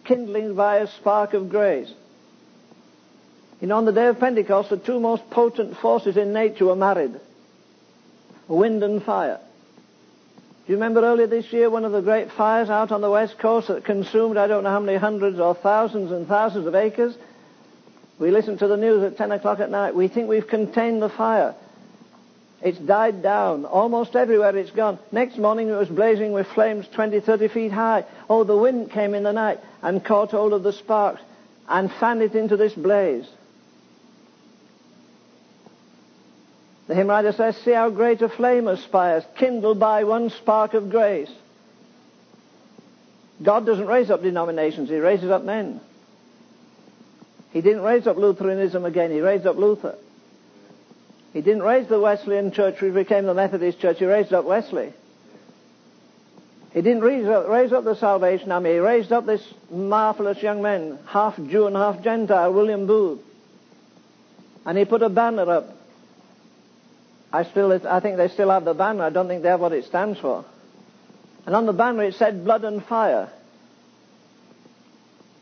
kindling 0.04 0.54
by 0.54 0.76
a 0.76 0.86
spark 0.86 1.32
of 1.32 1.48
grace. 1.48 1.90
You 3.58 3.68
know, 3.68 3.78
on 3.78 3.86
the 3.86 3.92
day 3.92 4.08
of 4.08 4.20
Pentecost, 4.20 4.68
the 4.68 4.76
two 4.76 5.00
most 5.00 5.30
potent 5.30 5.78
forces 5.78 6.18
in 6.18 6.34
nature 6.34 6.66
were 6.66 6.76
married. 6.76 7.18
Wind 8.48 8.82
and 8.82 9.02
fire. 9.02 9.40
Do 10.66 10.72
you 10.72 10.76
remember 10.76 11.02
earlier 11.02 11.26
this 11.26 11.50
year 11.54 11.70
one 11.70 11.86
of 11.86 11.92
the 11.92 12.02
great 12.02 12.30
fires 12.30 12.68
out 12.68 12.92
on 12.92 13.00
the 13.00 13.10
west 13.10 13.38
coast 13.38 13.68
that 13.68 13.86
consumed 13.86 14.36
I 14.36 14.46
don't 14.46 14.62
know 14.62 14.70
how 14.70 14.80
many 14.80 14.98
hundreds 14.98 15.38
or 15.38 15.54
thousands 15.54 16.12
and 16.12 16.28
thousands 16.28 16.66
of 16.66 16.74
acres? 16.74 17.16
We 18.18 18.30
listened 18.30 18.58
to 18.58 18.68
the 18.68 18.76
news 18.76 19.02
at 19.02 19.16
10 19.16 19.32
o'clock 19.32 19.58
at 19.60 19.70
night. 19.70 19.94
We 19.94 20.08
think 20.08 20.28
we've 20.28 20.46
contained 20.46 21.00
the 21.00 21.08
fire. 21.08 21.54
It's 22.64 22.78
died 22.78 23.22
down. 23.22 23.66
Almost 23.66 24.16
everywhere 24.16 24.56
it's 24.56 24.70
gone. 24.70 24.98
Next 25.12 25.36
morning 25.36 25.68
it 25.68 25.76
was 25.76 25.90
blazing 25.90 26.32
with 26.32 26.46
flames 26.46 26.88
20, 26.94 27.20
30 27.20 27.48
feet 27.48 27.72
high. 27.72 28.06
Oh, 28.28 28.42
the 28.42 28.56
wind 28.56 28.90
came 28.90 29.14
in 29.14 29.22
the 29.22 29.34
night 29.34 29.60
and 29.82 30.02
caught 30.02 30.30
hold 30.30 30.54
of 30.54 30.62
the 30.62 30.72
sparks 30.72 31.20
and 31.68 31.92
fanned 31.92 32.22
it 32.22 32.34
into 32.34 32.56
this 32.56 32.72
blaze. 32.72 33.28
The 36.86 36.94
hymn 36.94 37.08
writer 37.08 37.32
says, 37.32 37.54
See 37.58 37.72
how 37.72 37.90
great 37.90 38.22
a 38.22 38.30
flame 38.30 38.66
aspires, 38.66 39.24
kindled 39.36 39.78
by 39.78 40.04
one 40.04 40.30
spark 40.30 40.72
of 40.72 40.88
grace. 40.88 41.30
God 43.42 43.66
doesn't 43.66 43.86
raise 43.86 44.10
up 44.10 44.22
denominations, 44.22 44.88
He 44.88 44.96
raises 44.96 45.30
up 45.30 45.44
men. 45.44 45.82
He 47.52 47.60
didn't 47.60 47.82
raise 47.82 48.06
up 48.06 48.16
Lutheranism 48.16 48.86
again, 48.86 49.10
He 49.10 49.20
raised 49.20 49.46
up 49.46 49.56
Luther. 49.56 49.96
He 51.34 51.42
didn't 51.42 51.62
raise 51.62 51.86
the 51.88 52.00
Wesleyan 52.00 52.50
church 52.52 52.80
which 52.80 52.94
became 52.94 53.26
the 53.26 53.34
Methodist 53.34 53.78
church, 53.80 53.98
He 53.98 54.06
raised 54.06 54.32
up 54.32 54.46
Wesley. 54.46 54.94
He 56.72 56.80
didn't 56.80 57.02
raise 57.02 57.26
up, 57.26 57.46
raise 57.48 57.72
up 57.72 57.84
the 57.84 57.94
Salvation 57.94 58.50
Army, 58.50 58.72
He 58.72 58.78
raised 58.78 59.12
up 59.12 59.26
this 59.26 59.46
marvelous 59.70 60.42
young 60.42 60.62
man, 60.62 60.98
half 61.06 61.36
Jew 61.36 61.66
and 61.66 61.76
half 61.76 62.02
Gentile, 62.02 62.54
William 62.54 62.86
Booth. 62.86 63.20
And 64.64 64.78
he 64.78 64.86
put 64.86 65.02
a 65.02 65.10
banner 65.10 65.50
up 65.50 65.74
I 67.34 67.42
still, 67.42 67.72
I 67.72 67.98
think 67.98 68.16
they 68.16 68.28
still 68.28 68.50
have 68.50 68.64
the 68.64 68.74
banner. 68.74 69.02
I 69.02 69.10
don't 69.10 69.26
think 69.26 69.42
they 69.42 69.48
have 69.48 69.58
what 69.58 69.72
it 69.72 69.86
stands 69.86 70.20
for. 70.20 70.44
And 71.46 71.56
on 71.56 71.66
the 71.66 71.72
banner 71.72 72.04
it 72.04 72.14
said 72.14 72.44
blood 72.44 72.62
and 72.62 72.82
fire. 72.84 73.28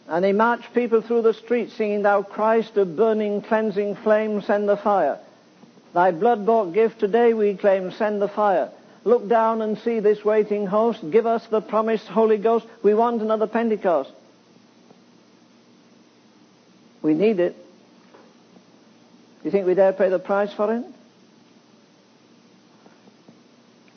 And 0.08 0.24
they 0.24 0.32
marched 0.32 0.72
people 0.72 1.02
through 1.02 1.20
the 1.20 1.34
streets 1.34 1.74
singing, 1.74 2.00
Thou 2.00 2.22
Christ 2.22 2.78
of 2.78 2.96
burning, 2.96 3.42
cleansing 3.42 3.96
flame, 3.96 4.40
send 4.40 4.70
the 4.70 4.78
fire. 4.78 5.18
Thy 5.94 6.10
blood-bought 6.10 6.72
gift 6.72 7.00
today 7.00 7.34
we 7.34 7.54
claim, 7.54 7.92
send 7.92 8.22
the 8.22 8.28
fire. 8.28 8.70
Look 9.04 9.28
down 9.28 9.62
and 9.62 9.76
see 9.78 10.00
this 10.00 10.24
waiting 10.24 10.66
host. 10.66 11.00
Give 11.10 11.26
us 11.26 11.44
the 11.46 11.60
promised 11.60 12.06
Holy 12.06 12.38
Ghost. 12.38 12.66
We 12.82 12.94
want 12.94 13.20
another 13.20 13.46
Pentecost. 13.46 14.10
We 17.02 17.14
need 17.14 17.40
it. 17.40 17.56
Do 17.56 19.48
you 19.48 19.50
think 19.50 19.66
we 19.66 19.74
dare 19.74 19.92
pay 19.92 20.08
the 20.08 20.20
price 20.20 20.52
for 20.52 20.72
it? 20.72 20.84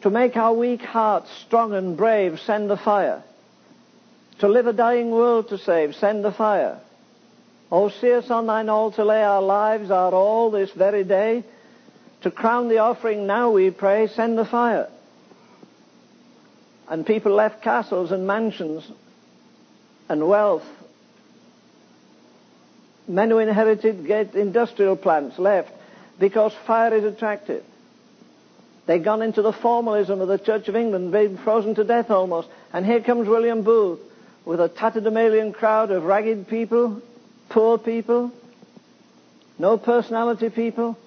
To 0.02 0.10
make 0.10 0.36
our 0.36 0.54
weak 0.54 0.82
hearts 0.82 1.30
strong 1.46 1.74
and 1.74 1.96
brave, 1.96 2.40
send 2.40 2.70
the 2.70 2.78
fire. 2.78 3.24
To 4.40 4.48
live 4.48 4.68
a 4.68 4.74
dying 4.74 5.12
world 5.12 5.50
to 5.50 5.58
save, 5.58 5.96
send 5.96 6.26
the 6.26 6.32
fire. 6.32 6.80
O 7.72 7.90
see 7.90 8.12
us 8.12 8.30
on 8.30 8.48
thine 8.48 8.70
altar 8.70 9.04
lay 9.04 9.24
our 9.24 9.42
lives, 9.42 9.92
our 9.92 10.14
all 10.14 10.52
this 10.52 10.72
very 10.72 11.04
day. 11.04 11.44
To 12.26 12.32
crown 12.32 12.70
the 12.70 12.80
offering 12.80 13.28
now 13.28 13.52
we 13.52 13.70
pray, 13.70 14.08
send 14.08 14.36
the 14.36 14.46
fire. 14.46 14.90
And 16.90 17.06
people 17.06 17.32
left 17.32 17.62
castles 17.62 18.12
and 18.12 18.26
mansions 18.26 18.84
and 20.10 20.28
wealth. 20.28 20.66
Men 23.08 23.30
who 23.30 23.38
inherited 23.38 24.10
industrial 24.36 24.96
plants 24.96 25.38
left 25.38 25.72
because 26.20 26.52
fire 26.66 26.96
is 26.96 27.04
attractive. 27.04 27.64
They'd 28.88 29.04
gone 29.04 29.22
into 29.22 29.44
the 29.44 29.54
formalism 29.54 30.20
of 30.20 30.28
the 30.28 30.40
Church 30.40 30.68
of 30.68 30.76
England, 30.76 31.12
being 31.12 31.38
frozen 31.38 31.76
to 31.76 31.84
death 31.84 32.10
almost. 32.10 32.48
And 32.74 32.88
here 32.88 33.02
comes 33.02 33.28
William 33.28 33.62
Booth 33.62 34.00
with 34.46 34.60
a 34.60 34.68
tatterdemalion 34.68 35.54
crowd 35.54 35.92
of 35.92 36.06
ragged 36.06 36.48
people, 36.48 37.04
poor 37.50 37.78
people, 37.78 38.32
no 39.60 39.78
personality 39.78 40.50
people, 40.50 40.98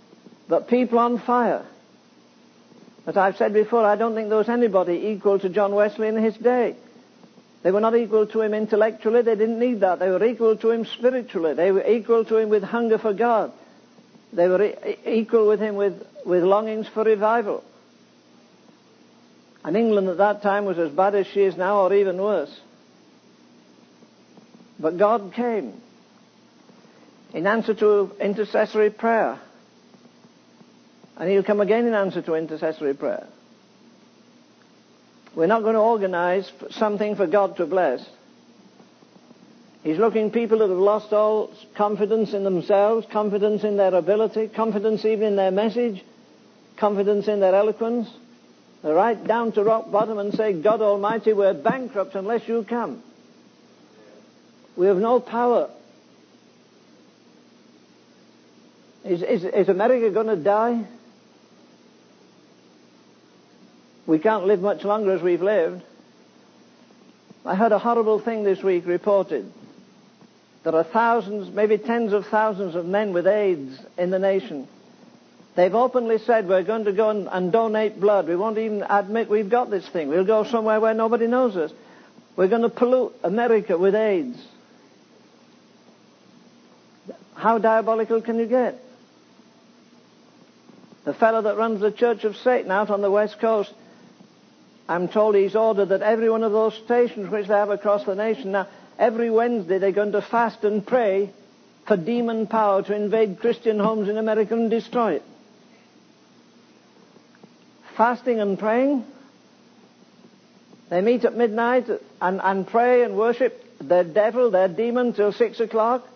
but 0.49 0.69
people 0.69 0.99
on 0.99 1.19
fire. 1.19 1.65
As 3.07 3.17
I've 3.17 3.37
said 3.37 3.53
before, 3.53 3.85
I 3.85 3.97
don't 3.97 4.15
think 4.15 4.29
there 4.29 4.39
was 4.39 4.49
anybody 4.49 5.09
equal 5.09 5.39
to 5.39 5.49
John 5.49 5.75
Wesley 5.75 6.09
in 6.09 6.17
his 6.17 6.37
day. 6.37 6.77
They 7.63 7.71
were 7.71 7.81
not 7.81 7.97
equal 7.97 8.27
to 8.27 8.41
him 8.41 8.55
intellectually. 8.55 9.23
They 9.23 9.35
didn't 9.35 9.59
need 9.59 9.81
that. 9.81 9.99
They 9.99 10.11
were 10.11 10.25
equal 10.25 10.57
to 10.57 10.71
him 10.71 10.85
spiritually. 10.85 11.55
They 11.55 11.73
were 11.73 11.87
equal 11.87 12.25
to 12.27 12.37
him 12.37 12.49
with 12.51 12.63
hunger 12.63 12.99
for 12.99 13.13
God. 13.13 13.53
They 14.33 14.47
were 14.47 14.63
e- 14.63 14.97
equal 15.07 15.49
with 15.49 15.61
him 15.61 15.75
with, 15.77 16.07
with 16.25 16.45
longings 16.45 16.87
for 16.89 17.03
revival. 17.03 17.65
And 19.65 19.77
England 19.77 20.09
at 20.09 20.19
that 20.19 20.43
time 20.43 20.67
was 20.67 20.79
as 20.79 20.91
bad 20.91 21.15
as 21.15 21.27
she 21.27 21.43
is 21.43 21.57
now, 21.57 21.81
or 21.81 21.95
even 21.95 22.17
worse. 22.17 22.55
But 24.79 24.97
God 24.97 25.33
came 25.35 25.81
in 27.35 27.47
answer 27.47 27.75
to 27.75 28.13
intercessory 28.21 28.91
prayer. 28.91 29.41
And 31.19 31.29
He'll 31.29 31.43
come 31.43 31.61
again 31.61 31.87
in 31.87 31.95
answer 31.95 32.23
to 32.23 32.35
intercessory 32.35 32.95
prayer. 32.95 33.27
We're 35.35 35.47
not 35.47 35.63
going 35.63 35.75
to 35.75 35.81
organize 35.81 36.51
something 36.71 37.17
for 37.17 37.27
God 37.27 37.57
to 37.57 37.67
bless. 37.67 38.09
He's 39.83 39.99
looking 39.99 40.31
people 40.31 40.59
that 40.59 40.69
have 40.69 40.79
lost 40.79 41.13
all 41.13 41.53
confidence 41.77 42.35
in 42.35 42.45
themselves, 42.45 43.07
confidence 43.11 43.65
in 43.65 43.77
their 43.77 43.95
ability, 43.95 44.49
confidence 44.49 45.05
even 45.05 45.29
in 45.29 45.37
their 45.37 45.51
message, 45.51 46.03
confidence 46.77 47.29
in 47.29 47.41
their 47.41 47.55
eloquence. 47.55 48.09
They're 48.83 48.95
right 48.95 49.23
down 49.23 49.53
to 49.53 49.65
rock 49.65 49.91
bottom 49.91 50.19
and 50.19 50.33
say, 50.35 50.53
God 50.53 50.81
Almighty, 50.81 51.33
we're 51.33 51.55
bankrupt 51.55 52.15
unless 52.15 52.47
you 52.47 52.65
come. 52.69 53.03
We 54.77 54.87
have 54.87 54.99
no 54.99 55.21
power. 55.21 55.71
Is, 59.05 59.23
is, 59.23 59.45
is 59.45 59.69
America 59.69 60.11
going 60.11 60.27
to 60.27 60.37
die? 60.37 60.85
We 64.09 64.19
can't 64.19 64.47
live 64.47 64.63
much 64.63 64.85
longer 64.85 65.13
as 65.13 65.21
we've 65.21 65.43
lived. 65.43 65.83
I 67.45 67.55
heard 67.55 67.73
a 67.73 67.79
horrible 67.79 68.19
thing 68.19 68.43
this 68.43 68.63
week 68.63 68.87
reported. 68.87 69.53
There 70.65 70.75
are 70.75 70.83
thousands, 70.83 71.55
maybe 71.55 71.77
tens 71.77 72.15
of 72.15 72.27
thousands 72.27 72.75
of 72.75 72.87
men 72.87 73.13
with 73.13 73.27
AIDS 73.27 73.79
in 73.99 74.09
the 74.09 74.19
nation. 74.19 74.67
They've 75.57 75.75
openly 75.75 76.17
said 76.19 76.49
we're 76.49 76.63
going 76.63 76.87
to 76.87 76.93
go 76.93 77.11
and, 77.11 77.29
and, 77.31 77.53
donate 77.53 78.01
blood. 78.01 78.29
We 78.29 78.37
won't 78.37 78.57
even 78.57 78.83
admit 78.89 79.29
we've 79.29 79.51
got 79.51 79.69
this 79.69 79.87
thing. 79.87 80.09
We'll 80.09 80.25
go 80.25 80.43
somewhere 80.45 80.81
where 80.81 80.95
nobody 80.95 81.27
knows 81.27 81.55
us. 81.57 81.71
We're 82.35 82.49
going 82.49 82.63
to 82.63 82.71
pollute 82.71 83.15
America 83.23 83.77
with 83.77 83.95
AIDS. 83.95 84.43
How 87.35 87.59
diabolical 87.59 88.23
can 88.23 88.39
you 88.39 88.47
get? 88.47 88.83
The 91.05 91.13
fellow 91.13 91.43
that 91.43 91.59
runs 91.59 91.81
the 91.81 91.93
Church 91.93 92.25
of 92.25 92.37
Satan 92.37 92.71
out 92.71 92.89
on 92.89 93.03
the 93.03 93.11
west 93.11 93.39
coast, 93.39 93.73
I'm 94.89 95.09
told 95.09 95.35
he's 95.35 95.55
ordered 95.55 95.91
that 95.91 96.01
every 96.01 96.31
one 96.31 96.43
of 96.43 96.53
those 96.53 96.75
stations 96.75 97.31
which 97.31 97.47
they 97.47 97.55
have 97.55 97.71
across 97.71 98.05
the 98.05 98.15
nation 98.15 98.53
now, 98.53 98.69
every 98.99 99.31
Wednesday 99.31 99.79
they're 99.79 99.93
going 99.93 100.13
to 100.13 100.23
fast 100.23 100.65
and 100.65 100.87
pray 100.87 101.31
for 101.87 101.97
demon 101.97 102.47
power 102.47 102.83
to 102.83 102.95
invade 102.95 103.39
Christian 103.39 103.79
homes 103.79 104.09
in 104.09 104.17
America 104.17 104.55
and 104.55 104.71
destroy 104.71 105.15
it. 105.15 105.23
Fasting 107.97 108.41
and 108.41 108.59
praying. 108.59 109.05
They 110.89 111.03
meet 111.03 111.25
at 111.25 111.37
midnight 111.37 111.89
and, 112.21 112.41
and 112.43 112.67
pray 112.67 113.03
and 113.03 113.17
worship 113.17 113.63
their 113.81 114.05
devil, 114.05 114.51
their 114.51 114.69
demon 114.69 115.13
till 115.13 115.33
six 115.33 115.61
o'clock. 115.61 116.07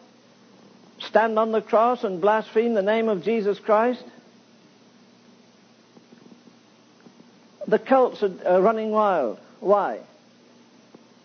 Stand 1.01 1.39
on 1.39 1.53
the 1.53 1.61
cross 1.61 2.05
and 2.05 2.20
blaspheme 2.20 2.75
the 2.75 2.83
name 2.83 3.09
of 3.09 3.23
Jesus 3.23 3.59
Christ. 3.59 4.03
The 7.73 7.79
cults 7.79 8.23
are 8.23 8.61
running 8.61 8.91
wild. 8.91 9.39
Why? 9.61 10.01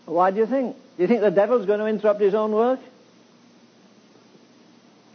Why 0.06 0.32
do 0.32 0.38
you 0.38 0.46
think? 0.46 0.78
Do 0.96 1.04
you 1.04 1.08
think 1.10 1.20
the 1.20 1.30
devil's 1.30 1.66
going 1.66 1.82
to 1.82 1.88
interrupt 1.88 2.22
his 2.22 2.34
own 2.34 2.54
work? 2.54 2.80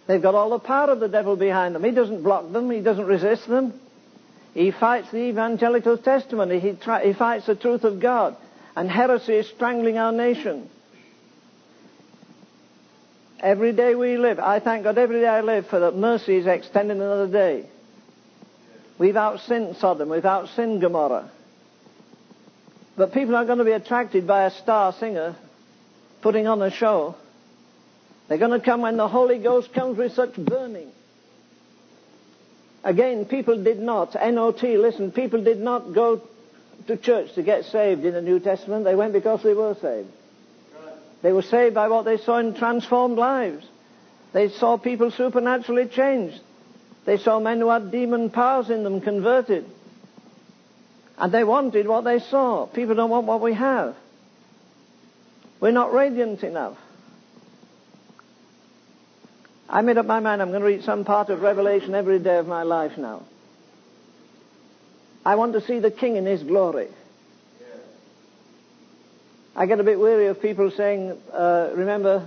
They've 0.07 0.21
got 0.21 0.35
all 0.35 0.51
the 0.51 0.59
power 0.59 0.91
of 0.91 1.01
the 1.01 1.09
devil 1.09 1.37
behind 1.37 1.75
them. 1.75 1.85
He 1.85 1.91
doesn't 1.91 2.23
block 2.23 2.53
them. 2.53 2.71
He 2.71 2.83
doesn't 2.83 3.07
resist 3.07 3.49
them. 3.49 3.73
He 4.53 4.73
fights 4.73 5.11
the 5.11 5.21
evangelical 5.31 5.97
testimony. 5.97 6.61
He, 6.61 6.73
try, 6.73 7.03
he 7.03 7.15
fights 7.15 7.47
the 7.47 7.55
truth 7.55 7.85
of 7.85 7.99
God. 7.99 8.37
And 8.77 8.91
heresy 8.91 9.37
is 9.37 9.49
strangling 9.49 9.97
our 9.97 10.13
nation. 10.13 10.69
Every 13.41 13.73
day 13.73 13.95
we 13.95 14.19
live, 14.19 14.39
I 14.39 14.61
thank 14.61 14.85
God 14.85 14.99
every 14.99 15.21
day 15.21 15.29
I 15.29 15.41
live 15.41 15.67
for 15.69 15.81
that 15.81 15.97
mercy 15.97 16.37
is 16.37 16.47
extended 16.47 16.99
another 16.99 17.27
day. 17.27 17.71
We've 19.03 19.17
outsinned 19.17 19.81
Sodom, 19.81 20.11
we've 20.11 20.23
outsinned 20.23 20.81
Gomorrah. 20.81 21.29
But 22.97 23.13
people 23.13 23.35
are 23.35 23.45
going 23.45 23.59
to 23.59 23.65
be 23.65 23.73
attracted 23.73 24.29
by 24.29 24.45
a 24.45 24.53
star 24.53 24.93
singer 24.93 25.35
putting 26.21 26.47
on 26.47 26.63
a 26.63 26.71
show. 26.71 27.17
They're 28.29 28.39
going 28.39 28.57
to 28.57 28.65
come 28.65 28.83
when 28.83 28.97
the 28.97 29.09
Holy 29.09 29.39
Ghost 29.39 29.75
comes 29.75 29.99
with 29.99 30.13
such 30.13 30.37
burning. 30.37 30.93
Again, 32.85 33.25
people 33.25 33.61
did 33.65 33.81
not, 33.81 34.15
N-O-T, 34.15 34.79
listen, 34.79 35.11
people 35.11 35.43
did 35.43 35.59
not 35.59 35.93
go 35.93 36.23
to 36.87 36.97
church 36.97 37.35
to 37.35 37.43
get 37.43 37.65
saved 37.65 38.05
in 38.05 38.15
the 38.15 38.23
New 38.23 38.39
Testament. 38.39 38.85
They 38.85 38.95
went 38.95 39.15
because 39.15 39.43
they 39.43 39.55
were 39.55 39.75
saved. 39.83 40.13
They 41.23 41.33
were 41.33 41.43
saved 41.43 41.75
by 41.75 41.89
what 41.89 42.05
they 42.05 42.19
saw 42.19 42.39
in 42.39 42.55
transformed 42.55 43.19
lives. 43.19 43.67
They 44.33 44.49
saw 44.49 44.77
people 44.77 45.11
supernaturally 45.11 45.89
changed. 45.89 46.41
They 47.05 47.19
saw 47.19 47.41
men 47.41 47.61
who 47.61 47.69
had 47.69 47.91
demon 47.91 48.31
powers 48.31 48.71
in 48.71 48.85
them 48.85 49.01
converted. 49.01 49.67
And 51.19 51.33
they 51.33 51.45
wanted 51.45 51.87
what 51.87 52.05
they 52.05 52.19
saw. 52.19 52.67
People 52.67 52.95
don't 52.95 53.11
want 53.11 53.27
what 53.27 53.41
we 53.41 53.55
have. 53.55 53.97
We're 55.61 55.73
not 55.73 55.93
radiant 55.93 56.43
enough. 56.43 56.77
I 59.69 59.81
made 59.83 59.97
up 59.97 60.07
my 60.07 60.21
mind 60.21 60.43
I'm 60.43 60.51
going 60.51 60.61
to 60.61 60.67
read 60.67 60.85
some 60.85 61.05
part 61.05 61.29
of 61.31 61.41
Revelation 61.41 61.95
every 61.95 62.19
day 62.19 62.39
of 62.39 62.47
my 62.47 62.63
life 62.63 62.99
now. 62.99 63.23
I 65.25 65.37
want 65.37 65.53
to 65.55 65.61
see 65.61 65.79
the 65.79 65.91
King 65.91 66.17
in 66.17 66.27
His 66.27 66.43
glory. 66.43 66.89
I 69.55 69.67
get 69.67 69.81
a 69.81 69.85
bit 69.85 69.99
weary 69.99 70.27
of 70.29 70.41
people 70.41 70.71
saying, 70.71 71.17
uh, 71.33 71.71
remember, 71.75 72.27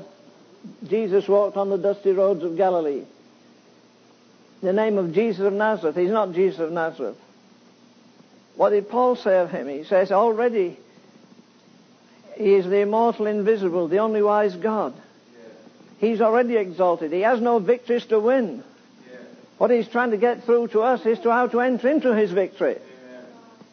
Jesus 0.87 1.27
walked 1.27 1.57
on 1.57 1.69
the 1.69 1.77
dusty 1.77 2.11
roads 2.11 2.43
of 2.43 2.55
Galilee. 2.55 3.03
The 4.61 4.73
name 4.73 4.97
of 4.97 5.13
Jesus 5.13 5.45
of 5.45 5.53
Nazareth. 5.53 5.95
He's 5.95 6.11
not 6.11 6.33
Jesus 6.33 6.59
of 6.59 6.71
Nazareth. 6.71 7.17
What 8.55 8.69
did 8.69 8.89
Paul 8.89 9.15
say 9.15 9.39
of 9.39 9.51
him? 9.51 9.67
He 9.67 9.83
says, 9.83 10.11
already 10.11 10.77
he 12.37 12.53
is 12.55 12.65
the 12.65 12.79
immortal, 12.79 13.27
invisible, 13.27 13.87
the 13.87 13.99
only 13.99 14.21
wise 14.21 14.55
God. 14.55 14.93
He's 15.99 16.21
already 16.21 16.57
exalted. 16.57 17.11
He 17.11 17.21
has 17.21 17.39
no 17.39 17.59
victories 17.59 18.05
to 18.07 18.19
win. 18.19 18.63
What 19.57 19.71
he's 19.71 19.87
trying 19.87 20.11
to 20.11 20.17
get 20.17 20.43
through 20.43 20.69
to 20.69 20.81
us 20.81 21.05
is 21.05 21.19
to 21.19 21.31
how 21.31 21.47
to 21.47 21.61
enter 21.61 21.89
into 21.89 22.13
his 22.13 22.31
victory. 22.31 22.77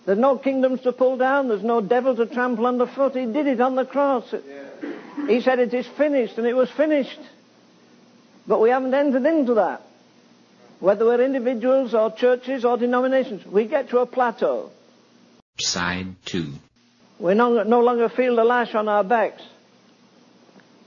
There's 0.07 0.18
no 0.18 0.37
kingdoms 0.37 0.80
to 0.83 0.93
pull 0.93 1.16
down. 1.16 1.49
There's 1.49 1.64
no 1.64 1.80
devil 1.80 2.14
to 2.16 2.26
trample 2.26 2.66
underfoot. 2.66 3.14
He 3.14 3.26
did 3.26 3.47
it 3.49 3.61
on 3.61 3.74
the 3.74 3.85
cross. 3.85 4.33
He 5.26 5.41
said 5.41 5.59
it 5.59 5.74
is 5.74 5.87
finished, 5.87 6.39
and 6.39 6.47
it 6.47 6.55
was 6.55 6.70
finished. 6.70 7.20
But 8.47 8.61
we 8.61 8.70
haven't 8.70 8.95
entered 8.95 9.24
into 9.26 9.55
that. 9.55 9.83
Whether 10.83 11.05
we're 11.05 11.24
individuals 11.24 11.95
or 11.95 12.11
churches 12.11 12.64
or 12.64 12.76
denominations, 12.76 13.47
we 13.47 13.66
get 13.66 13.91
to 13.91 14.01
a 14.01 14.07
plateau. 14.07 14.72
Side 15.61 16.16
2. 16.24 16.53
We 17.20 17.35
no, 17.35 17.62
no 17.62 17.78
longer 17.83 18.09
feel 18.09 18.35
the 18.35 18.43
lash 18.43 18.74
on 18.74 18.89
our 18.89 19.05
backs. 19.05 19.43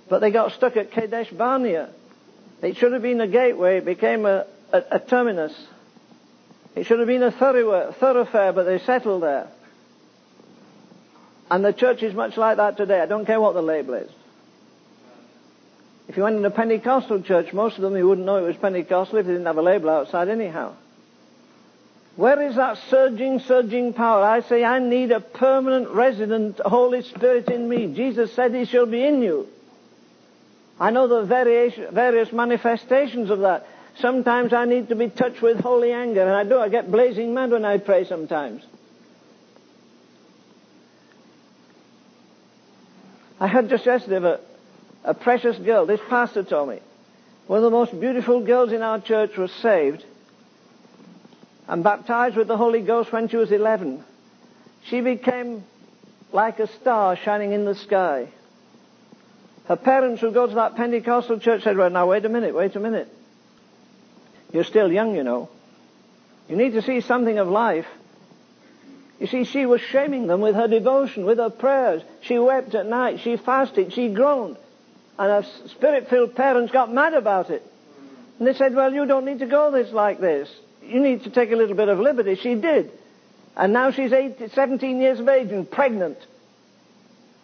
But 0.10 0.20
they 0.20 0.32
got 0.32 0.52
stuck 0.52 0.76
at 0.76 0.92
Kadesh 0.92 1.30
Barnea. 1.30 1.92
It 2.62 2.76
should 2.76 2.92
have 2.92 3.04
been 3.04 3.22
a 3.22 3.28
gateway. 3.30 3.78
It 3.78 3.86
became 3.86 4.26
a, 4.26 4.46
a, 4.74 4.84
a 4.92 5.00
terminus. 5.00 5.54
It 6.76 6.88
should 6.88 7.00
have 7.00 7.08
been 7.08 7.24
a 7.24 7.32
thoroughfare, 7.32 8.52
but 8.52 8.64
they 8.66 8.80
settled 8.80 9.24
there. 9.24 9.48
And 11.50 11.64
the 11.64 11.72
church 11.72 12.04
is 12.04 12.14
much 12.14 12.36
like 12.36 12.58
that 12.58 12.76
today. 12.76 13.00
I 13.00 13.06
don't 13.06 13.26
care 13.26 13.40
what 13.40 13.54
the 13.54 13.62
label 13.62 13.94
is. 13.94 14.12
If 16.08 16.18
you 16.18 16.24
went 16.24 16.38
in 16.38 16.46
a 16.46 16.52
Pentecostal 16.52 17.22
church, 17.22 17.52
most 17.52 17.78
of 17.78 17.82
them 17.82 17.98
you 17.98 18.08
wouldn't 18.08 18.28
know 18.28 18.38
it 18.38 18.48
was 18.48 18.58
Pentecostal 18.58 19.18
if 19.18 19.26
they 19.26 19.32
didn't 19.34 19.48
have 19.48 19.58
a 19.58 19.62
label 19.62 19.90
outside 19.90 20.30
anyhow. 20.30 20.74
Where 22.16 22.42
is 22.44 22.56
that 22.56 22.78
surging, 22.90 23.40
surging 23.40 23.92
power? 23.92 24.24
I 24.24 24.40
say 24.42 24.64
I 24.64 24.80
need 24.80 25.12
a 25.12 25.20
permanent 25.20 25.90
resident 25.90 26.60
Holy 26.60 27.02
Spirit 27.02 27.50
in 27.50 27.68
me. 27.68 27.94
Jesus 27.94 28.32
said 28.34 28.54
he 28.54 28.66
shall 28.66 28.86
be 28.86 29.04
in 29.04 29.22
you. 29.22 29.48
I 30.80 30.92
know 30.92 31.08
the 31.08 31.24
various 31.24 32.32
manifestations 32.32 33.30
of 33.30 33.40
that. 33.40 33.68
Sometimes 34.00 34.54
I 34.54 34.66
need 34.66 34.90
to 34.90 34.96
be 34.96 35.10
touched 35.10 35.42
with 35.42 35.60
holy 35.60 35.92
anger, 35.92 36.22
and 36.22 36.32
I 36.32 36.44
do. 36.44 36.60
I 36.60 36.70
get 36.70 36.92
blazing 36.92 37.34
mad 37.34 37.52
when 37.52 37.66
I 37.66 37.78
pray 37.78 38.06
sometimes. 38.06 38.62
I 43.40 43.48
heard 43.48 43.70
just 43.70 43.86
yesterday 43.86 44.18
of 44.18 44.26
a, 44.26 44.40
a 45.06 45.14
precious 45.14 45.58
girl. 45.58 45.86
This 45.86 46.02
pastor 46.10 46.44
told 46.44 46.70
me. 46.70 46.80
One 47.48 47.58
of 47.58 47.64
the 47.64 47.70
most 47.70 47.98
beautiful 48.00 48.42
girls 48.42 48.72
in 48.72 48.82
our 48.82 49.00
church 49.00 49.38
was 49.38 49.52
saved 49.52 50.04
and 51.68 51.84
baptized 51.84 52.36
with 52.36 52.48
the 52.48 52.58
Holy 52.58 52.82
Ghost 52.82 53.12
when 53.12 53.28
she 53.28 53.38
was 53.38 53.52
11. 53.52 54.04
She 54.86 55.02
became 55.02 55.64
like 56.32 56.60
a 56.60 56.68
star 56.68 57.16
shining 57.16 57.54
in 57.54 57.66
the 57.66 57.76
sky. 57.76 58.28
Her 59.68 59.76
parents 59.76 60.22
who 60.22 60.32
go 60.32 60.48
to 60.48 60.56
that 60.56 60.76
Pentecostal 60.76 61.40
church 61.40 61.64
said, 61.64 61.78
well, 61.78 61.90
now 61.90 62.08
wait 62.08 62.26
a 62.26 62.30
minute, 62.30 62.54
wait 62.56 62.76
a 62.76 62.80
minute. 62.80 63.08
You're 64.52 64.64
still 64.64 64.92
young, 64.92 65.16
you 65.16 65.24
know. 65.24 65.50
You 66.50 66.56
need 66.56 66.74
to 66.74 66.82
see 66.82 67.02
something 67.02 67.38
of 67.38 67.48
life. 67.48 67.88
You 69.20 69.28
see, 69.28 69.44
she 69.44 69.66
was 69.66 69.82
shaming 69.82 70.28
them 70.28 70.42
with 70.42 70.56
her 70.56 70.68
devotion, 70.68 71.26
with 71.26 71.38
her 71.38 71.50
prayers. 71.50 72.04
She 72.22 72.38
wept 72.38 72.76
at 72.76 72.86
night. 72.86 73.22
She 73.22 73.38
fasted. 73.38 73.94
She 73.94 74.10
groaned. 74.10 74.58
And 75.18 75.32
her 75.32 75.70
spirit-filled 75.70 76.36
parents 76.36 76.72
got 76.72 76.94
mad 76.94 77.14
about 77.14 77.50
it. 77.50 77.66
And 78.38 78.48
they 78.48 78.54
said, 78.54 78.76
well, 78.76 78.94
you 78.94 79.06
don't 79.06 79.26
need 79.26 79.40
to 79.40 79.46
go 79.46 79.72
this 79.72 79.92
like 79.92 80.20
this. 80.20 80.50
You 80.84 81.00
need 81.00 81.24
to 81.24 81.30
take 81.30 81.52
a 81.52 81.56
little 81.56 81.76
bit 81.76 81.90
of 81.90 82.00
liberty. 82.00 82.36
She 82.36 82.56
did. 82.56 82.92
And 83.56 83.72
now 83.72 83.92
she's 83.92 84.12
18, 84.12 84.50
17 84.50 85.00
years 85.00 85.20
of 85.20 85.30
age 85.30 85.52
and 85.52 85.70
pregnant. 85.70 86.18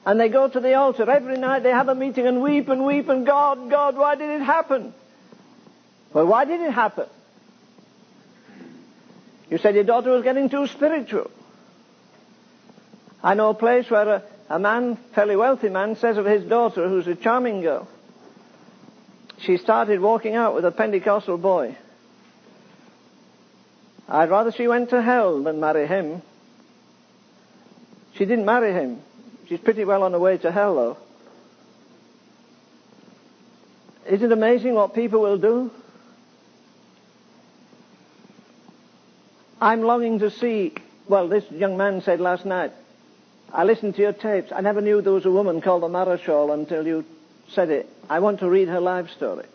And 0.06 0.20
they 0.20 0.30
go 0.30 0.48
to 0.48 0.60
the 0.60 0.74
altar 0.74 1.10
every 1.10 1.38
night. 1.38 1.64
They 1.64 1.70
have 1.70 1.88
a 1.88 1.96
meeting 1.96 2.28
and 2.28 2.42
weep 2.42 2.68
and 2.68 2.86
weep 2.86 3.08
and 3.08 3.26
God, 3.26 3.70
God, 3.70 3.96
why 3.96 4.16
did 4.16 4.30
it 4.30 4.44
happen? 4.44 4.94
Well, 6.14 6.26
why 6.26 6.46
did 6.46 6.60
it 6.60 6.72
happen? 6.72 7.08
You 9.50 9.58
said 9.58 9.76
your 9.76 9.84
daughter 9.84 10.12
was 10.12 10.24
getting 10.24 10.50
too 10.50 10.68
spiritual. 10.68 11.30
I 13.24 13.36
know 13.36 13.50
a 13.50 13.54
place 13.54 13.90
where 13.90 14.08
a, 14.08 14.24
a 14.52 14.60
man, 14.60 14.98
fairly 15.16 15.38
wealthy 15.38 15.70
man, 15.70 15.96
says 15.96 16.18
of 16.18 16.26
his 16.26 16.44
daughter, 16.44 16.90
who's 16.90 17.08
a 17.08 17.16
charming 17.16 17.62
girl, 17.62 17.88
she 19.40 19.56
started 19.56 20.02
walking 20.02 20.36
out 20.36 20.54
with 20.54 20.66
a 20.66 20.72
Pentecostal 20.72 21.38
boy. 21.38 21.78
I'd 24.10 24.30
rather 24.30 24.52
she 24.52 24.68
went 24.68 24.90
to 24.90 25.02
hell 25.02 25.42
than 25.42 25.62
marry 25.62 25.88
him. 25.88 26.22
She 28.16 28.26
didn't 28.26 28.44
marry 28.44 28.74
him. 28.74 29.02
She's 29.48 29.62
pretty 29.62 29.86
well 29.86 30.04
on 30.04 30.12
her 30.12 30.20
way 30.20 30.38
to 30.40 30.52
hell, 30.52 30.76
though. 30.76 30.98
Isn't 34.06 34.32
it 34.32 34.34
amazing 34.34 34.74
what 34.74 34.94
people 34.94 35.22
will 35.22 35.38
do? 35.38 35.72
I'm 39.62 39.82
longing 39.82 40.20
to 40.20 40.30
see, 40.30 40.74
well, 41.08 41.30
this 41.30 41.50
young 41.52 41.78
man 41.78 42.02
said 42.02 42.20
last 42.20 42.46
night, 42.46 42.74
I 43.54 43.64
listened 43.66 43.96
to 43.96 44.02
your 44.02 44.14
tapes. 44.14 44.52
I 44.52 44.62
never 44.62 44.82
knew 44.82 45.02
there 45.02 45.12
was 45.14 45.26
a 45.26 45.32
woman 45.32 45.62
called 45.62 45.84
the 45.84 45.88
Maréchale 45.88 46.54
until 46.54 46.88
you 46.88 47.06
said 47.50 47.70
it. 47.70 47.90
I 48.10 48.20
want 48.20 48.40
to 48.40 48.50
read 48.50 48.70
her 48.70 48.80
life 48.80 49.10
story. 49.10 49.46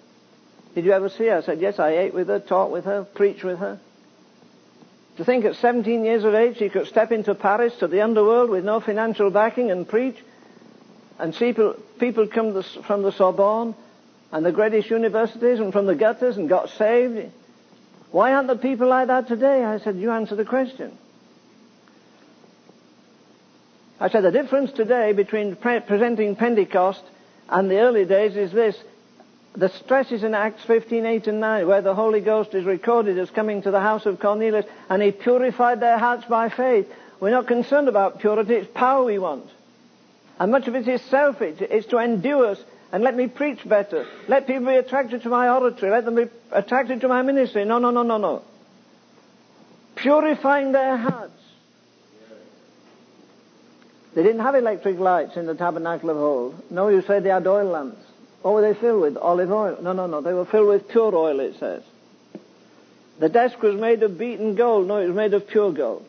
Did 0.74 0.84
you 0.84 0.92
ever 0.92 1.08
see 1.08 1.26
her? 1.26 1.38
I 1.38 1.40
said, 1.40 1.60
yes, 1.60 1.78
I 1.78 1.96
ate 1.96 2.12
with 2.12 2.28
her, 2.28 2.38
talked 2.38 2.72
with 2.72 2.84
her, 2.84 3.04
preached 3.04 3.42
with 3.42 3.58
her. 3.58 3.80
To 5.16 5.24
think 5.24 5.46
at 5.46 5.56
17 5.56 6.04
years 6.04 6.24
of 6.24 6.34
age 6.34 6.58
she 6.58 6.68
could 6.68 6.86
step 6.86 7.10
into 7.10 7.34
Paris 7.34 7.74
to 7.78 7.88
the 7.88 8.02
underworld 8.02 8.50
with 8.50 8.64
no 8.64 8.80
financial 8.80 9.30
backing 9.30 9.70
and 9.70 9.88
preach, 9.88 10.16
and 11.18 11.34
see 11.34 11.52
people, 11.52 11.74
people 11.98 12.26
come 12.26 12.62
from 12.62 13.02
the 13.02 13.12
Sorbonne 13.12 13.74
and 14.30 14.44
the 14.44 14.52
greatest 14.52 14.90
universities 14.90 15.58
and 15.58 15.72
from 15.72 15.86
the 15.86 15.94
gutters 15.94 16.36
and 16.36 16.48
got 16.48 16.68
saved. 16.68 17.32
Why 18.10 18.34
aren't 18.34 18.48
there 18.48 18.56
people 18.56 18.88
like 18.88 19.06
that 19.06 19.28
today? 19.28 19.64
I 19.64 19.78
said, 19.78 19.96
you 19.96 20.10
answer 20.10 20.36
the 20.36 20.44
question. 20.44 20.98
I 23.98 24.08
said, 24.08 24.22
the 24.22 24.30
difference 24.30 24.72
today 24.72 25.12
between 25.12 25.56
pre- 25.56 25.80
presenting 25.80 26.36
Pentecost 26.36 27.02
and 27.48 27.70
the 27.70 27.78
early 27.78 28.04
days 28.04 28.36
is 28.36 28.52
this. 28.52 28.76
The 29.54 29.70
stress 29.70 30.12
is 30.12 30.22
in 30.22 30.34
Acts 30.34 30.62
15, 30.64 31.06
8 31.06 31.26
and 31.28 31.40
9, 31.40 31.66
where 31.66 31.80
the 31.80 31.94
Holy 31.94 32.20
Ghost 32.20 32.54
is 32.54 32.64
recorded 32.64 33.18
as 33.18 33.30
coming 33.30 33.62
to 33.62 33.70
the 33.70 33.80
house 33.80 34.04
of 34.04 34.20
Cornelius, 34.20 34.66
and 34.90 35.02
he 35.02 35.12
purified 35.12 35.80
their 35.80 35.98
hearts 35.98 36.26
by 36.26 36.50
faith. 36.50 36.92
We're 37.20 37.30
not 37.30 37.46
concerned 37.46 37.88
about 37.88 38.20
purity, 38.20 38.54
it's 38.54 38.70
power 38.74 39.04
we 39.04 39.18
want. 39.18 39.48
And 40.38 40.52
much 40.52 40.68
of 40.68 40.74
it 40.74 40.86
is 40.86 41.00
selfish. 41.02 41.56
It's 41.60 41.86
to 41.86 41.96
endure 41.96 42.56
and 42.92 43.02
let 43.02 43.16
me 43.16 43.26
preach 43.26 43.66
better. 43.68 44.06
Let 44.28 44.46
people 44.46 44.66
be 44.66 44.76
attracted 44.76 45.22
to 45.22 45.28
my 45.28 45.48
oratory. 45.48 45.90
Let 45.90 46.04
them 46.04 46.14
be 46.14 46.26
attracted 46.52 47.00
to 47.00 47.08
my 47.08 47.22
ministry. 47.22 47.64
No, 47.64 47.78
no, 47.78 47.90
no, 47.90 48.02
no, 48.02 48.16
no. 48.16 48.42
Purifying 49.96 50.72
their 50.72 50.96
hearts. 50.96 51.32
They 54.16 54.22
didn't 54.22 54.40
have 54.40 54.54
electric 54.54 54.98
lights 54.98 55.36
in 55.36 55.44
the 55.44 55.54
tabernacle 55.54 56.08
of 56.08 56.16
old. 56.16 56.70
No, 56.70 56.88
you 56.88 57.02
say 57.02 57.20
they 57.20 57.28
had 57.28 57.46
oil 57.46 57.66
lamps. 57.66 58.02
What 58.40 58.54
were 58.54 58.62
they 58.62 58.72
filled 58.80 59.02
with? 59.02 59.18
Olive 59.18 59.50
oil. 59.50 59.76
No, 59.82 59.92
no, 59.92 60.06
no. 60.06 60.22
They 60.22 60.32
were 60.32 60.46
filled 60.46 60.68
with 60.68 60.88
pure 60.88 61.14
oil, 61.14 61.38
it 61.38 61.58
says. 61.58 61.82
The 63.18 63.28
desk 63.28 63.60
was 63.60 63.78
made 63.78 64.02
of 64.02 64.16
beaten 64.16 64.54
gold. 64.54 64.88
No, 64.88 64.96
it 65.00 65.08
was 65.08 65.16
made 65.16 65.34
of 65.34 65.46
pure 65.46 65.70
gold. 65.70 66.08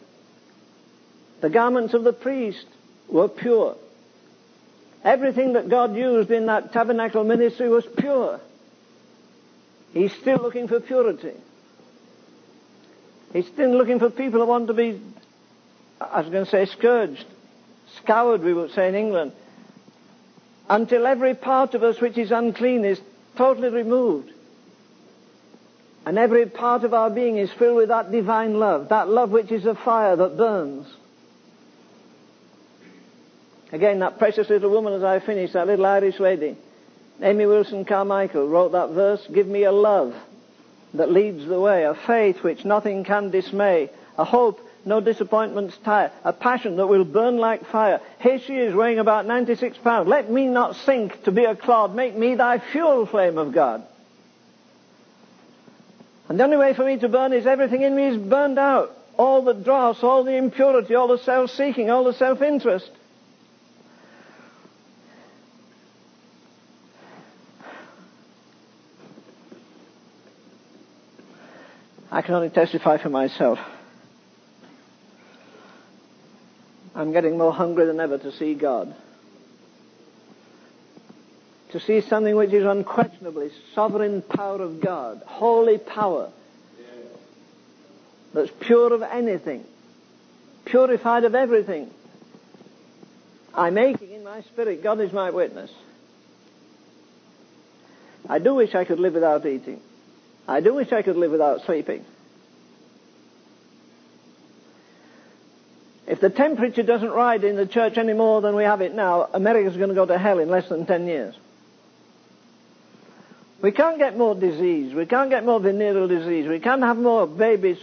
The 1.41 1.49
garments 1.49 1.93
of 1.93 2.05
the 2.05 2.13
priest 2.13 2.65
were 3.09 3.27
pure. 3.27 3.75
Everything 5.03 5.53
that 5.53 5.67
God 5.67 5.93
used 5.93 6.31
in 6.31 6.45
that 6.45 6.71
tabernacle 6.71 7.25
ministry 7.25 7.67
was 7.67 7.85
pure. 7.97 8.39
He's 9.91 10.13
still 10.13 10.37
looking 10.37 10.69
for 10.69 10.79
purity. 10.79 11.33
He's 13.33 13.47
still 13.47 13.77
looking 13.77 13.99
for 13.99 14.09
people 14.09 14.39
who 14.39 14.45
want 14.45 14.67
to 14.67 14.73
be, 14.73 15.01
I 15.99 16.21
was 16.21 16.29
going 16.29 16.45
to 16.45 16.49
say 16.49 16.67
scourged, 16.67 17.25
scoured, 18.07 18.41
we 18.41 18.53
would 18.53 18.71
say 18.71 18.87
in 18.87 18.95
England, 18.95 19.33
until 20.69 21.05
every 21.05 21.35
part 21.35 21.73
of 21.73 21.83
us 21.83 21.99
which 21.99 22.17
is 22.17 22.31
unclean 22.31 22.85
is 22.85 23.01
totally 23.35 23.69
removed. 23.69 24.31
And 26.05 26.17
every 26.17 26.45
part 26.45 26.85
of 26.85 26.93
our 26.93 27.09
being 27.09 27.37
is 27.37 27.51
filled 27.51 27.75
with 27.75 27.89
that 27.89 28.11
divine 28.11 28.59
love, 28.59 28.89
that 28.89 29.09
love 29.09 29.31
which 29.31 29.51
is 29.51 29.65
a 29.65 29.75
fire 29.75 30.15
that 30.15 30.37
burns. 30.37 30.87
Again, 33.73 33.99
that 33.99 34.17
precious 34.17 34.49
little 34.49 34.69
woman, 34.69 34.93
as 34.93 35.03
I 35.03 35.19
finish, 35.19 35.51
that 35.51 35.67
little 35.67 35.85
Irish 35.85 36.21
lady, 36.21 36.55
Amy 37.21 37.45
Wilson 37.45 37.83
Carmichael, 37.83 38.47
wrote 38.47 38.71
that 38.71 38.91
verse, 38.91 39.27
Give 39.33 39.47
me 39.47 39.63
a 39.63 39.71
love 39.73 40.15
that 40.93 41.11
leads 41.11 41.45
the 41.45 41.59
way, 41.59 41.83
a 41.83 41.93
faith 41.93 42.41
which 42.41 42.63
nothing 42.63 43.03
can 43.03 43.31
dismay, 43.31 43.89
a 44.17 44.23
hope 44.23 44.61
no 44.87 45.01
disappointments 45.01 45.77
tire, 45.83 46.11
a 46.23 46.33
passion 46.33 46.77
that 46.77 46.87
will 46.87 47.03
burn 47.03 47.37
like 47.37 47.65
fire. 47.67 48.01
Here 48.19 48.39
she 48.39 48.55
is 48.55 48.73
weighing 48.73 48.99
about 48.99 49.25
96 49.25 49.77
pounds. 49.79 50.07
Let 50.07 50.31
me 50.31 50.47
not 50.47 50.75
sink 50.77 51.23
to 51.23 51.31
be 51.31 51.43
a 51.43 51.55
clod. 51.55 51.93
Make 51.93 52.17
me 52.17 52.35
thy 52.35 52.59
fuel 52.59 53.05
flame 53.05 53.37
of 53.37 53.53
God. 53.53 53.83
And 56.29 56.39
the 56.39 56.43
only 56.43 56.57
way 56.57 56.73
for 56.73 56.85
me 56.85 56.97
to 56.97 57.09
burn 57.09 57.33
is 57.33 57.45
everything 57.45 57.81
in 57.81 57.95
me 57.95 58.07
is 58.07 58.17
burned 58.17 58.57
out. 58.57 58.97
All 59.17 59.41
the 59.43 59.53
dross, 59.53 60.03
all 60.03 60.23
the 60.23 60.35
impurity, 60.35 60.95
all 60.95 61.07
the 61.07 61.17
self-seeking, 61.17 61.89
all 61.89 62.03
the 62.03 62.13
self-interest. 62.13 62.91
I 72.11 72.21
can 72.21 72.35
only 72.35 72.49
testify 72.49 72.97
for 72.97 73.09
myself. 73.09 73.59
I'm 76.97 77.11
getting 77.11 77.37
more 77.37 77.53
hungry 77.53 77.85
than 77.85 77.99
ever 77.99 78.17
to 78.17 78.31
see 78.31 78.55
God. 78.55 78.95
To 81.69 81.79
see 81.79 82.01
something 82.01 82.35
which 82.35 82.51
is 82.51 82.65
unquestionably 82.65 83.51
sovereign 83.75 84.23
power 84.23 84.63
of 84.63 84.81
God, 84.81 85.21
holy 85.27 85.77
power, 85.77 86.31
that's 88.33 88.49
pure 88.59 88.93
of 88.93 89.03
anything, 89.03 89.63
purified 90.65 91.23
of 91.23 91.35
everything. 91.35 91.91
I'm 93.53 93.77
aching 93.77 94.11
in 94.11 94.23
my 94.23 94.41
spirit. 94.41 94.81
God 94.81 94.99
is 94.99 95.13
my 95.13 95.29
witness. 95.29 95.71
I 98.27 98.39
do 98.39 98.55
wish 98.55 98.73
I 98.73 98.85
could 98.85 98.99
live 98.99 99.13
without 99.13 99.45
eating. 99.45 99.81
I 100.47 100.61
do 100.61 100.73
wish 100.73 100.91
I 100.91 101.03
could 101.03 101.15
live 101.15 101.31
without 101.31 101.61
sleeping. 101.61 102.05
If 106.07 106.21
the 106.21 106.29
temperature 106.29 106.83
doesn't 106.83 107.11
rise 107.11 107.43
in 107.43 107.57
the 107.57 107.67
church 107.67 107.97
any 107.97 108.13
more 108.13 108.41
than 108.41 108.55
we 108.55 108.63
have 108.63 108.79
it 108.81 108.95
now, 108.95 109.27
America's 109.33 109.75
going 109.75 109.89
to 109.89 109.95
go 109.95 110.05
to 110.05 110.17
hell 110.17 110.39
in 110.39 110.49
less 110.49 110.69
than 110.69 110.85
10 110.85 111.05
years. 111.05 111.35
We 113.61 113.71
can't 113.71 113.97
get 113.97 114.17
more 114.17 114.33
disease. 114.33 114.93
We 114.93 115.05
can't 115.05 115.29
get 115.29 115.43
more 115.43 115.59
venereal 115.59 116.07
disease. 116.07 116.47
We 116.47 116.59
can't 116.59 116.83
have 116.83 116.97
more 116.97 117.27
babies 117.27 117.77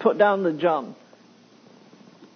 put 0.00 0.18
down 0.18 0.42
the 0.42 0.52
John. 0.52 0.96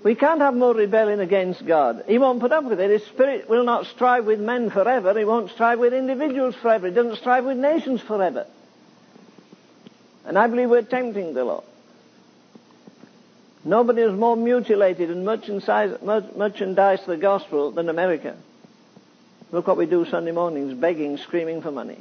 We 0.04 0.14
can't 0.14 0.40
have 0.40 0.54
more 0.54 0.74
rebellion 0.74 1.18
against 1.18 1.66
God. 1.66 2.04
He 2.06 2.18
won't 2.18 2.38
put 2.38 2.52
up 2.52 2.64
with 2.64 2.78
it. 2.78 2.90
His 2.90 3.04
spirit 3.06 3.48
will 3.48 3.64
not 3.64 3.86
strive 3.86 4.26
with 4.26 4.38
men 4.38 4.70
forever. 4.70 5.18
He 5.18 5.24
won't 5.24 5.50
strive 5.50 5.80
with 5.80 5.92
individuals 5.92 6.54
forever. 6.54 6.86
He 6.86 6.94
doesn't 6.94 7.16
strive 7.16 7.44
with 7.44 7.56
nations 7.56 8.00
forever. 8.00 8.46
And 10.24 10.38
I 10.38 10.46
believe 10.46 10.70
we're 10.70 10.82
tempting 10.82 11.34
the 11.34 11.44
Lord. 11.44 11.64
Nobody 13.68 14.00
has 14.00 14.12
more 14.12 14.34
mutilated 14.34 15.10
and 15.10 15.26
merchandised 15.26 17.06
the 17.06 17.18
gospel 17.20 17.70
than 17.70 17.90
America. 17.90 18.34
Look 19.52 19.66
what 19.66 19.76
we 19.76 19.84
do 19.84 20.06
Sunday 20.06 20.32
mornings, 20.32 20.72
begging, 20.72 21.18
screaming 21.18 21.60
for 21.60 21.70
money. 21.70 21.98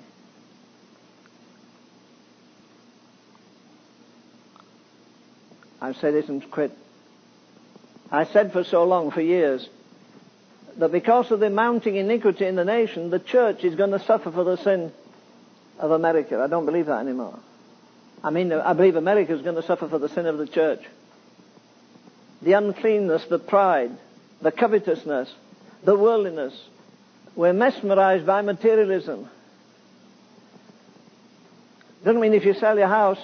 I've 5.81 5.97
said 5.97 6.13
and 6.13 6.49
quit. 6.49 6.71
I 8.09 8.23
said 8.23 8.53
for 8.53 8.63
so 8.63 8.85
long, 8.85 9.11
for 9.11 9.19
years, 9.19 9.67
that 10.77 10.93
because 10.93 11.31
of 11.31 11.41
the 11.41 11.49
mounting 11.49 11.97
iniquity 11.97 12.45
in 12.45 12.55
the 12.55 12.63
nation, 12.63 13.09
the 13.09 13.19
church 13.19 13.65
is 13.65 13.75
going 13.75 13.91
to 13.91 13.99
suffer 13.99 14.31
for 14.31 14.45
the 14.45 14.55
sin 14.55 14.93
of 15.79 15.91
America. 15.91 16.39
I 16.41 16.47
don't 16.47 16.65
believe 16.65 16.85
that 16.85 17.01
anymore. 17.01 17.37
I 18.23 18.29
mean, 18.29 18.53
I 18.53 18.71
believe 18.71 18.95
America 18.95 19.33
is 19.33 19.41
going 19.41 19.57
to 19.57 19.63
suffer 19.63 19.89
for 19.89 19.99
the 19.99 20.07
sin 20.07 20.27
of 20.27 20.37
the 20.37 20.47
church 20.47 20.81
the 22.41 22.53
uncleanness, 22.53 23.25
the 23.25 23.39
pride, 23.39 23.91
the 24.41 24.51
covetousness, 24.51 25.33
the 25.83 25.95
worldliness. 25.95 26.53
We're 27.35 27.53
mesmerized 27.53 28.25
by 28.25 28.41
materialism. 28.41 29.29
Doesn't 32.03 32.21
mean 32.21 32.33
if 32.33 32.45
you 32.45 32.53
sell 32.53 32.77
your 32.77 32.87
house 32.87 33.19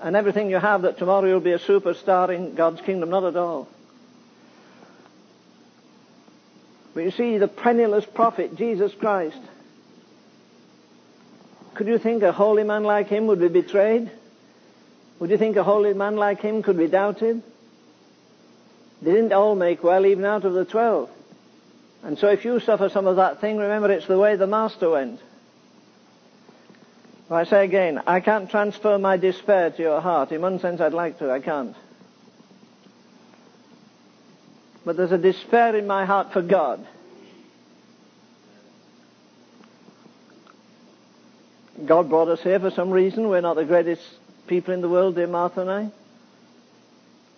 and 0.00 0.14
everything 0.14 0.50
you 0.50 0.58
have 0.58 0.82
that 0.82 0.98
tomorrow 0.98 1.26
you'll 1.26 1.40
be 1.40 1.52
a 1.52 1.58
superstar 1.58 2.34
in 2.34 2.54
God's 2.54 2.80
kingdom. 2.80 3.10
Not 3.10 3.24
at 3.24 3.36
all. 3.36 3.68
But 6.94 7.04
you 7.04 7.10
see, 7.10 7.38
the 7.38 7.48
penniless 7.48 8.06
prophet, 8.06 8.56
Jesus 8.56 8.92
Christ, 8.94 9.40
could 11.74 11.88
you 11.88 11.98
think 11.98 12.22
a 12.22 12.32
holy 12.32 12.62
man 12.62 12.84
like 12.84 13.08
him 13.08 13.26
would 13.26 13.38
be 13.38 13.48
betrayed? 13.48 14.10
Would 15.18 15.30
you 15.30 15.36
think 15.36 15.56
a 15.56 15.62
holy 15.62 15.92
man 15.92 16.16
like 16.16 16.40
him 16.40 16.62
could 16.62 16.78
be 16.78 16.88
doubted? 16.88 17.42
They 19.02 19.12
didn't 19.12 19.32
all 19.32 19.54
make 19.54 19.82
well 19.82 20.06
even 20.06 20.24
out 20.24 20.44
of 20.44 20.54
the 20.54 20.64
twelve. 20.64 21.10
And 22.02 22.18
so 22.18 22.28
if 22.28 22.44
you 22.44 22.60
suffer 22.60 22.88
some 22.88 23.06
of 23.06 23.16
that 23.16 23.40
thing, 23.40 23.56
remember 23.56 23.90
it's 23.90 24.06
the 24.06 24.18
way 24.18 24.36
the 24.36 24.46
Master 24.46 24.90
went. 24.90 25.20
Well, 27.28 27.40
I 27.40 27.44
say 27.44 27.64
again, 27.64 28.00
I 28.06 28.20
can't 28.20 28.48
transfer 28.48 28.98
my 28.98 29.16
despair 29.16 29.70
to 29.70 29.82
your 29.82 30.00
heart. 30.00 30.30
In 30.30 30.40
one 30.40 30.60
sense 30.60 30.80
I'd 30.80 30.92
like 30.92 31.18
to, 31.18 31.30
I 31.30 31.40
can't. 31.40 31.74
But 34.84 34.96
there's 34.96 35.10
a 35.10 35.18
despair 35.18 35.74
in 35.74 35.88
my 35.88 36.04
heart 36.04 36.32
for 36.32 36.42
God. 36.42 36.86
God 41.84 42.08
brought 42.08 42.28
us 42.28 42.42
here 42.42 42.60
for 42.60 42.70
some 42.70 42.90
reason. 42.90 43.28
We're 43.28 43.40
not 43.40 43.56
the 43.56 43.64
greatest 43.64 44.02
people 44.46 44.72
in 44.72 44.80
the 44.80 44.88
world, 44.88 45.16
dear 45.16 45.26
Martha 45.26 45.60
and 45.62 45.70
I. 45.70 45.90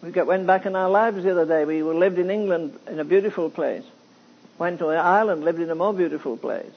We 0.02 0.10
went 0.10 0.46
back 0.46 0.64
in 0.66 0.76
our 0.76 0.88
lives 0.88 1.24
the 1.24 1.32
other 1.32 1.46
day. 1.46 1.64
We 1.64 1.82
lived 1.82 2.18
in 2.18 2.30
England 2.30 2.78
in 2.86 3.00
a 3.00 3.04
beautiful 3.04 3.50
place. 3.50 3.84
Went 4.58 4.78
to 4.78 4.86
Ireland, 4.88 5.44
lived 5.44 5.60
in 5.60 5.70
a 5.70 5.74
more 5.74 5.92
beautiful 5.92 6.36
place. 6.36 6.72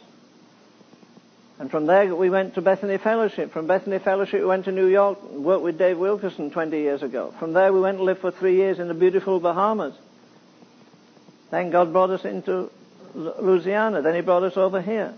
And 1.60 1.70
from 1.70 1.86
there 1.86 2.16
we 2.16 2.32
went 2.32 2.56
to 2.56 2.62
Bethany 2.62 2.98
Fellowship. 2.98 3.52
From 3.52 3.68
Bethany 3.68 4.00
Fellowship 4.00 4.40
we 4.40 4.48
went 4.48 4.66
to 4.66 4.72
New 4.72 4.88
York 4.88 5.22
worked 5.32 5.64
with 5.64 5.78
Dave 5.78 6.00
Wilkerson 6.00 6.50
20 6.50 6.76
years 6.78 7.04
ago. 7.04 7.34
From 7.38 7.54
there 7.54 7.72
we 7.72 7.80
went 7.80 7.98
and 7.98 8.06
lived 8.06 8.22
for 8.22 8.32
three 8.32 8.56
years 8.56 8.80
in 8.80 8.88
the 8.88 8.96
beautiful 8.96 9.40
Bahamas. 9.40 9.94
Then 11.52 11.70
God 11.70 11.94
brought 11.94 12.10
us 12.10 12.26
into 12.26 12.72
Louisiana. 13.14 14.02
Then 14.02 14.16
He 14.16 14.22
brought 14.22 14.42
us 14.42 14.58
over 14.58 14.82
here. 14.82 15.14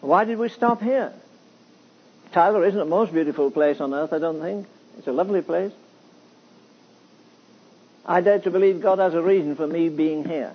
Why 0.00 0.24
did 0.24 0.38
we 0.38 0.48
stop 0.48 0.80
here? 0.80 1.12
Tyler 2.32 2.64
isn't 2.64 2.78
the 2.78 2.86
most 2.86 3.12
beautiful 3.12 3.50
place 3.50 3.80
on 3.80 3.92
earth, 3.92 4.12
I 4.14 4.18
don't 4.18 4.40
think. 4.40 4.66
It's 4.96 5.06
a 5.06 5.12
lovely 5.12 5.42
place. 5.42 5.72
I 8.08 8.22
dare 8.22 8.40
to 8.40 8.50
believe 8.50 8.80
God 8.80 8.98
has 8.98 9.14
a 9.14 9.22
reason 9.22 9.54
for 9.54 9.66
me 9.66 9.88
being 9.90 10.24
here. 10.24 10.54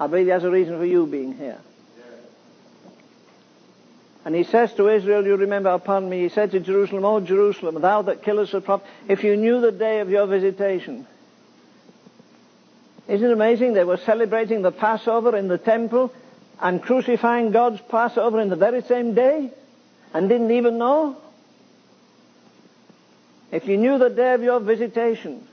I 0.00 0.06
believe 0.06 0.26
He 0.26 0.30
has 0.30 0.44
a 0.44 0.50
reason 0.50 0.78
for 0.78 0.86
you 0.86 1.06
being 1.06 1.36
here. 1.36 1.58
And 4.24 4.36
he 4.36 4.44
says 4.44 4.72
to 4.74 4.88
Israel, 4.88 5.26
you 5.26 5.34
remember 5.34 5.70
upon 5.70 6.08
me, 6.08 6.20
he 6.20 6.28
said 6.28 6.52
to 6.52 6.60
Jerusalem, 6.60 7.04
O 7.04 7.18
Jerusalem, 7.18 7.80
thou 7.80 8.02
that 8.02 8.22
killest 8.22 8.52
the 8.52 8.60
prophet, 8.60 8.86
if 9.08 9.24
you 9.24 9.36
knew 9.36 9.60
the 9.60 9.72
day 9.72 9.98
of 9.98 10.10
your 10.10 10.28
visitation, 10.28 11.08
Isn't 13.08 13.28
it 13.28 13.32
amazing? 13.32 13.74
They 13.74 13.84
were 13.84 13.96
celebrating 13.96 14.62
the 14.62 14.70
Passover 14.70 15.36
in 15.36 15.48
the 15.48 15.58
temple 15.58 16.12
and 16.60 16.80
crucifying 16.80 17.50
God's 17.50 17.80
Passover 17.80 18.40
in 18.40 18.48
the 18.48 18.56
very 18.56 18.82
same 18.82 19.14
day 19.14 19.50
and 20.14 20.28
didn't 20.28 20.52
even 20.52 20.78
know. 20.78 21.16
If 23.50 23.66
you 23.66 23.76
knew 23.76 23.98
the 23.98 24.08
day 24.08 24.34
of 24.34 24.42
your 24.42 24.60
visitation, 24.60 25.46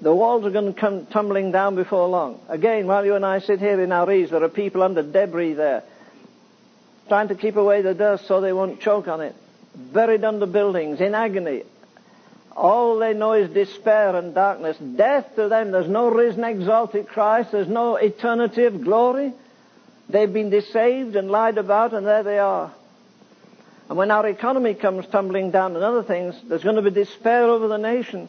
the 0.00 0.14
walls 0.14 0.44
are 0.44 0.50
going 0.50 0.72
to 0.72 0.80
come 0.80 1.06
tumbling 1.06 1.50
down 1.50 1.74
before 1.74 2.08
long. 2.08 2.40
Again, 2.48 2.86
while 2.86 3.04
you 3.04 3.14
and 3.14 3.26
I 3.26 3.40
sit 3.40 3.58
here 3.58 3.80
in 3.80 3.90
our 3.90 4.10
ease, 4.12 4.30
there 4.30 4.42
are 4.42 4.48
people 4.48 4.82
under 4.82 5.02
debris 5.02 5.54
there, 5.54 5.82
trying 7.08 7.28
to 7.28 7.34
keep 7.34 7.56
away 7.56 7.82
the 7.82 7.94
dust 7.94 8.26
so 8.26 8.40
they 8.40 8.52
won't 8.52 8.80
choke 8.80 9.08
on 9.08 9.20
it. 9.20 9.34
Buried 9.74 10.24
under 10.24 10.46
buildings, 10.46 11.00
in 11.00 11.14
agony. 11.14 11.62
All 12.56 12.98
they 12.98 13.14
know 13.14 13.34
is 13.34 13.50
despair 13.50 14.16
and 14.16 14.34
darkness. 14.34 14.76
Death 14.78 15.36
to 15.36 15.48
them. 15.48 15.70
There's 15.70 15.88
no 15.88 16.10
risen, 16.10 16.42
exalted 16.42 17.06
Christ. 17.06 17.52
There's 17.52 17.68
no 17.68 17.96
eternity 17.96 18.64
of 18.64 18.82
glory. 18.82 19.32
They've 20.08 20.32
been 20.32 20.50
deceived 20.50 21.14
and 21.14 21.30
lied 21.30 21.58
about, 21.58 21.92
and 21.92 22.06
there 22.06 22.22
they 22.22 22.38
are. 22.38 22.72
And 23.88 23.96
when 23.96 24.10
our 24.10 24.26
economy 24.26 24.74
comes 24.74 25.06
tumbling 25.06 25.50
down 25.50 25.74
and 25.74 25.84
other 25.84 26.02
things, 26.02 26.34
there's 26.48 26.64
going 26.64 26.76
to 26.76 26.82
be 26.82 26.90
despair 26.90 27.44
over 27.44 27.68
the 27.68 27.78
nation. 27.78 28.28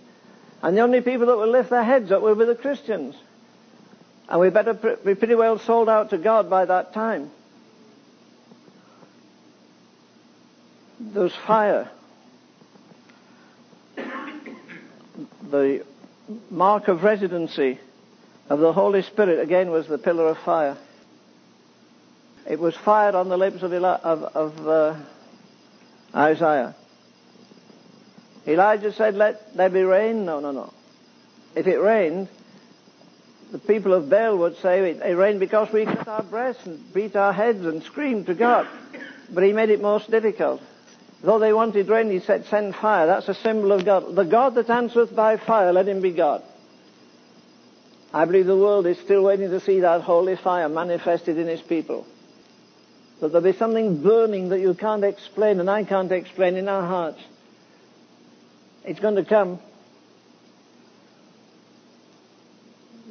And 0.62 0.76
the 0.76 0.82
only 0.82 1.02
people 1.02 1.28
that 1.28 1.38
will 1.38 1.52
lift 1.52 1.70
their 1.70 1.84
heads 1.84 2.12
up 2.12 2.22
will 2.22 2.36
be 2.36 2.46
the 2.46 2.56
Christians. 2.56 3.16
And 4.28 4.40
we 4.40 4.50
better 4.50 4.74
be 4.74 5.16
pretty 5.16 5.36
well 5.36 5.58
sold 5.60 5.90
out 5.90 6.12
to 6.12 6.18
God 6.18 6.50
by 6.50 6.66
that 6.66 6.94
time. 6.94 7.32
There's 11.00 11.34
fire. 11.48 11.90
The 15.50 15.86
mark 16.52 16.90
of 16.90 17.04
residency 17.04 17.80
of 18.50 18.60
the 18.60 18.74
Holy 18.74 19.02
Spirit 19.02 19.40
again 19.40 19.72
was 19.72 19.88
the 19.88 19.98
pillar 19.98 20.28
of 20.28 20.38
fire. 20.40 20.78
It 22.48 22.60
was 22.60 22.76
fired 22.76 23.16
on 23.16 23.30
the 23.30 23.38
lips 23.38 23.64
of, 23.64 23.74
Eli- 23.74 24.00
of, 24.04 24.24
of 24.24 24.68
uh, 24.68 24.96
Isaiah. 26.14 26.76
Elijah 28.48 28.92
said, 28.94 29.16
let 29.16 29.56
there 29.56 29.70
be 29.70 29.84
rain. 29.84 30.26
No, 30.26 30.40
no, 30.40 30.52
no. 30.52 30.74
If 31.56 31.68
it 31.68 31.78
rained, 31.78 32.28
the 33.52 33.60
people 33.60 33.94
of 33.94 34.10
Baal 34.10 34.38
would 34.38 34.58
say 34.58 34.92
it, 34.92 35.16
rained 35.16 35.40
because 35.40 35.72
we 35.72 35.86
cut 35.86 36.08
our 36.08 36.24
breasts 36.24 36.66
and 36.66 36.94
beat 36.94 37.16
our 37.16 37.34
heads 37.34 37.66
and 37.66 37.84
screamed 37.84 38.28
to 38.28 38.36
God. 38.36 38.68
But 39.32 39.44
he 39.44 39.54
made 39.54 39.70
it 39.70 39.82
most 39.82 40.10
difficult. 40.10 40.62
Though 41.22 41.40
they 41.40 41.52
wanted 41.52 41.90
rain, 41.90 42.10
he 42.10 42.20
said, 42.20 42.46
send 42.46 42.76
fire. 42.76 43.08
That's 43.08 43.28
a 43.28 43.34
symbol 43.34 43.72
of 43.72 43.84
God. 43.84 44.16
The 44.16 44.24
God 44.24 44.56
that 44.56 44.70
answereth 44.70 45.16
by 45.16 45.38
fire, 45.38 45.74
let 45.74 45.88
him 45.88 46.02
be 46.02 46.12
God. 46.12 46.44
I 48.14 48.26
believe 48.26 48.46
the 48.46 48.58
world 48.58 48.88
is 48.88 48.98
still 49.00 49.24
waiting 49.24 49.50
to 49.50 49.60
see 49.60 49.82
that 49.82 50.02
holy 50.02 50.36
fire 50.36 50.70
manifested 50.70 51.38
in 51.38 51.48
his 51.48 51.62
people. 51.62 52.08
That 53.20 53.32
there'll 53.32 53.52
be 53.52 53.58
something 53.58 54.02
burning 54.02 54.50
that 54.50 54.62
you 54.62 54.74
can't 54.74 55.04
explain 55.04 55.60
and 55.60 55.70
I 55.70 55.84
can't 55.84 56.12
explain 56.12 56.56
in 56.56 56.70
our 56.70 56.86
hearts. 56.88 57.22
It's 58.90 59.00
going 59.00 59.18
to 59.18 59.24
come. 59.24 59.60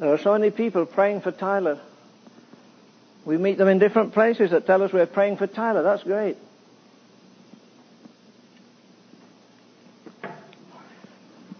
There 0.00 0.12
are 0.12 0.18
so 0.18 0.32
many 0.32 0.50
people 0.50 0.86
praying 0.86 1.20
for 1.20 1.30
Tyler. 1.30 1.80
We 3.24 3.36
meet 3.36 3.58
them 3.58 3.68
in 3.68 3.78
different 3.78 4.12
places 4.12 4.50
that 4.50 4.66
tell 4.66 4.82
us 4.82 4.92
we're 4.92 5.06
praying 5.06 5.36
for 5.36 5.46
Tyler. 5.46 5.84
That's 5.84 6.02
great. 6.02 6.36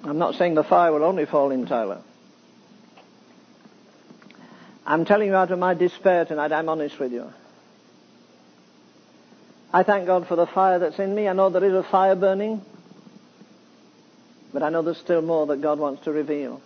I'm 0.03 0.19
not 0.19 0.35
saying 0.35 0.57
the 0.57 0.65
fire 0.65 0.91
will 0.91 1.05
only 1.05 1.25
fall 1.25 1.53
in 1.53 1.67
Tyler. 1.67 2.03
I'm 4.85 5.05
telling 5.05 5.29
you 5.29 5.37
out 5.37 5.53
of 5.53 5.61
my 5.61 5.75
despair 5.75 6.25
tonight, 6.25 6.51
I'm 6.51 6.69
honest 6.69 6.99
with 6.99 7.13
you. 7.13 7.33
I 9.73 9.85
thank 9.85 10.07
God 10.07 10.27
for 10.27 10.35
the 10.35 10.47
fire 10.47 10.81
that's 10.81 10.99
in 10.99 11.15
me. 11.15 11.29
I 11.29 11.35
know 11.35 11.51
there 11.51 11.65
is 11.65 11.75
a 11.75 11.85
fire 11.85 12.17
burning. 12.17 12.63
But 14.59 14.67
I 14.67 14.71
know 14.71 14.83
there's 14.83 14.99
still 14.99 15.23
more 15.23 15.47
that 15.47 15.61
God 15.61 15.79
wants 15.79 16.03
to 16.03 16.11
reveal. 16.11 16.61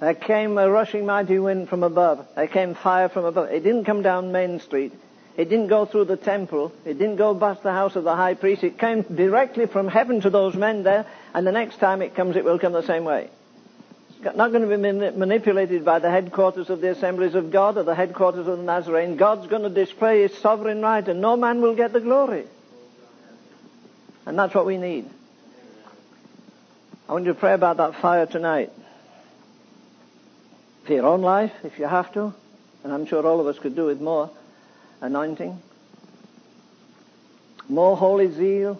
There 0.00 0.14
came 0.14 0.58
a 0.58 0.68
rushing 0.68 1.06
mighty 1.06 1.38
wind 1.38 1.68
from 1.68 1.84
above. 1.84 2.26
There 2.34 2.48
came 2.48 2.74
fire 2.74 3.08
from 3.08 3.24
above. 3.24 3.50
It 3.50 3.62
didn't 3.62 3.84
come 3.84 4.02
down 4.02 4.32
Main 4.32 4.58
Street. 4.58 4.92
It 5.36 5.48
didn't 5.48 5.68
go 5.68 5.86
through 5.86 6.06
the 6.06 6.16
temple. 6.16 6.72
It 6.84 6.94
didn't 6.94 7.18
go 7.18 7.36
past 7.36 7.62
the 7.62 7.70
house 7.70 7.94
of 7.94 8.02
the 8.02 8.16
high 8.16 8.34
priest. 8.34 8.64
It 8.64 8.80
came 8.80 9.02
directly 9.02 9.66
from 9.66 9.86
heaven 9.86 10.22
to 10.22 10.30
those 10.30 10.56
men 10.56 10.82
there, 10.82 11.06
and 11.34 11.46
the 11.46 11.52
next 11.52 11.76
time 11.76 12.02
it 12.02 12.16
comes, 12.16 12.34
it 12.34 12.44
will 12.44 12.58
come 12.58 12.72
the 12.72 12.82
same 12.82 13.04
way. 13.04 13.30
It's 14.20 14.36
not 14.36 14.50
going 14.50 14.68
to 14.68 14.76
be 14.76 15.16
manipulated 15.16 15.84
by 15.84 16.00
the 16.00 16.10
headquarters 16.10 16.68
of 16.68 16.80
the 16.80 16.90
assemblies 16.90 17.36
of 17.36 17.52
God 17.52 17.78
or 17.78 17.84
the 17.84 17.94
headquarters 17.94 18.48
of 18.48 18.58
the 18.58 18.64
Nazarene. 18.64 19.16
God's 19.16 19.46
going 19.46 19.62
to 19.62 19.70
display 19.70 20.22
his 20.22 20.36
sovereign 20.38 20.82
right, 20.82 21.06
and 21.06 21.20
no 21.20 21.36
man 21.36 21.60
will 21.60 21.76
get 21.76 21.92
the 21.92 22.00
glory. 22.00 22.46
And 24.28 24.38
that's 24.38 24.54
what 24.54 24.66
we 24.66 24.76
need. 24.76 25.08
I 27.08 27.12
want 27.12 27.24
you 27.24 27.32
to 27.32 27.38
pray 27.38 27.54
about 27.54 27.78
that 27.78 27.94
fire 27.94 28.26
tonight. 28.26 28.70
For 30.84 30.92
your 30.92 31.06
own 31.06 31.22
life, 31.22 31.54
if 31.64 31.78
you 31.78 31.86
have 31.86 32.12
to, 32.12 32.34
and 32.84 32.92
I'm 32.92 33.06
sure 33.06 33.26
all 33.26 33.40
of 33.40 33.46
us 33.46 33.58
could 33.58 33.74
do 33.74 33.86
with 33.86 34.02
more 34.02 34.30
anointing, 35.00 35.58
more 37.70 37.96
holy 37.96 38.30
zeal, 38.30 38.78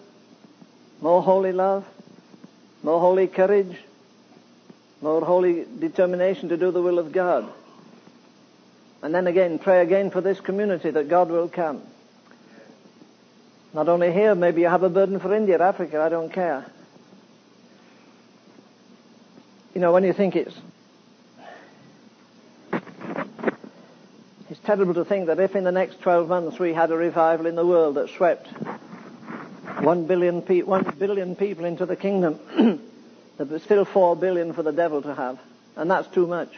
more 1.01 1.23
holy 1.23 1.51
love, 1.51 1.83
more 2.83 2.99
holy 2.99 3.25
courage, 3.25 3.75
more 5.01 5.25
holy 5.25 5.65
determination 5.79 6.49
to 6.49 6.57
do 6.57 6.69
the 6.69 6.81
will 6.83 6.99
of 6.99 7.11
God. 7.11 7.51
And 9.01 9.15
then 9.15 9.25
again, 9.25 9.57
pray 9.57 9.81
again 9.81 10.11
for 10.11 10.21
this 10.21 10.39
community 10.39 10.91
that 10.91 11.09
God 11.09 11.31
will 11.31 11.49
come. 11.49 11.81
Not 13.73 13.87
only 13.87 14.11
here, 14.11 14.33
maybe 14.33 14.61
you 14.61 14.67
have 14.67 14.83
a 14.83 14.89
burden 14.89 15.19
for 15.19 15.33
India, 15.33 15.61
Africa, 15.61 16.01
I 16.01 16.09
don't 16.09 16.31
care. 16.31 16.65
You 19.75 19.81
know, 19.81 19.93
when 19.93 20.03
you 20.03 20.13
think 20.13 20.35
it's 20.35 20.55
it's 24.49 24.59
terrible 24.61 24.95
to 24.95 25.05
think 25.05 25.27
that 25.27 25.39
if 25.39 25.55
in 25.55 25.63
the 25.63 25.71
next 25.71 26.01
12 26.01 26.27
months 26.27 26.57
we 26.57 26.73
had 26.73 26.89
a 26.89 26.97
revival 26.97 27.45
in 27.45 27.55
the 27.55 27.65
world 27.65 27.95
that 27.95 28.09
swept 28.09 28.47
one 29.83 30.05
billion, 30.05 30.41
pe- 30.41 30.63
one 30.63 30.83
billion 30.97 31.35
people 31.35 31.65
into 31.65 31.85
the 31.85 31.95
kingdom, 31.95 32.39
there 33.37 33.45
was 33.45 33.61
still 33.63 33.85
four 33.85 34.15
billion 34.15 34.53
for 34.53 34.63
the 34.63 34.71
devil 34.71 35.01
to 35.03 35.13
have. 35.13 35.39
And 35.75 35.89
that's 35.91 36.07
too 36.07 36.25
much. 36.25 36.49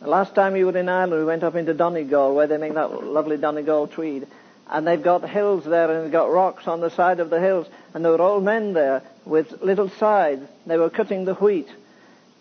The 0.00 0.08
last 0.08 0.34
time 0.34 0.54
we 0.54 0.64
were 0.64 0.76
in 0.76 0.88
Ireland, 0.88 1.20
we 1.20 1.26
went 1.26 1.42
up 1.42 1.54
into 1.54 1.74
Donegal, 1.74 2.34
where 2.34 2.46
they 2.46 2.56
make 2.56 2.74
that 2.74 3.04
lovely 3.04 3.36
Donegal 3.36 3.88
tweed. 3.88 4.26
And 4.66 4.86
they've 4.86 5.02
got 5.02 5.28
hills 5.28 5.64
there, 5.64 5.90
and 5.90 6.04
they've 6.04 6.12
got 6.12 6.30
rocks 6.30 6.66
on 6.66 6.80
the 6.80 6.90
side 6.90 7.20
of 7.20 7.28
the 7.28 7.40
hills. 7.40 7.66
And 7.92 8.04
there 8.04 8.12
were 8.12 8.22
old 8.22 8.44
men 8.44 8.72
there 8.72 9.02
with 9.26 9.62
little 9.62 9.90
scythes. 9.90 10.48
They 10.66 10.78
were 10.78 10.90
cutting 10.90 11.24
the 11.24 11.34
wheat. 11.34 11.68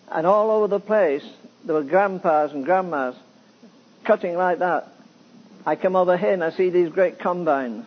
And 0.10 0.26
all 0.26 0.52
over 0.52 0.68
the 0.68 0.80
place, 0.80 1.26
there 1.66 1.76
were 1.76 1.84
grandpas 1.84 2.54
and 2.54 2.64
grandmas 2.64 3.16
cutting 4.06 4.36
like 4.36 4.60
that. 4.60 4.88
I 5.66 5.76
come 5.76 5.96
over 5.96 6.18
here 6.18 6.34
and 6.34 6.44
I 6.44 6.52
see 6.52 6.70
these 6.70 6.90
great 6.90 7.20
combines 7.20 7.86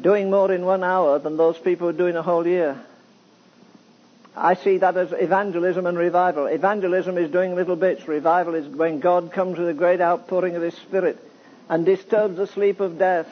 doing 0.00 0.30
more 0.30 0.52
in 0.52 0.64
one 0.64 0.82
hour 0.84 1.18
than 1.18 1.36
those 1.36 1.58
people 1.58 1.88
were 1.88 1.92
doing 1.92 2.16
a 2.16 2.22
whole 2.22 2.46
year. 2.46 2.80
I 4.34 4.54
see 4.54 4.78
that 4.78 4.96
as 4.96 5.12
evangelism 5.12 5.86
and 5.86 5.98
revival. 5.98 6.46
Evangelism 6.46 7.18
is 7.18 7.30
doing 7.30 7.54
little 7.54 7.76
bits. 7.76 8.08
Revival 8.08 8.54
is 8.54 8.66
when 8.66 9.00
God 9.00 9.32
comes 9.32 9.58
with 9.58 9.68
a 9.68 9.74
great 9.74 10.00
outpouring 10.00 10.56
of 10.56 10.62
His 10.62 10.74
Spirit 10.74 11.18
and 11.68 11.84
disturbs 11.84 12.36
the 12.36 12.46
sleep 12.46 12.80
of 12.80 12.98
death. 12.98 13.28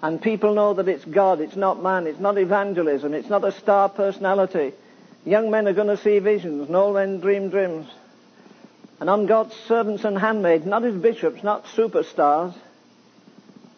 And 0.00 0.22
people 0.22 0.54
know 0.54 0.74
that 0.74 0.88
it's 0.88 1.04
God, 1.04 1.40
it's 1.40 1.56
not 1.56 1.82
man, 1.82 2.06
it's 2.06 2.20
not 2.20 2.38
evangelism, 2.38 3.14
it's 3.14 3.28
not 3.28 3.44
a 3.44 3.50
star 3.50 3.88
personality. 3.88 4.72
Young 5.24 5.50
men 5.50 5.66
are 5.66 5.72
going 5.72 5.88
to 5.88 5.96
see 5.96 6.20
visions, 6.20 6.68
and 6.68 6.76
old 6.76 6.94
men 6.94 7.18
dream 7.18 7.50
dreams. 7.50 7.88
And 9.00 9.10
on 9.10 9.26
God's 9.26 9.54
servants 9.66 10.04
and 10.04 10.16
handmaids, 10.16 10.64
not 10.64 10.84
His 10.84 10.94
bishops, 10.94 11.42
not 11.42 11.64
superstars, 11.76 12.54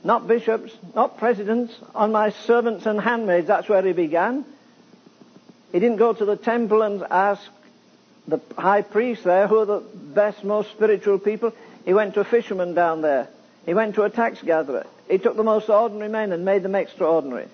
not 0.05 0.29
bishops, 0.29 0.77
not 0.95 1.17
presidents, 1.17 1.75
on 1.95 2.13
my 2.13 2.31
servants 2.31 2.85
and 2.85 3.01
handmaids, 3.01 3.47
that's 3.47 3.69
where 3.69 3.83
He 3.83 3.93
began. 3.93 4.45
He 5.73 5.79
didn't 5.79 5.99
go 5.99 6.13
to 6.13 6.25
the 6.25 6.37
temple 6.37 6.83
and 6.83 7.03
ask 7.11 7.43
the 8.27 8.41
high 8.57 8.83
priest 8.83 9.25
there 9.25 9.47
who 9.47 9.59
are 9.59 9.67
the 9.67 9.81
best, 9.81 10.45
most 10.45 10.71
spiritual 10.71 11.19
people. 11.19 11.53
He 11.85 11.95
went 11.95 12.15
to 12.15 12.21
a 12.21 12.25
fisherman 12.25 12.75
down 12.75 13.03
there. 13.03 13.29
He 13.67 13.75
went 13.75 13.95
to 13.97 14.03
a 14.03 14.11
tax 14.11 14.43
gatherer. 14.43 14.87
He 15.09 15.19
took 15.19 15.37
the 15.37 15.45
most 15.45 15.69
ordinary 15.69 16.11
men 16.11 16.33
and 16.33 16.45
made 16.45 16.63
them 16.63 16.75
extraordinary. 16.75 17.49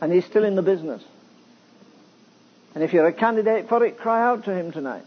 And 0.00 0.12
he's 0.12 0.24
still 0.24 0.44
in 0.44 0.56
the 0.56 0.62
business. 0.62 1.02
And 2.74 2.82
if 2.82 2.92
you're 2.92 3.06
a 3.06 3.12
candidate 3.12 3.68
for 3.68 3.84
it, 3.84 3.98
cry 3.98 4.22
out 4.22 4.44
to 4.44 4.54
him 4.54 4.72
tonight. 4.72 5.04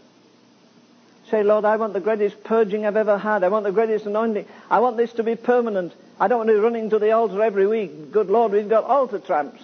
Say, 1.30 1.42
Lord, 1.42 1.64
I 1.64 1.76
want 1.76 1.92
the 1.92 2.00
greatest 2.00 2.44
purging 2.44 2.86
I've 2.86 2.96
ever 2.96 3.18
had. 3.18 3.42
I 3.42 3.48
want 3.48 3.64
the 3.64 3.72
greatest 3.72 4.06
anointing. 4.06 4.46
I 4.70 4.78
want 4.78 4.96
this 4.96 5.12
to 5.14 5.24
be 5.24 5.34
permanent. 5.34 5.92
I 6.20 6.28
don't 6.28 6.38
want 6.38 6.48
to 6.48 6.54
be 6.54 6.60
running 6.60 6.90
to 6.90 7.00
the 7.00 7.10
altar 7.10 7.42
every 7.42 7.66
week. 7.66 8.12
Good 8.12 8.28
Lord, 8.28 8.52
we've 8.52 8.68
got 8.68 8.84
altar 8.84 9.18
tramps. 9.18 9.60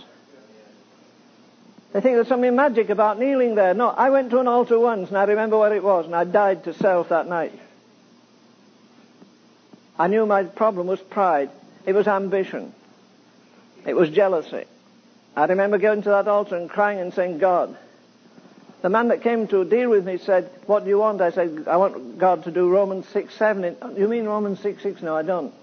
They 1.92 2.00
think 2.00 2.16
there's 2.16 2.28
something 2.28 2.56
magic 2.56 2.88
about 2.88 3.18
kneeling 3.18 3.54
there. 3.54 3.74
No, 3.74 3.88
I 3.88 4.08
went 4.10 4.30
to 4.30 4.40
an 4.40 4.48
altar 4.48 4.78
once 4.78 5.08
and 5.08 5.18
I 5.18 5.24
remember 5.24 5.58
where 5.58 5.74
it 5.74 5.82
was 5.82 6.06
and 6.06 6.16
I 6.16 6.24
died 6.24 6.64
to 6.64 6.74
self 6.74 7.10
that 7.10 7.28
night. 7.28 7.52
I 9.98 10.06
knew 10.06 10.24
my 10.24 10.44
problem 10.44 10.86
was 10.86 11.00
pride. 11.00 11.50
It 11.84 11.92
was 11.92 12.08
ambition. 12.08 12.74
It 13.84 13.94
was 13.94 14.08
jealousy. 14.08 14.64
I 15.36 15.44
remember 15.44 15.78
going 15.78 16.02
to 16.02 16.08
that 16.10 16.28
altar 16.28 16.56
and 16.56 16.70
crying 16.70 16.98
and 16.98 17.12
saying, 17.12 17.38
God. 17.38 17.76
The 18.80 18.88
man 18.88 19.08
that 19.08 19.22
came 19.22 19.46
to 19.48 19.64
deal 19.64 19.90
with 19.90 20.04
me 20.04 20.18
said, 20.18 20.50
what 20.66 20.84
do 20.84 20.90
you 20.90 20.98
want? 20.98 21.20
I 21.20 21.30
said, 21.30 21.64
I 21.68 21.76
want 21.76 22.18
God 22.18 22.44
to 22.44 22.50
do 22.50 22.68
Romans 22.68 23.06
6, 23.08 23.34
7. 23.34 23.76
You 23.96 24.08
mean 24.08 24.24
Romans 24.24 24.60
6, 24.60 24.82
6? 24.82 25.02
No, 25.02 25.16
I 25.16 25.22
don't. 25.22 25.54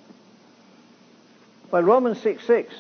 Well, 1.72 1.84
Romans 1.84 2.22
6, 2.22 2.46
6. 2.46 2.74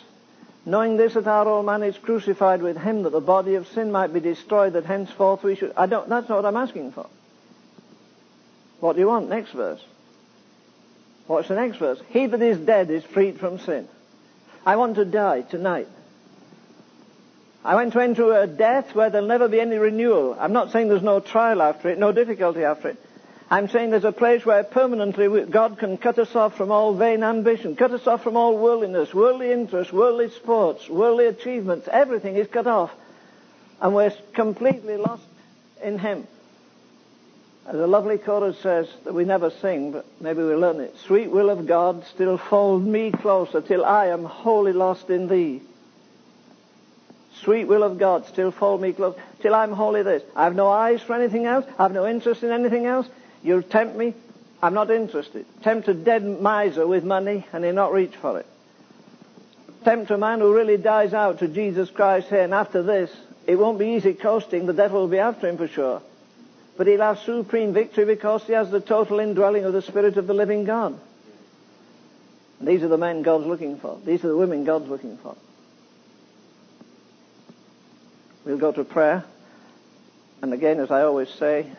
Knowing 0.65 0.97
this, 0.97 1.13
that 1.13 1.27
our 1.27 1.47
old 1.47 1.65
man 1.65 1.83
is 1.83 1.97
crucified 1.97 2.61
with 2.61 2.77
him, 2.77 3.03
that 3.03 3.11
the 3.11 3.21
body 3.21 3.55
of 3.55 3.67
sin 3.67 3.91
might 3.91 4.13
be 4.13 4.19
destroyed, 4.19 4.73
that 4.73 4.85
henceforth 4.85 5.43
we 5.43 5.55
should... 5.55 5.73
I 5.75 5.85
don't, 5.85 6.07
that's 6.09 6.29
not 6.29 6.43
what 6.43 6.45
I'm 6.45 6.57
asking 6.57 6.91
for. 6.91 7.07
What 8.79 8.93
do 8.93 8.99
you 8.99 9.07
want? 9.07 9.29
Next 9.29 9.51
verse. 9.51 9.81
What's 11.27 11.47
the 11.47 11.55
next 11.55 11.77
verse? 11.77 11.99
He 12.09 12.25
that 12.25 12.41
is 12.41 12.57
dead 12.57 12.89
is 12.89 13.03
freed 13.03 13.39
from 13.39 13.59
sin. 13.59 13.87
I 14.65 14.75
want 14.75 14.95
to 14.95 15.05
die 15.05 15.41
tonight. 15.41 15.87
I 17.63 17.75
want 17.75 17.93
to 17.93 17.99
enter 17.99 18.41
a 18.41 18.47
death 18.47 18.95
where 18.95 19.09
there'll 19.09 19.27
never 19.27 19.47
be 19.47 19.59
any 19.59 19.77
renewal. 19.77 20.35
I'm 20.39 20.53
not 20.53 20.71
saying 20.71 20.87
there's 20.87 21.03
no 21.03 21.19
trial 21.19 21.61
after 21.61 21.89
it, 21.89 21.99
no 21.99 22.11
difficulty 22.11 22.63
after 22.63 22.89
it. 22.89 22.97
I'm 23.51 23.67
saying 23.67 23.89
there's 23.89 24.03
a 24.03 24.11
place 24.11 24.45
where 24.45 24.63
permanently 24.63 25.45
God 25.45 25.79
can 25.79 25.97
cut 25.97 26.19
us 26.19 26.35
off 26.35 26.55
from 26.55 26.71
all 26.71 26.93
vain 26.93 27.23
ambition, 27.23 27.75
cut 27.75 27.91
us 27.91 28.05
off 28.05 28.23
from 28.23 28.37
all 28.37 28.55
worldliness, 28.55 29.11
worldly 29.11 29.51
interests, 29.51 29.91
worldly 29.91 30.29
sports, 30.29 30.87
worldly 30.87 31.25
achievements. 31.25 31.87
Everything 31.91 32.35
is 32.35 32.47
cut 32.47 32.67
off. 32.67 32.91
And 33.81 33.95
we're 33.95 34.13
completely 34.33 34.97
lost 34.97 35.23
in 35.81 35.97
Him. 35.97 36.27
As 37.65 37.75
a 37.75 37.87
lovely 37.87 38.17
chorus 38.17 38.59
says 38.59 38.87
that 39.03 39.13
we 39.13 39.25
never 39.25 39.49
sing, 39.49 39.91
but 39.93 40.05
maybe 40.19 40.43
we'll 40.43 40.59
learn 40.59 40.79
it. 40.79 40.95
Sweet 41.05 41.31
will 41.31 41.49
of 41.49 41.65
God, 41.65 42.05
still 42.05 42.37
fold 42.37 42.85
me 42.85 43.11
closer 43.11 43.61
till 43.61 43.83
I 43.83 44.07
am 44.07 44.25
wholly 44.25 44.73
lost 44.73 45.09
in 45.09 45.27
thee. 45.27 45.61
Sweet 47.41 47.65
will 47.65 47.83
of 47.83 47.97
God, 47.97 48.27
still 48.27 48.51
fold 48.51 48.81
me 48.81 48.91
close 48.91 49.15
till 49.41 49.55
I'm 49.55 49.71
wholly 49.71 50.03
this. 50.03 50.23
I 50.35 50.43
have 50.43 50.55
no 50.55 50.67
eyes 50.67 51.01
for 51.01 51.13
anything 51.13 51.45
else. 51.45 51.65
I 51.77 51.83
have 51.83 51.93
no 51.93 52.05
interest 52.05 52.43
in 52.43 52.51
anything 52.51 52.85
else. 52.85 53.07
You 53.43 53.61
tempt 53.61 53.95
me, 53.95 54.13
I'm 54.61 54.73
not 54.73 54.91
interested. 54.91 55.45
Tempt 55.63 55.87
a 55.87 55.93
dead 55.93 56.23
miser 56.41 56.85
with 56.85 57.03
money 57.03 57.45
and 57.53 57.63
he'll 57.63 57.73
not 57.73 57.93
reach 57.93 58.15
for 58.15 58.39
it. 58.39 58.47
Tempt 59.83 60.11
a 60.11 60.17
man 60.17 60.39
who 60.39 60.53
really 60.53 60.77
dies 60.77 61.13
out 61.13 61.39
to 61.39 61.47
Jesus 61.47 61.89
Christ 61.89 62.31
and 62.31 62.53
after 62.53 62.83
this, 62.83 63.11
it 63.47 63.55
won't 63.55 63.79
be 63.79 63.95
easy 63.95 64.13
coasting. 64.13 64.65
The 64.65 64.73
devil 64.73 65.01
will 65.01 65.07
be 65.07 65.19
after 65.19 65.47
him 65.47 65.57
for 65.57 65.67
sure 65.67 66.01
but 66.79 66.87
he'll 66.87 67.01
have 67.01 67.19
supreme 67.19 67.73
victory 67.73 68.05
because 68.05 68.41
he 68.45 68.53
has 68.53 68.71
the 68.71 68.79
total 68.79 69.19
indwelling 69.19 69.65
of 69.65 69.73
the 69.73 69.81
Spirit 69.81 70.15
of 70.15 70.27
the 70.27 70.33
living 70.33 70.63
God. 70.63 70.97
And 72.57 72.65
these 72.65 72.81
are 72.83 72.87
the 72.87 72.97
men 72.97 73.21
God's 73.21 73.45
looking 73.45 73.77
for. 73.77 73.99
These 74.05 74.23
are 74.23 74.29
the 74.29 74.37
women 74.37 74.63
God's 74.63 74.87
looking 74.87 75.17
for. 75.17 75.35
We'll 78.45 78.59
go 78.59 78.71
to 78.71 78.85
prayer. 78.85 79.25
And 80.41 80.53
again, 80.53 80.79
as 80.79 80.89
I 80.89 81.01
always 81.01 81.27
say, 81.27 81.69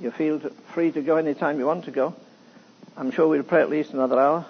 you 0.00 0.10
feel 0.10 0.38
free 0.72 0.90
to 0.92 1.02
go 1.02 1.16
any 1.16 1.34
time 1.34 1.58
you 1.58 1.66
want 1.66 1.84
to 1.84 1.90
go. 1.90 2.14
I'm 2.96 3.10
sure 3.10 3.28
we'll 3.28 3.42
pray 3.42 3.60
at 3.60 3.70
least 3.70 3.92
another 3.92 4.18
hour. 4.18 4.46